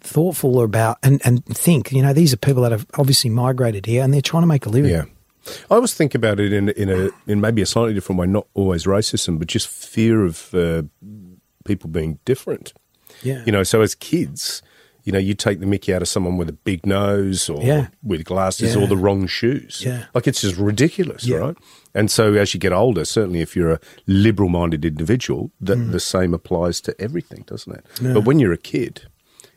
thoughtful 0.01 0.61
about 0.63 0.99
and 1.03 1.21
and 1.25 1.45
think. 1.47 1.93
You 1.93 2.03
know, 2.03 2.13
these 2.13 2.33
are 2.33 2.37
people 2.37 2.63
that 2.63 2.73
have 2.73 2.87
obviously 2.99 3.31
migrated 3.31 3.87
here, 3.87 4.03
and 4.03 4.13
they're 4.15 4.21
trying 4.23 4.43
to 4.43 4.47
make 4.47 4.67
a 4.67 4.71
living. 4.71 4.91
Yeah. 4.93 5.05
I 5.71 5.75
always 5.75 5.95
think 5.95 6.15
about 6.15 6.39
it 6.41 6.53
in 6.53 6.69
in 6.71 6.89
a 6.91 7.11
in 7.27 7.41
maybe 7.41 7.63
a 7.63 7.67
slightly 7.67 7.95
different 7.95 8.19
way, 8.21 8.27
not 8.27 8.47
always 8.55 8.85
racism, 8.85 9.39
but 9.39 9.49
just 9.49 9.69
fear 9.69 10.25
of 10.25 10.55
uh, 10.55 10.83
people 11.65 11.91
being 11.91 12.19
different. 12.25 12.73
Yeah. 13.23 13.43
You 13.47 13.53
know, 13.53 13.63
so 13.63 13.81
as 13.81 13.95
kids, 13.95 14.63
you 15.05 15.13
know, 15.13 15.19
you 15.19 15.35
take 15.35 15.61
the 15.61 15.67
mickey 15.67 15.95
out 15.95 16.03
of 16.03 16.09
someone 16.09 16.37
with 16.37 16.49
a 16.49 16.53
big 16.53 16.87
nose 16.87 17.49
or 17.49 17.63
Yeah. 17.63 17.89
with 18.03 18.25
glasses 18.25 18.75
Yeah. 18.75 18.83
or 18.83 18.87
the 18.87 18.97
wrong 18.97 19.27
shoes. 19.27 19.83
Yeah. 19.85 20.05
Like 20.15 20.27
it's 20.27 20.41
just 20.43 20.57
ridiculous, 20.57 21.25
Yeah. 21.27 21.39
right? 21.39 21.57
And 21.95 22.11
so 22.11 22.35
as 22.35 22.55
you 22.55 22.61
get 22.61 22.73
older, 22.73 23.05
certainly 23.05 23.41
if 23.41 23.57
you're 23.57 23.73
a 23.73 23.81
liberal 24.07 24.49
minded 24.49 24.85
individual, 24.85 25.51
that 25.61 25.79
Mm. 25.79 25.93
the 25.93 26.01
same 26.01 26.35
applies 26.35 26.81
to 26.83 26.95
everything, 27.01 27.45
doesn't 27.47 27.73
it? 27.75 27.85
But 28.01 28.25
when 28.25 28.39
you're 28.39 28.53
a 28.53 28.59
kid, 28.59 29.03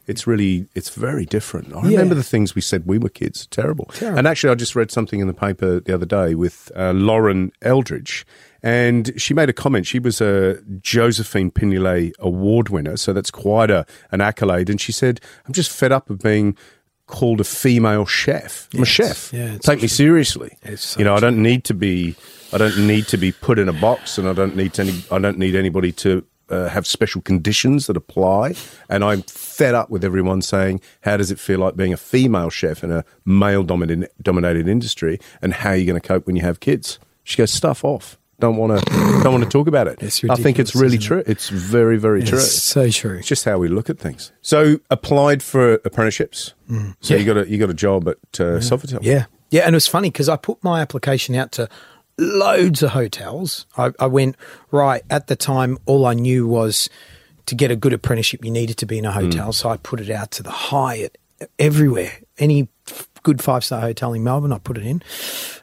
it's 0.07 0.27
really 0.27 0.67
it's 0.75 0.89
very 0.89 1.25
different. 1.25 1.73
I 1.75 1.83
Yeah. 1.83 1.91
remember 1.97 2.15
the 2.15 2.23
things 2.23 2.55
we 2.55 2.61
said 2.61 2.85
we 2.85 2.97
were 2.97 3.09
kids. 3.09 3.47
Terrible. 3.47 3.85
Terrible. 3.93 4.17
And 4.19 4.27
actually, 4.27 4.51
I 4.51 4.55
just 4.55 4.75
read 4.75 4.91
something 4.91 5.19
in 5.19 5.27
the 5.27 5.33
paper 5.33 5.79
the 5.79 5.93
other 5.93 6.05
day 6.05 6.35
with 6.35 6.71
uh, 6.75 6.91
Lauren 6.93 7.51
Eldridge, 7.61 8.25
and 8.61 9.11
she 9.17 9.33
made 9.33 9.49
a 9.49 9.53
comment. 9.53 9.85
She 9.87 9.99
was 9.99 10.21
a 10.21 10.61
Josephine 10.81 11.51
Pignolet 11.51 12.13
Award 12.19 12.69
winner, 12.69 12.97
so 12.97 13.13
that's 13.13 13.31
quite 13.31 13.69
a, 13.71 13.85
an 14.11 14.21
accolade. 14.21 14.69
And 14.69 14.79
she 14.79 14.91
said, 14.91 15.19
"I'm 15.45 15.53
just 15.53 15.71
fed 15.71 15.91
up 15.91 16.09
of 16.09 16.19
being." 16.19 16.57
Called 17.05 17.41
a 17.41 17.43
female 17.43 18.05
chef. 18.05 18.69
I'm 18.73 18.81
a 18.83 18.85
chef. 18.85 19.31
yeah, 19.33 19.57
Take 19.57 19.81
me 19.81 19.89
seriously. 19.89 20.57
So 20.77 20.97
you 20.97 21.03
know, 21.03 21.13
I 21.13 21.19
don't 21.19 21.43
need 21.43 21.65
to 21.65 21.73
be. 21.73 22.15
I 22.53 22.57
don't 22.57 22.87
need 22.87 23.07
to 23.09 23.17
be 23.17 23.33
put 23.33 23.59
in 23.59 23.67
a 23.67 23.73
box, 23.73 24.17
and 24.17 24.27
I 24.27 24.31
don't 24.31 24.55
need 24.55 24.73
to. 24.75 24.83
Any, 24.83 25.03
I 25.11 25.19
don't 25.19 25.37
need 25.37 25.53
anybody 25.53 25.91
to 25.91 26.23
uh, 26.49 26.69
have 26.69 26.85
special 26.85 27.21
conditions 27.21 27.87
that 27.87 27.97
apply. 27.97 28.55
And 28.89 29.03
I'm 29.03 29.21
fed 29.23 29.75
up 29.75 29.89
with 29.89 30.03
everyone 30.03 30.41
saying, 30.41 30.81
"How 31.01 31.17
does 31.17 31.31
it 31.31 31.39
feel 31.39 31.59
like 31.59 31.75
being 31.75 31.93
a 31.93 31.97
female 31.97 32.49
chef 32.49 32.83
in 32.83 32.91
a 32.91 33.03
male 33.25 33.63
dominated 33.63 34.09
dominated 34.21 34.67
industry? 34.67 35.19
And 35.41 35.53
how 35.53 35.71
are 35.71 35.75
you 35.75 35.85
going 35.85 35.99
to 35.99 36.07
cope 36.07 36.27
when 36.27 36.35
you 36.35 36.41
have 36.43 36.59
kids?" 36.59 36.99
She 37.23 37.37
goes, 37.37 37.51
"Stuff 37.51 37.83
off." 37.83 38.17
Don't 38.39 38.57
want 38.57 38.77
to. 38.77 38.91
Don't 39.23 39.31
want 39.31 39.43
to 39.45 39.49
talk 39.49 39.67
about 39.67 39.87
it. 39.87 40.03
I 40.29 40.35
think 40.35 40.59
it's 40.59 40.75
really 40.75 40.97
true. 40.97 41.23
It's 41.25 41.47
very, 41.49 41.97
very 41.97 42.23
true. 42.23 42.39
It's 42.39 42.61
so 42.61 42.89
true. 42.89 43.19
It's 43.19 43.27
just 43.27 43.45
how 43.45 43.57
we 43.57 43.69
look 43.69 43.89
at 43.89 43.99
things. 43.99 44.33
So 44.41 44.79
applied 44.89 45.41
for 45.41 45.75
apprenticeships. 45.85 46.53
So 46.99 47.15
you 47.15 47.23
got 47.25 47.37
a 47.37 47.49
you 47.49 47.57
got 47.57 47.69
a 47.69 47.75
job 47.75 48.07
at 48.09 48.17
uh, 48.39 48.59
Sofitel. 48.59 48.99
Mm. 48.99 49.03
Yeah. 49.03 49.25
Yeah. 49.49 49.61
And 49.61 49.75
it 49.75 49.77
was 49.77 49.87
funny 49.87 50.09
because 50.09 50.27
I 50.27 50.35
put 50.35 50.61
my 50.63 50.81
application 50.81 51.35
out 51.35 51.53
to 51.53 51.69
loads 52.17 52.83
of 52.83 52.91
hotels. 52.91 53.65
I, 53.77 53.91
I 53.99 54.07
went, 54.07 54.35
right, 54.71 55.03
at 55.09 55.27
the 55.27 55.35
time, 55.35 55.77
all 55.85 56.05
I 56.05 56.13
knew 56.13 56.47
was 56.47 56.89
to 57.45 57.55
get 57.55 57.71
a 57.71 57.75
good 57.75 57.93
apprenticeship, 57.93 58.43
you 58.45 58.51
needed 58.51 58.77
to 58.77 58.85
be 58.85 58.97
in 58.97 59.05
a 59.05 59.11
hotel. 59.11 59.51
So 59.53 59.69
I 59.69 59.77
put 59.77 59.99
it 59.99 60.09
out 60.09 60.31
to 60.31 60.43
the 60.43 60.51
Hyatt 60.51 61.17
everywhere. 61.59 62.13
Any 62.37 62.69
f- 62.87 63.09
good 63.21 63.41
five 63.41 63.63
star 63.63 63.81
hotel 63.81 64.13
in 64.13 64.23
Melbourne, 64.23 64.53
I 64.53 64.59
put 64.59 64.77
it 64.77 64.85
in. 64.85 65.03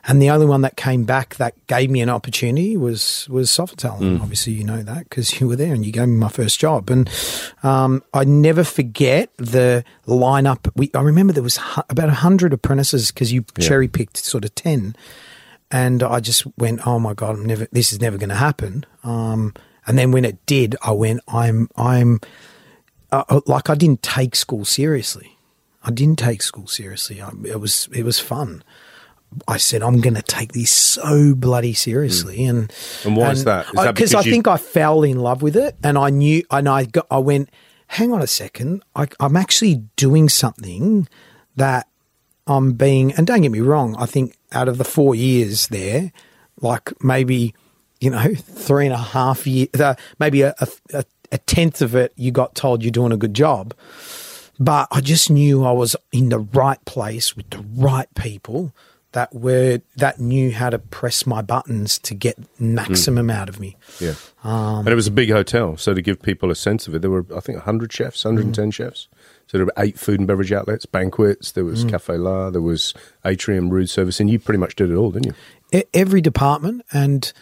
And 0.05 0.21
the 0.21 0.31
only 0.31 0.47
one 0.47 0.61
that 0.63 0.77
came 0.77 1.05
back 1.05 1.37
that 1.37 1.55
gave 1.67 1.91
me 1.91 2.01
an 2.01 2.09
opportunity 2.09 2.77
was 2.77 3.27
was 3.31 3.51
Sofitel. 3.51 4.01
And 4.01 4.21
obviously, 4.21 4.53
you 4.53 4.65
know 4.65 4.83
that 4.83 5.09
because 5.09 5.41
you 5.41 5.49
were 5.49 5.57
there 5.57 5.73
and 5.75 5.85
you 5.85 5.93
gave 5.93 6.09
me 6.09 6.17
my 6.17 6.29
first 6.29 6.61
job. 6.61 6.91
And 6.91 7.09
um, 7.63 8.03
I 8.13 8.25
never 8.25 8.63
forget 8.63 9.31
the 9.37 9.85
lineup. 10.07 10.71
We, 10.77 10.91
I 10.95 11.01
remember 11.01 11.33
there 11.33 11.43
was 11.43 11.57
hu- 11.57 11.83
about 11.89 12.11
hundred 12.11 12.53
apprentices 12.53 13.11
because 13.11 13.33
you 13.33 13.45
cherry 13.59 13.89
picked 13.89 14.19
sort 14.19 14.45
of 14.45 14.55
ten 14.55 14.95
and 15.71 16.03
I 16.03 16.21
just 16.21 16.47
went, 16.59 16.87
"Oh 16.87 16.99
my 16.99 17.15
god, 17.15 17.37
I'm 17.37 17.45
never. 17.47 17.67
This 17.73 17.93
is 17.93 18.01
never 18.01 18.19
going 18.19 18.29
to 18.31 18.35
happen." 18.37 18.85
Um, 19.05 19.55
and 19.87 19.99
then 19.99 20.11
when 20.13 20.25
it 20.25 20.45
did, 20.47 20.77
I 20.83 20.93
went, 20.93 21.21
"I'm, 21.29 21.69
I'm, 21.77 22.21
uh, 23.13 23.25
uh, 23.29 23.41
like 23.47 23.71
I 23.71 23.75
didn't 23.75 24.03
take 24.03 24.35
school 24.37 24.65
seriously. 24.65 25.37
I 25.83 25.91
didn't 25.91 26.19
take 26.19 26.43
school 26.43 26.67
seriously. 26.67 27.23
I, 27.23 27.31
it 27.47 27.59
was, 27.61 27.89
it 27.95 28.05
was 28.05 28.21
fun. 28.21 28.63
I 29.49 29.57
said, 29.57 29.83
I'm 29.83 30.01
going 30.01 30.15
to 30.17 30.23
take 30.23 30.53
this 30.53 30.71
so 30.71 31.35
bloody 31.35 31.73
seriously, 31.73 32.45
and 32.45 32.71
And 33.05 33.17
why 33.17 33.31
is 33.31 33.45
that? 33.45 33.67
Is 33.67 33.73
that 33.73 33.95
Because 33.95 34.11
because 34.11 34.15
I 34.15 34.21
you- 34.27 34.31
think 34.33 34.47
I 34.49 34.57
fell 34.59 35.03
in 35.05 35.21
love 35.21 35.41
with 35.41 35.57
it, 35.57 35.77
and 35.83 35.97
I 35.97 36.11
knew, 36.11 36.43
and 36.51 36.69
I 36.69 36.85
got, 36.85 37.07
I 37.11 37.19
went, 37.19 37.49
hang 37.87 38.13
on 38.13 38.21
a 38.21 38.27
second, 38.27 38.83
I, 38.97 39.07
I'm 39.21 39.37
actually 39.37 39.77
doing 39.97 40.29
something 40.29 41.09
that 41.57 41.87
I'm 42.47 42.73
being, 42.73 43.13
and 43.13 43.27
don't 43.27 43.41
get 43.41 43.53
me 43.53 43.61
wrong, 43.61 43.95
I 43.99 44.07
think 44.07 44.37
out 44.53 44.69
of 44.69 44.79
the 44.79 44.85
four 44.85 45.15
years 45.15 45.69
there, 45.69 46.13
like 46.61 46.93
maybe, 47.03 47.55
you 48.01 48.11
know, 48.11 48.35
three 48.35 48.87
and 48.87 48.95
a 48.95 48.99
half 48.99 49.47
years, 49.47 49.69
uh, 49.81 49.95
maybe 50.19 50.43
a, 50.43 50.55
a, 50.93 51.05
a 51.33 51.39
tenth 51.39 51.83
of 51.83 51.95
it, 51.95 52.13
you 52.17 52.31
got 52.31 52.55
told 52.55 52.83
you're 52.83 52.91
doing 52.91 53.13
a 53.13 53.17
good 53.17 53.35
job. 53.35 53.75
But 54.59 54.89
I 54.91 55.01
just 55.01 55.31
knew 55.31 55.65
I 55.65 55.73
was 55.73 55.97
in 56.13 56.29
the 56.29 56.41
right 56.41 56.85
place 56.85 57.35
with 57.37 57.49
the 57.51 57.65
right 57.77 58.13
people 58.15 58.75
that 59.13 59.35
were 59.35 59.81
that 59.97 60.21
knew 60.21 60.53
how 60.53 60.71
to 60.71 60.79
press 60.79 61.27
my 61.27 61.43
buttons 61.43 61.99
to 62.01 62.15
get 62.15 62.39
maximum 62.61 63.29
out 63.31 63.49
of 63.49 63.59
me. 63.59 63.77
Yeah. 63.99 64.15
Um, 64.45 64.81
and 64.81 64.89
it 64.89 64.95
was 64.95 65.07
a 65.07 65.11
big 65.13 65.31
hotel. 65.31 65.77
So 65.79 65.95
to 65.95 66.03
give 66.03 66.21
people 66.23 66.51
a 66.51 66.55
sense 66.55 66.87
of 66.87 66.95
it, 66.95 67.01
there 67.01 67.11
were, 67.11 67.25
I 67.35 67.41
think, 67.41 67.57
100 67.57 67.93
chefs, 67.93 68.25
110 68.25 68.69
Mm. 68.71 68.75
chefs. 68.75 69.09
So 69.51 69.59
there 69.59 69.67
were 69.67 69.73
eight 69.79 69.99
food 69.99 70.21
and 70.21 70.29
beverage 70.29 70.53
outlets, 70.53 70.87
banquets, 70.87 71.51
there 71.51 71.65
Mm. 71.65 71.71
was 71.71 71.85
Cafe 71.85 72.17
La, 72.17 72.51
there 72.51 72.63
was 72.63 72.95
atrium, 73.25 73.69
room 73.69 73.89
service, 73.89 74.21
and 74.21 74.31
you 74.31 74.39
pretty 74.39 74.59
much 74.59 74.77
did 74.77 74.93
it 74.93 74.95
all, 74.95 75.11
didn't 75.11 75.27
you? 75.73 75.83
every 75.93 76.21
department 76.21 76.83
and 76.93 77.33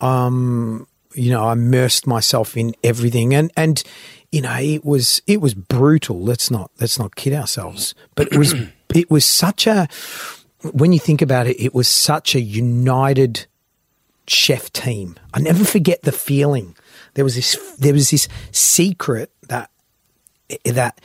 um 0.00 0.86
you 1.14 1.30
know 1.30 1.44
I 1.46 1.52
immersed 1.52 2.06
myself 2.06 2.56
in 2.56 2.74
everything 2.84 3.34
and 3.34 3.50
and 3.56 3.82
you 4.32 4.40
know 4.40 4.54
it 4.58 4.82
was 4.84 5.20
it 5.26 5.40
was 5.42 5.52
brutal 5.54 6.20
let's 6.22 6.50
not 6.50 6.70
let's 6.80 6.98
not 6.98 7.16
kid 7.16 7.32
ourselves 7.34 7.94
but 8.14 8.32
it 8.32 8.38
was 8.38 8.54
it 8.94 9.10
was 9.10 9.24
such 9.26 9.66
a 9.66 9.88
when 10.72 10.92
you 10.94 10.98
think 10.98 11.20
about 11.20 11.46
it 11.46 11.60
it 11.62 11.74
was 11.74 11.86
such 11.86 12.34
a 12.34 12.40
united 12.40 13.46
chef 14.26 14.72
team 14.72 15.16
I 15.34 15.40
never 15.40 15.64
forget 15.64 16.00
the 16.02 16.12
feeling 16.12 16.74
there 17.12 17.24
was 17.24 17.34
this 17.34 17.56
there 17.78 17.92
was 17.92 18.08
this 18.10 18.26
secret 18.52 19.30
that 19.48 19.70
that 20.64 20.98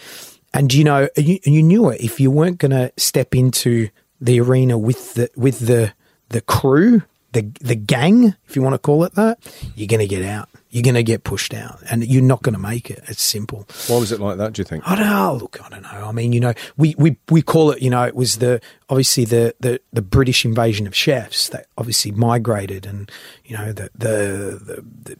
and 0.53 0.73
you 0.73 0.83
know 0.83 1.07
you, 1.17 1.39
you 1.43 1.63
knew 1.63 1.89
it 1.89 2.01
if 2.01 2.19
you 2.19 2.31
weren't 2.31 2.57
going 2.57 2.71
to 2.71 2.91
step 2.97 3.35
into 3.35 3.89
the 4.19 4.39
arena 4.39 4.77
with 4.77 5.13
the 5.15 5.29
with 5.35 5.59
the 5.59 5.93
the 6.29 6.41
crew 6.41 7.01
the 7.33 7.41
the 7.61 7.75
gang 7.75 8.35
if 8.47 8.55
you 8.55 8.61
want 8.61 8.73
to 8.73 8.79
call 8.79 9.03
it 9.03 9.15
that 9.15 9.39
you're 9.75 9.87
going 9.87 9.99
to 9.99 10.07
get 10.07 10.23
out 10.23 10.49
you're 10.69 10.83
going 10.83 10.95
to 10.95 11.03
get 11.03 11.23
pushed 11.23 11.53
out 11.53 11.79
and 11.89 12.05
you're 12.05 12.23
not 12.23 12.41
going 12.41 12.53
to 12.53 12.59
make 12.59 12.89
it 12.89 13.03
it's 13.07 13.21
simple 13.21 13.67
Why 13.87 13.99
was 13.99 14.11
it 14.11 14.19
like 14.19 14.37
that, 14.37 14.53
do 14.53 14.61
you 14.61 14.65
think? 14.65 14.87
I 14.87 14.95
don't 14.95 15.05
know. 15.05 15.33
Look, 15.33 15.59
I 15.63 15.69
don't 15.69 15.81
know. 15.81 15.89
I 15.89 16.11
mean, 16.13 16.31
you 16.31 16.39
know, 16.39 16.53
we, 16.77 16.95
we, 16.97 17.17
we 17.29 17.41
call 17.41 17.71
it, 17.71 17.81
you 17.81 17.89
know, 17.89 18.03
it 18.03 18.15
was 18.15 18.37
the 18.37 18.61
obviously 18.89 19.25
the, 19.25 19.53
the, 19.59 19.81
the 19.91 20.01
British 20.01 20.45
invasion 20.45 20.87
of 20.87 20.95
chefs 20.95 21.49
that 21.49 21.67
obviously 21.77 22.11
migrated, 22.11 22.85
and 22.85 23.11
you 23.43 23.57
know 23.57 23.73
the 23.73 23.89
the 23.93 24.59
the, 24.63 24.85
the, 25.03 25.17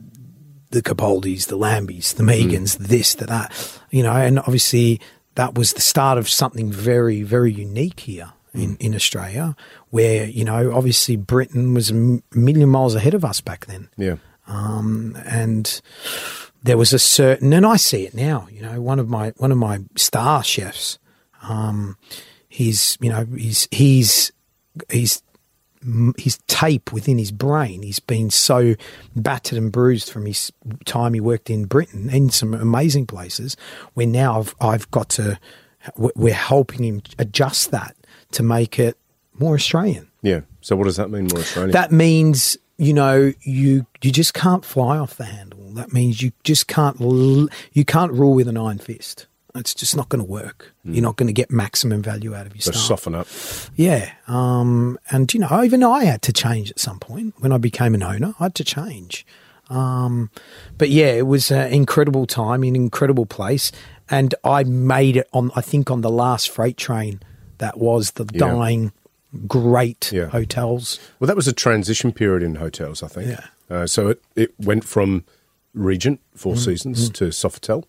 the 0.70 0.82
Capaldis, 0.82 1.48
the 1.48 1.58
Lambies, 1.58 2.16
the 2.16 2.24
Mehigans, 2.24 2.78
mm. 2.78 2.88
this, 2.88 3.14
the 3.16 3.26
that, 3.26 3.80
you 3.90 4.04
know, 4.04 4.14
and 4.14 4.40
obviously 4.40 5.02
that 5.36 5.56
was 5.56 5.74
the 5.74 5.82
start 5.82 6.18
of 6.18 6.28
something 6.30 6.72
very 6.72 7.24
very 7.24 7.52
unique 7.54 8.02
here. 8.02 8.32
In, 8.54 8.76
in 8.82 8.94
Australia, 8.94 9.56
where 9.92 10.26
you 10.26 10.44
know, 10.44 10.74
obviously 10.76 11.16
Britain 11.16 11.74
was 11.74 11.90
a 11.90 11.94
m- 11.94 12.22
million 12.34 12.68
miles 12.68 12.96
ahead 12.96 13.14
of 13.14 13.24
us 13.24 13.40
back 13.40 13.66
then 13.68 13.88
Yeah. 13.96 14.18
um, 14.46 15.16
and 15.26 15.80
there 16.62 16.78
was 16.78 16.92
a 16.92 17.00
certain, 17.00 17.54
and 17.54 17.66
I 17.66 17.78
see 17.78 18.06
it 18.06 18.14
now. 18.14 18.50
You 18.52 18.62
know, 18.62 18.82
one 18.82 19.00
of 19.00 19.08
my 19.08 19.30
one 19.38 19.54
of 19.54 19.58
my 19.58 19.80
star 19.96 20.44
chefs, 20.44 21.00
um, 21.44 21.96
he's 22.50 22.98
you 23.00 23.10
know 23.10 23.26
he's 23.38 23.70
he's 23.72 24.34
he's 24.90 25.24
his 26.18 26.38
tape 26.48 26.94
within 26.94 27.18
his 27.18 27.32
brain. 27.32 27.82
He's 27.82 28.00
been 28.00 28.30
so 28.30 28.76
battered 29.16 29.58
and 29.58 29.72
bruised 29.72 30.12
from 30.12 30.26
his 30.26 30.52
time 30.86 31.14
he 31.14 31.20
worked 31.20 31.50
in 31.50 31.66
Britain 31.66 32.10
and 32.12 32.34
some 32.34 32.54
amazing 32.54 33.08
places. 33.08 33.58
Where 33.94 34.08
now 34.08 34.40
I've 34.40 34.56
I've 34.62 34.92
got 34.92 35.10
to, 35.10 35.40
we're 35.96 36.34
helping 36.34 36.84
him 36.84 37.02
adjust 37.18 37.72
that 37.72 37.96
to 38.34 38.44
make 38.44 38.80
it 38.80 38.98
more 39.40 39.56
Australian. 39.56 40.10
Yeah. 40.22 40.42
So 40.62 40.76
what 40.76 40.86
does 40.86 40.98
that 40.98 41.10
mean, 41.10 41.28
more 41.32 41.42
Australian? 41.42 41.72
That 41.72 41.92
means 41.92 42.58
you 42.78 42.94
know 42.94 43.34
you 43.42 43.86
you 44.02 44.12
just 44.12 44.34
can't 44.34 44.66
fly 44.66 44.98
off 44.98 45.18
the 45.18 45.26
handle. 45.26 45.72
That 45.74 45.94
means 45.94 46.22
you 46.22 46.32
just 46.44 46.68
can't 46.68 47.00
l- 47.02 47.48
you 47.74 47.86
can't 47.86 48.12
rule 48.12 48.34
with 48.34 48.48
an 48.48 48.58
iron 48.58 48.78
fist. 48.78 49.28
It's 49.56 49.74
just 49.74 49.96
not 49.96 50.10
going 50.10 50.24
to 50.24 50.30
work. 50.30 50.74
You're 50.84 51.04
not 51.04 51.16
going 51.18 51.28
to 51.28 51.34
get 51.34 51.52
maximum 51.52 52.02
value 52.02 52.34
out 52.36 52.48
of 52.48 52.56
your 52.56 52.62
so 52.62 52.72
staff. 52.72 52.84
soften 52.84 53.16
up. 53.16 53.28
Yeah, 53.76 54.12
um, 54.28 54.98
and 55.10 55.32
you 55.34 55.40
know, 55.40 55.64
even 55.64 55.84
I 55.84 56.06
had 56.06 56.22
to 56.24 56.34
change 56.34 56.72
at 56.72 56.80
some 56.80 57.00
point 57.00 57.36
when 57.40 57.52
I 57.52 57.58
became 57.58 57.94
an 57.96 58.04
owner. 58.04 58.34
I 58.40 58.44
had 58.44 58.56
to 58.56 58.64
change. 58.64 59.26
Um, 59.70 60.30
but 60.78 60.90
yeah, 60.90 61.08
it 61.08 61.28
was 61.28 61.50
an 61.52 61.72
incredible 61.72 62.26
time, 62.26 62.64
an 62.64 62.76
incredible 62.76 63.26
place, 63.26 63.72
and 64.10 64.36
I 64.44 64.64
made 64.64 65.16
it 65.18 65.30
on. 65.34 65.52
I 65.56 65.62
think 65.62 65.90
on 65.92 66.02
the 66.02 66.10
last 66.12 66.50
freight 66.50 66.78
train 66.78 67.22
that 67.60 67.78
was 67.78 68.12
the 68.12 68.26
Yeah. 68.34 68.40
dying 68.40 68.92
great 69.48 70.12
Yeah. 70.12 70.26
hotels. 70.28 71.00
Well, 71.20 71.28
that 71.28 71.36
was 71.38 71.48
a 71.48 71.54
transition 71.54 72.12
period 72.12 72.44
in 72.44 72.56
hotels, 72.56 73.02
I 73.04 73.08
think. 73.08 73.30
Yeah. 73.30 73.46
Uh, 73.70 73.88
so 73.88 74.10
it, 74.10 74.22
it 74.36 74.54
went 74.60 74.84
from 74.84 75.24
Regent, 75.74 76.20
Four 76.36 76.56
Mm, 76.56 76.66
Seasons, 76.66 77.10
to 77.12 77.26
Sofitel, 77.26 77.86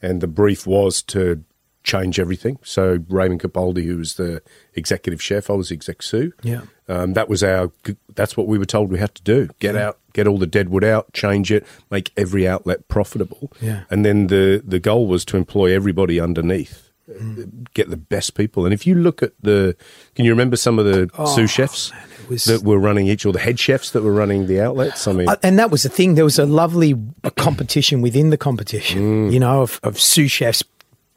and 0.00 0.20
the 0.20 0.26
brief 0.26 0.66
was 0.66 1.02
to 1.02 1.44
change 1.84 2.20
everything. 2.20 2.58
So 2.62 3.04
Raymond 3.08 3.40
Capaldi, 3.40 3.84
who 3.84 3.96
was 3.96 4.14
the 4.14 4.40
executive 4.74 5.20
chef, 5.20 5.50
I 5.50 5.54
was 5.54 5.72
exec 5.72 6.02
sous. 6.02 6.32
Yeah. 6.42 6.62
Um, 6.88 7.14
that 7.14 7.28
was 7.28 7.42
our. 7.42 7.72
That's 8.14 8.36
what 8.36 8.46
we 8.46 8.58
were 8.58 8.66
told 8.66 8.90
we 8.90 8.98
had 8.98 9.14
to 9.16 9.22
do: 9.22 9.48
get 9.58 9.74
out, 9.76 9.98
get 10.12 10.26
all 10.26 10.38
the 10.38 10.46
deadwood 10.46 10.84
out, 10.84 11.12
change 11.12 11.50
it, 11.50 11.66
make 11.90 12.12
every 12.16 12.46
outlet 12.46 12.86
profitable. 12.88 13.50
Yeah. 13.60 13.84
And 13.90 14.04
then 14.04 14.26
the 14.28 14.62
the 14.64 14.78
goal 14.78 15.06
was 15.06 15.24
to 15.26 15.36
employ 15.36 15.74
everybody 15.74 16.20
underneath, 16.20 16.91
uh, 17.20 17.44
get 17.74 17.90
the 17.90 17.96
best 17.96 18.34
people. 18.34 18.64
And 18.64 18.72
if 18.74 18.86
you 18.86 18.94
look 18.94 19.22
at 19.22 19.32
the, 19.42 19.76
can 20.14 20.24
you 20.24 20.30
remember 20.32 20.56
some 20.56 20.78
of 20.78 20.84
the 20.84 21.08
sous 21.34 21.50
chefs 21.50 21.92
it 22.24 22.28
was- 22.30 22.44
that 22.44 22.62
were 22.62 22.78
running 22.78 23.06
each, 23.08 23.24
or 23.26 23.32
the 23.32 23.38
head 23.38 23.58
chefs 23.58 23.90
that 23.92 24.02
were 24.02 24.12
running 24.12 24.46
the 24.46 24.60
outlets? 24.60 25.06
I 25.06 25.12
mean, 25.12 25.28
Uh, 25.28 25.36
and 25.42 25.58
that 25.58 25.70
was 25.70 25.82
the 25.82 25.88
thing. 25.88 26.14
There 26.14 26.24
was 26.24 26.38
a 26.38 26.46
lovely 26.46 26.94
competition 27.36 28.02
within 28.02 28.30
the 28.30 28.36
competition, 28.38 29.28
Mm. 29.28 29.32
you 29.32 29.40
know, 29.40 29.62
of, 29.62 29.80
of 29.82 30.00
sous 30.00 30.30
chefs 30.30 30.62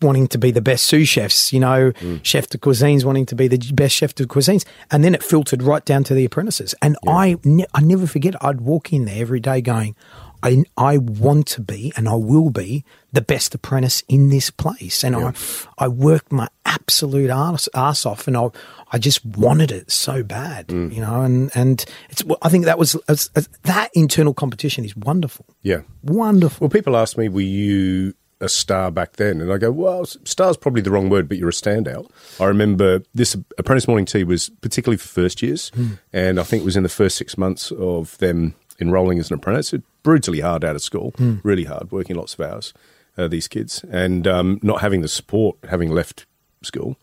wanting 0.02 0.28
to 0.28 0.38
be 0.38 0.52
the 0.52 0.62
best 0.62 0.86
sous 0.86 1.08
chefs, 1.08 1.54
you 1.54 1.60
know, 1.60 1.92
Mm. 2.02 2.20
chef 2.22 2.48
de 2.50 2.58
cuisines 2.58 3.04
wanting 3.06 3.26
to 3.28 3.36
be 3.36 3.48
the 3.48 3.58
best 3.74 3.96
chef 3.96 4.14
de 4.14 4.26
cuisines. 4.26 4.66
And 4.92 5.04
then 5.04 5.16
it 5.16 5.24
filtered 5.24 5.64
right 5.64 5.84
down 5.86 6.04
to 6.06 6.14
the 6.14 6.26
apprentices. 6.26 6.76
And 6.82 6.98
I, 7.08 7.38
ne- 7.46 7.66
I 7.74 7.82
never 7.82 8.06
forget, 8.06 8.36
I'd 8.44 8.62
walk 8.62 8.92
in 8.92 9.06
there 9.06 9.22
every 9.22 9.40
day 9.40 9.62
going, 9.62 9.96
I, 10.46 10.64
I 10.78 10.98
want 11.00 11.48
to 11.48 11.62
be 11.62 11.92
and 11.98 12.08
I 12.08 12.14
will 12.14 12.52
be 12.52 12.86
the 13.12 13.22
best 13.22 13.56
apprentice 13.56 14.04
in 14.08 14.30
this 14.30 14.52
place. 14.52 15.04
And 15.04 15.16
I, 15.16 15.34
I 15.80 15.88
worked 15.88 16.32
my 16.32 16.48
absolute 16.66 17.32
ass, 17.32 17.68
ass 17.74 18.06
off 18.06 18.28
and 18.28 18.38
I, 18.38 18.50
I 18.92 19.00
just 19.00 19.26
wanted 19.26 19.72
it 19.72 19.90
so 19.90 20.22
bad, 20.22 20.68
mm. 20.68 20.94
you 20.94 21.02
know, 21.02 21.22
and, 21.22 21.50
and 21.56 21.84
it's, 22.10 22.24
I 22.44 22.50
think 22.50 22.66
that 22.66 22.78
was, 22.78 22.96
as- 23.08 23.32
as- 23.36 23.50
that 23.64 23.90
internal 23.96 24.36
competition 24.36 24.86
is 24.86 24.96
wonderful. 24.96 25.48
Yeah. 25.64 25.82
Wonderful. 26.04 26.66
Well, 26.66 26.72
people 26.72 26.96
ask 26.96 27.18
me, 27.18 27.28
were 27.28 27.42
you 27.42 28.14
a 28.40 28.50
star 28.50 28.92
back 28.92 29.14
then? 29.14 29.42
And 29.42 29.52
I 29.52 29.58
go, 29.58 29.72
well, 29.72 30.06
star's 30.06 30.58
probably 30.58 30.82
the 30.82 30.92
wrong 30.92 31.10
word, 31.10 31.28
but 31.28 31.38
you're 31.38 31.50
a 31.50 31.54
standout. 31.54 32.12
I 32.40 32.46
remember 32.46 33.02
this 33.16 33.36
Apprentice 33.58 33.88
Morning 33.88 34.06
Tea 34.06 34.24
was 34.24 34.50
particularly 34.62 34.98
for 34.98 35.08
first 35.08 35.42
years, 35.42 35.70
hmm. 35.70 35.94
and 36.14 36.40
I 36.40 36.44
think 36.44 36.62
it 36.62 36.66
was 36.66 36.76
in 36.78 36.84
the 36.84 36.90
first 36.90 37.18
six 37.18 37.38
months 37.38 37.72
of 37.72 38.18
them 38.20 38.54
enrolling 38.80 39.20
as 39.20 39.30
an 39.30 39.36
apprentice. 39.36 39.74
It 39.74 39.84
brutally 40.04 40.42
hard 40.42 40.64
out 40.64 40.76
of 40.76 40.82
school, 40.82 41.14
really 41.44 41.64
hard, 41.66 41.92
working 41.92 42.16
lots 42.16 42.34
of 42.34 42.42
hours, 42.42 42.74
uh, 43.18 43.28
these 43.28 43.48
kids, 43.48 43.84
and 43.90 44.28
um, 44.28 44.60
not 44.62 44.82
having 44.82 45.02
the 45.02 45.08
support, 45.08 45.58
having 45.70 45.90
left 45.90 46.26
school. 46.62 46.98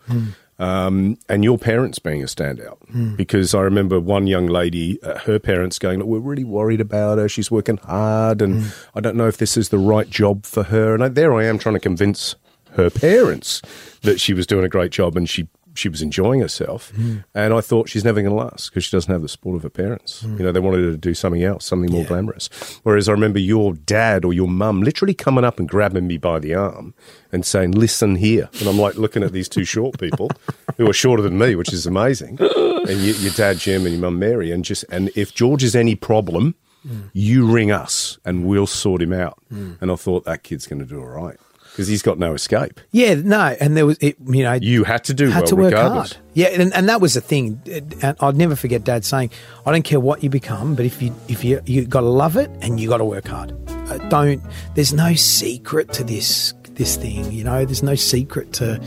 Um, 0.59 1.19
and 1.29 1.43
your 1.43 1.59
parents 1.59 1.99
being 1.99 2.23
a 2.23 2.27
standout 2.27 3.17
because 3.17 3.53
I 3.55 3.63
remember 3.63 3.99
one 3.99 4.27
young 4.29 4.47
lady, 4.47 5.03
uh, 5.03 5.19
her 5.21 5.39
parents 5.41 5.79
going, 5.79 5.99
Look, 5.99 6.07
We're 6.09 6.21
really 6.21 6.45
worried 6.45 6.81
about 6.81 7.19
her. 7.19 7.29
She's 7.29 7.51
working 7.51 7.79
hard, 7.79 8.41
and 8.43 8.73
I 8.95 9.01
don't 9.01 9.17
know 9.17 9.27
if 9.27 9.39
this 9.39 9.57
is 9.57 9.71
the 9.71 9.79
right 9.79 10.09
job 10.09 10.45
for 10.47 10.65
her. 10.65 10.95
And 10.95 11.03
I, 11.03 11.09
there 11.09 11.35
I 11.35 11.45
am 11.47 11.59
trying 11.59 11.75
to 11.75 11.81
convince 11.81 12.37
her 12.73 12.91
parents 12.91 13.61
that 14.03 14.21
she 14.21 14.35
was 14.35 14.47
doing 14.47 14.65
a 14.65 14.69
great 14.69 14.93
job 14.93 15.17
and 15.17 15.29
she 15.29 15.49
she 15.75 15.89
was 15.89 16.03
enjoying 16.03 16.41
herself. 16.41 16.93
Mm. 16.93 17.25
And 17.35 17.55
I 17.55 17.61
thought 17.61 17.89
she's 17.89 18.05
never 18.05 18.21
going 18.21 18.35
to 18.35 18.37
last 18.37 18.71
because 18.71 18.85
she 18.85 18.97
doesn't 18.97 19.13
have 19.13 19.23
the 19.23 19.29
support 19.29 19.57
of 19.57 19.63
her 19.63 19.71
parents. 19.71 20.23
Mm. 20.23 20.39
You 20.39 20.45
know, 20.45 20.53
they 20.53 20.61
wanted 20.61 20.85
her 20.85 20.91
to 20.93 20.97
do 20.97 21.15
something 21.15 21.43
else, 21.43 21.65
something 21.65 21.91
more 21.91 22.05
glamorous. 22.05 22.49
Whereas 22.83 23.09
I 23.09 23.13
remember 23.13 23.39
your 23.39 23.75
dad 23.75 24.25
or 24.25 24.33
your 24.33 24.49
mum 24.49 24.83
literally 24.83 25.15
coming 25.15 25.45
up 25.45 25.59
and 25.59 25.69
grabbing 25.69 26.07
me 26.07 26.19
by 26.19 26.39
the 26.39 26.55
arm 26.55 26.95
and 27.31 27.45
saying, 27.45 27.73
"Listen 27.73 28.17
here." 28.17 28.49
And 28.61 28.69
I'm 28.69 28.79
like 28.79 28.97
looking 28.97 29.23
at 29.23 29.33
these 29.33 29.49
two 29.49 29.65
short 29.65 29.99
people 29.99 30.31
who 30.77 30.89
are 30.89 30.95
shorter 30.95 31.23
than 31.23 31.39
me, 31.39 31.55
which 31.55 31.73
is 31.73 31.87
amazing. 31.87 32.39
And 32.41 32.99
you, 33.01 33.15
your 33.15 33.33
dad 33.33 33.59
Jim 33.59 33.87
and 33.87 33.93
your 33.93 34.01
mum 34.01 34.19
Mary, 34.19 34.51
and 34.51 34.65
just 34.65 34.85
and 34.91 35.11
if 35.15 35.35
George 35.35 35.65
is 35.65 35.75
any 35.75 35.95
problem. 35.95 36.55
Mm. 36.85 37.11
You 37.13 37.47
ring 37.47 37.71
us 37.71 38.19
and 38.25 38.45
we'll 38.45 38.67
sort 38.67 39.03
him 39.03 39.13
out. 39.13 39.39
And 39.81 39.93
I 39.93 39.95
thought 39.95 40.25
that 40.25 40.43
kid's 40.43 40.67
going 40.67 40.81
to 40.81 40.85
do 40.85 40.99
all 40.99 41.07
right 41.07 41.39
because 41.73 41.89
he's 41.89 42.03
got 42.03 42.19
no 42.19 42.35
escape. 42.35 42.81
Yeah, 42.93 43.15
no, 43.15 43.57
and 43.61 43.77
there 43.77 43.87
was, 43.87 43.97
it, 44.01 44.17
you 44.27 44.43
know, 44.45 44.53
You 44.55 44.85
had 44.85 45.05
to 45.05 45.15
do 45.15 45.29
had 45.31 45.41
well 45.41 45.47
to 45.49 45.57
work 45.57 45.65
regardless. 45.73 46.13
hard. 46.13 46.25
Yeah, 46.35 46.49
and, 46.49 46.73
and 46.75 46.89
that 46.89 47.01
was 47.01 47.15
the 47.15 47.21
thing. 47.21 47.61
And 48.03 48.17
I'd 48.21 48.37
never 48.37 48.57
forget 48.57 48.85
Dad 48.85 49.05
saying, 49.05 49.31
"I 49.67 49.73
don't 49.73 49.83
care 49.83 50.01
what 50.01 50.23
you 50.23 50.31
become, 50.31 50.75
but 50.75 50.85
if 50.85 51.01
you 51.03 51.15
if 51.29 51.45
you 51.45 51.61
you 51.67 51.85
got 51.87 52.01
to 52.01 52.07
love 52.09 52.37
it 52.37 52.51
and 52.63 52.79
you 52.79 52.89
got 52.89 52.99
to 52.99 53.05
work 53.05 53.27
hard. 53.27 53.53
Uh, 53.91 53.99
don't. 54.09 54.43
There's 54.75 54.93
no 54.93 55.15
secret 55.15 55.93
to 55.95 56.05
this 56.05 56.55
this 56.75 56.97
thing. 56.97 57.31
You 57.33 57.45
know, 57.45 57.65
there's 57.65 57.83
no 57.83 57.95
secret 57.95 58.53
to 58.55 58.81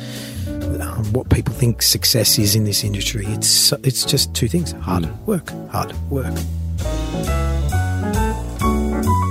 um, 0.81 1.05
what 1.13 1.29
people 1.29 1.53
think 1.53 1.81
success 1.83 2.39
is 2.39 2.55
in 2.55 2.63
this 2.63 2.83
industry. 2.83 3.25
It's 3.27 3.71
it's 3.83 4.05
just 4.05 4.33
two 4.33 4.47
things: 4.47 4.71
hard 4.73 5.03
Mm. 5.03 5.25
work, 5.25 5.49
hard 5.71 5.93
work. 6.09 7.54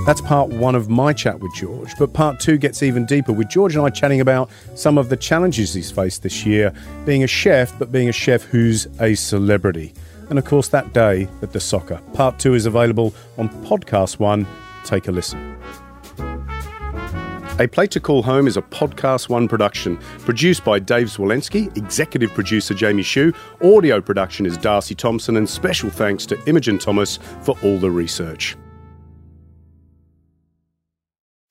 That's 0.05 0.21
part 0.21 0.49
one 0.49 0.75
of 0.75 0.87
my 0.87 1.13
chat 1.13 1.39
with 1.39 1.55
George, 1.55 1.91
but 1.97 2.13
part 2.13 2.39
two 2.39 2.59
gets 2.59 2.83
even 2.83 3.07
deeper 3.07 3.33
with 3.33 3.49
George 3.49 3.75
and 3.75 3.83
I 3.83 3.89
chatting 3.89 4.21
about 4.21 4.51
some 4.75 4.99
of 4.99 5.09
the 5.09 5.17
challenges 5.17 5.73
he's 5.73 5.89
faced 5.89 6.21
this 6.21 6.45
year, 6.45 6.71
being 7.05 7.23
a 7.23 7.27
chef, 7.27 7.77
but 7.79 7.91
being 7.91 8.07
a 8.07 8.11
chef 8.11 8.43
who's 8.43 8.87
a 8.99 9.15
celebrity. 9.15 9.95
And 10.29 10.37
of 10.37 10.45
course, 10.45 10.67
that 10.67 10.93
day 10.93 11.27
at 11.41 11.53
the 11.53 11.59
soccer. 11.59 11.99
Part 12.13 12.37
two 12.37 12.53
is 12.53 12.67
available 12.67 13.15
on 13.39 13.49
Podcast 13.65 14.19
One. 14.19 14.45
Take 14.83 15.07
a 15.07 15.11
listen. 15.11 15.57
A 17.57 17.67
Plate 17.67 17.89
to 17.91 17.99
Call 17.99 18.21
Home 18.21 18.45
is 18.45 18.57
a 18.57 18.61
Podcast 18.61 19.27
One 19.29 19.47
production, 19.47 19.97
produced 20.19 20.63
by 20.63 20.77
Dave 20.77 21.07
Zwolensky, 21.07 21.75
executive 21.75 22.29
producer 22.31 22.75
Jamie 22.75 23.01
Shue, 23.01 23.33
audio 23.63 23.99
production 24.01 24.45
is 24.45 24.55
Darcy 24.55 24.93
Thompson, 24.93 25.35
and 25.35 25.49
special 25.49 25.89
thanks 25.89 26.27
to 26.27 26.37
Imogen 26.47 26.77
Thomas 26.77 27.17
for 27.41 27.57
all 27.63 27.79
the 27.79 27.89
research. 27.89 28.55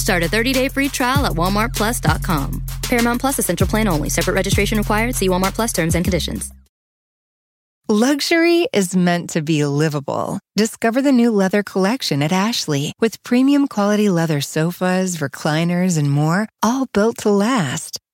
Start 0.00 0.22
a 0.22 0.26
30-day 0.26 0.68
free 0.68 0.88
trial 0.88 1.26
at 1.26 1.32
walmartplus.com. 1.32 2.62
Paramount 2.82 3.20
Plus 3.20 3.38
Essential 3.38 3.66
Plan 3.66 3.86
only. 3.86 4.08
Separate 4.08 4.34
registration 4.34 4.78
required. 4.78 5.14
See 5.14 5.28
Walmart 5.28 5.54
Plus 5.54 5.72
terms 5.72 5.94
and 5.94 6.04
conditions. 6.04 6.50
Luxury 7.88 8.68
is 8.72 8.94
meant 8.94 9.30
to 9.30 9.42
be 9.42 9.64
livable. 9.64 10.38
Discover 10.54 11.02
the 11.02 11.10
new 11.10 11.32
leather 11.32 11.64
collection 11.64 12.22
at 12.22 12.30
Ashley 12.30 12.92
with 13.00 13.20
premium 13.24 13.66
quality 13.66 14.08
leather 14.08 14.40
sofas, 14.40 15.16
recliners, 15.16 15.98
and 15.98 16.08
more, 16.08 16.48
all 16.62 16.86
built 16.94 17.18
to 17.18 17.30
last. 17.30 17.98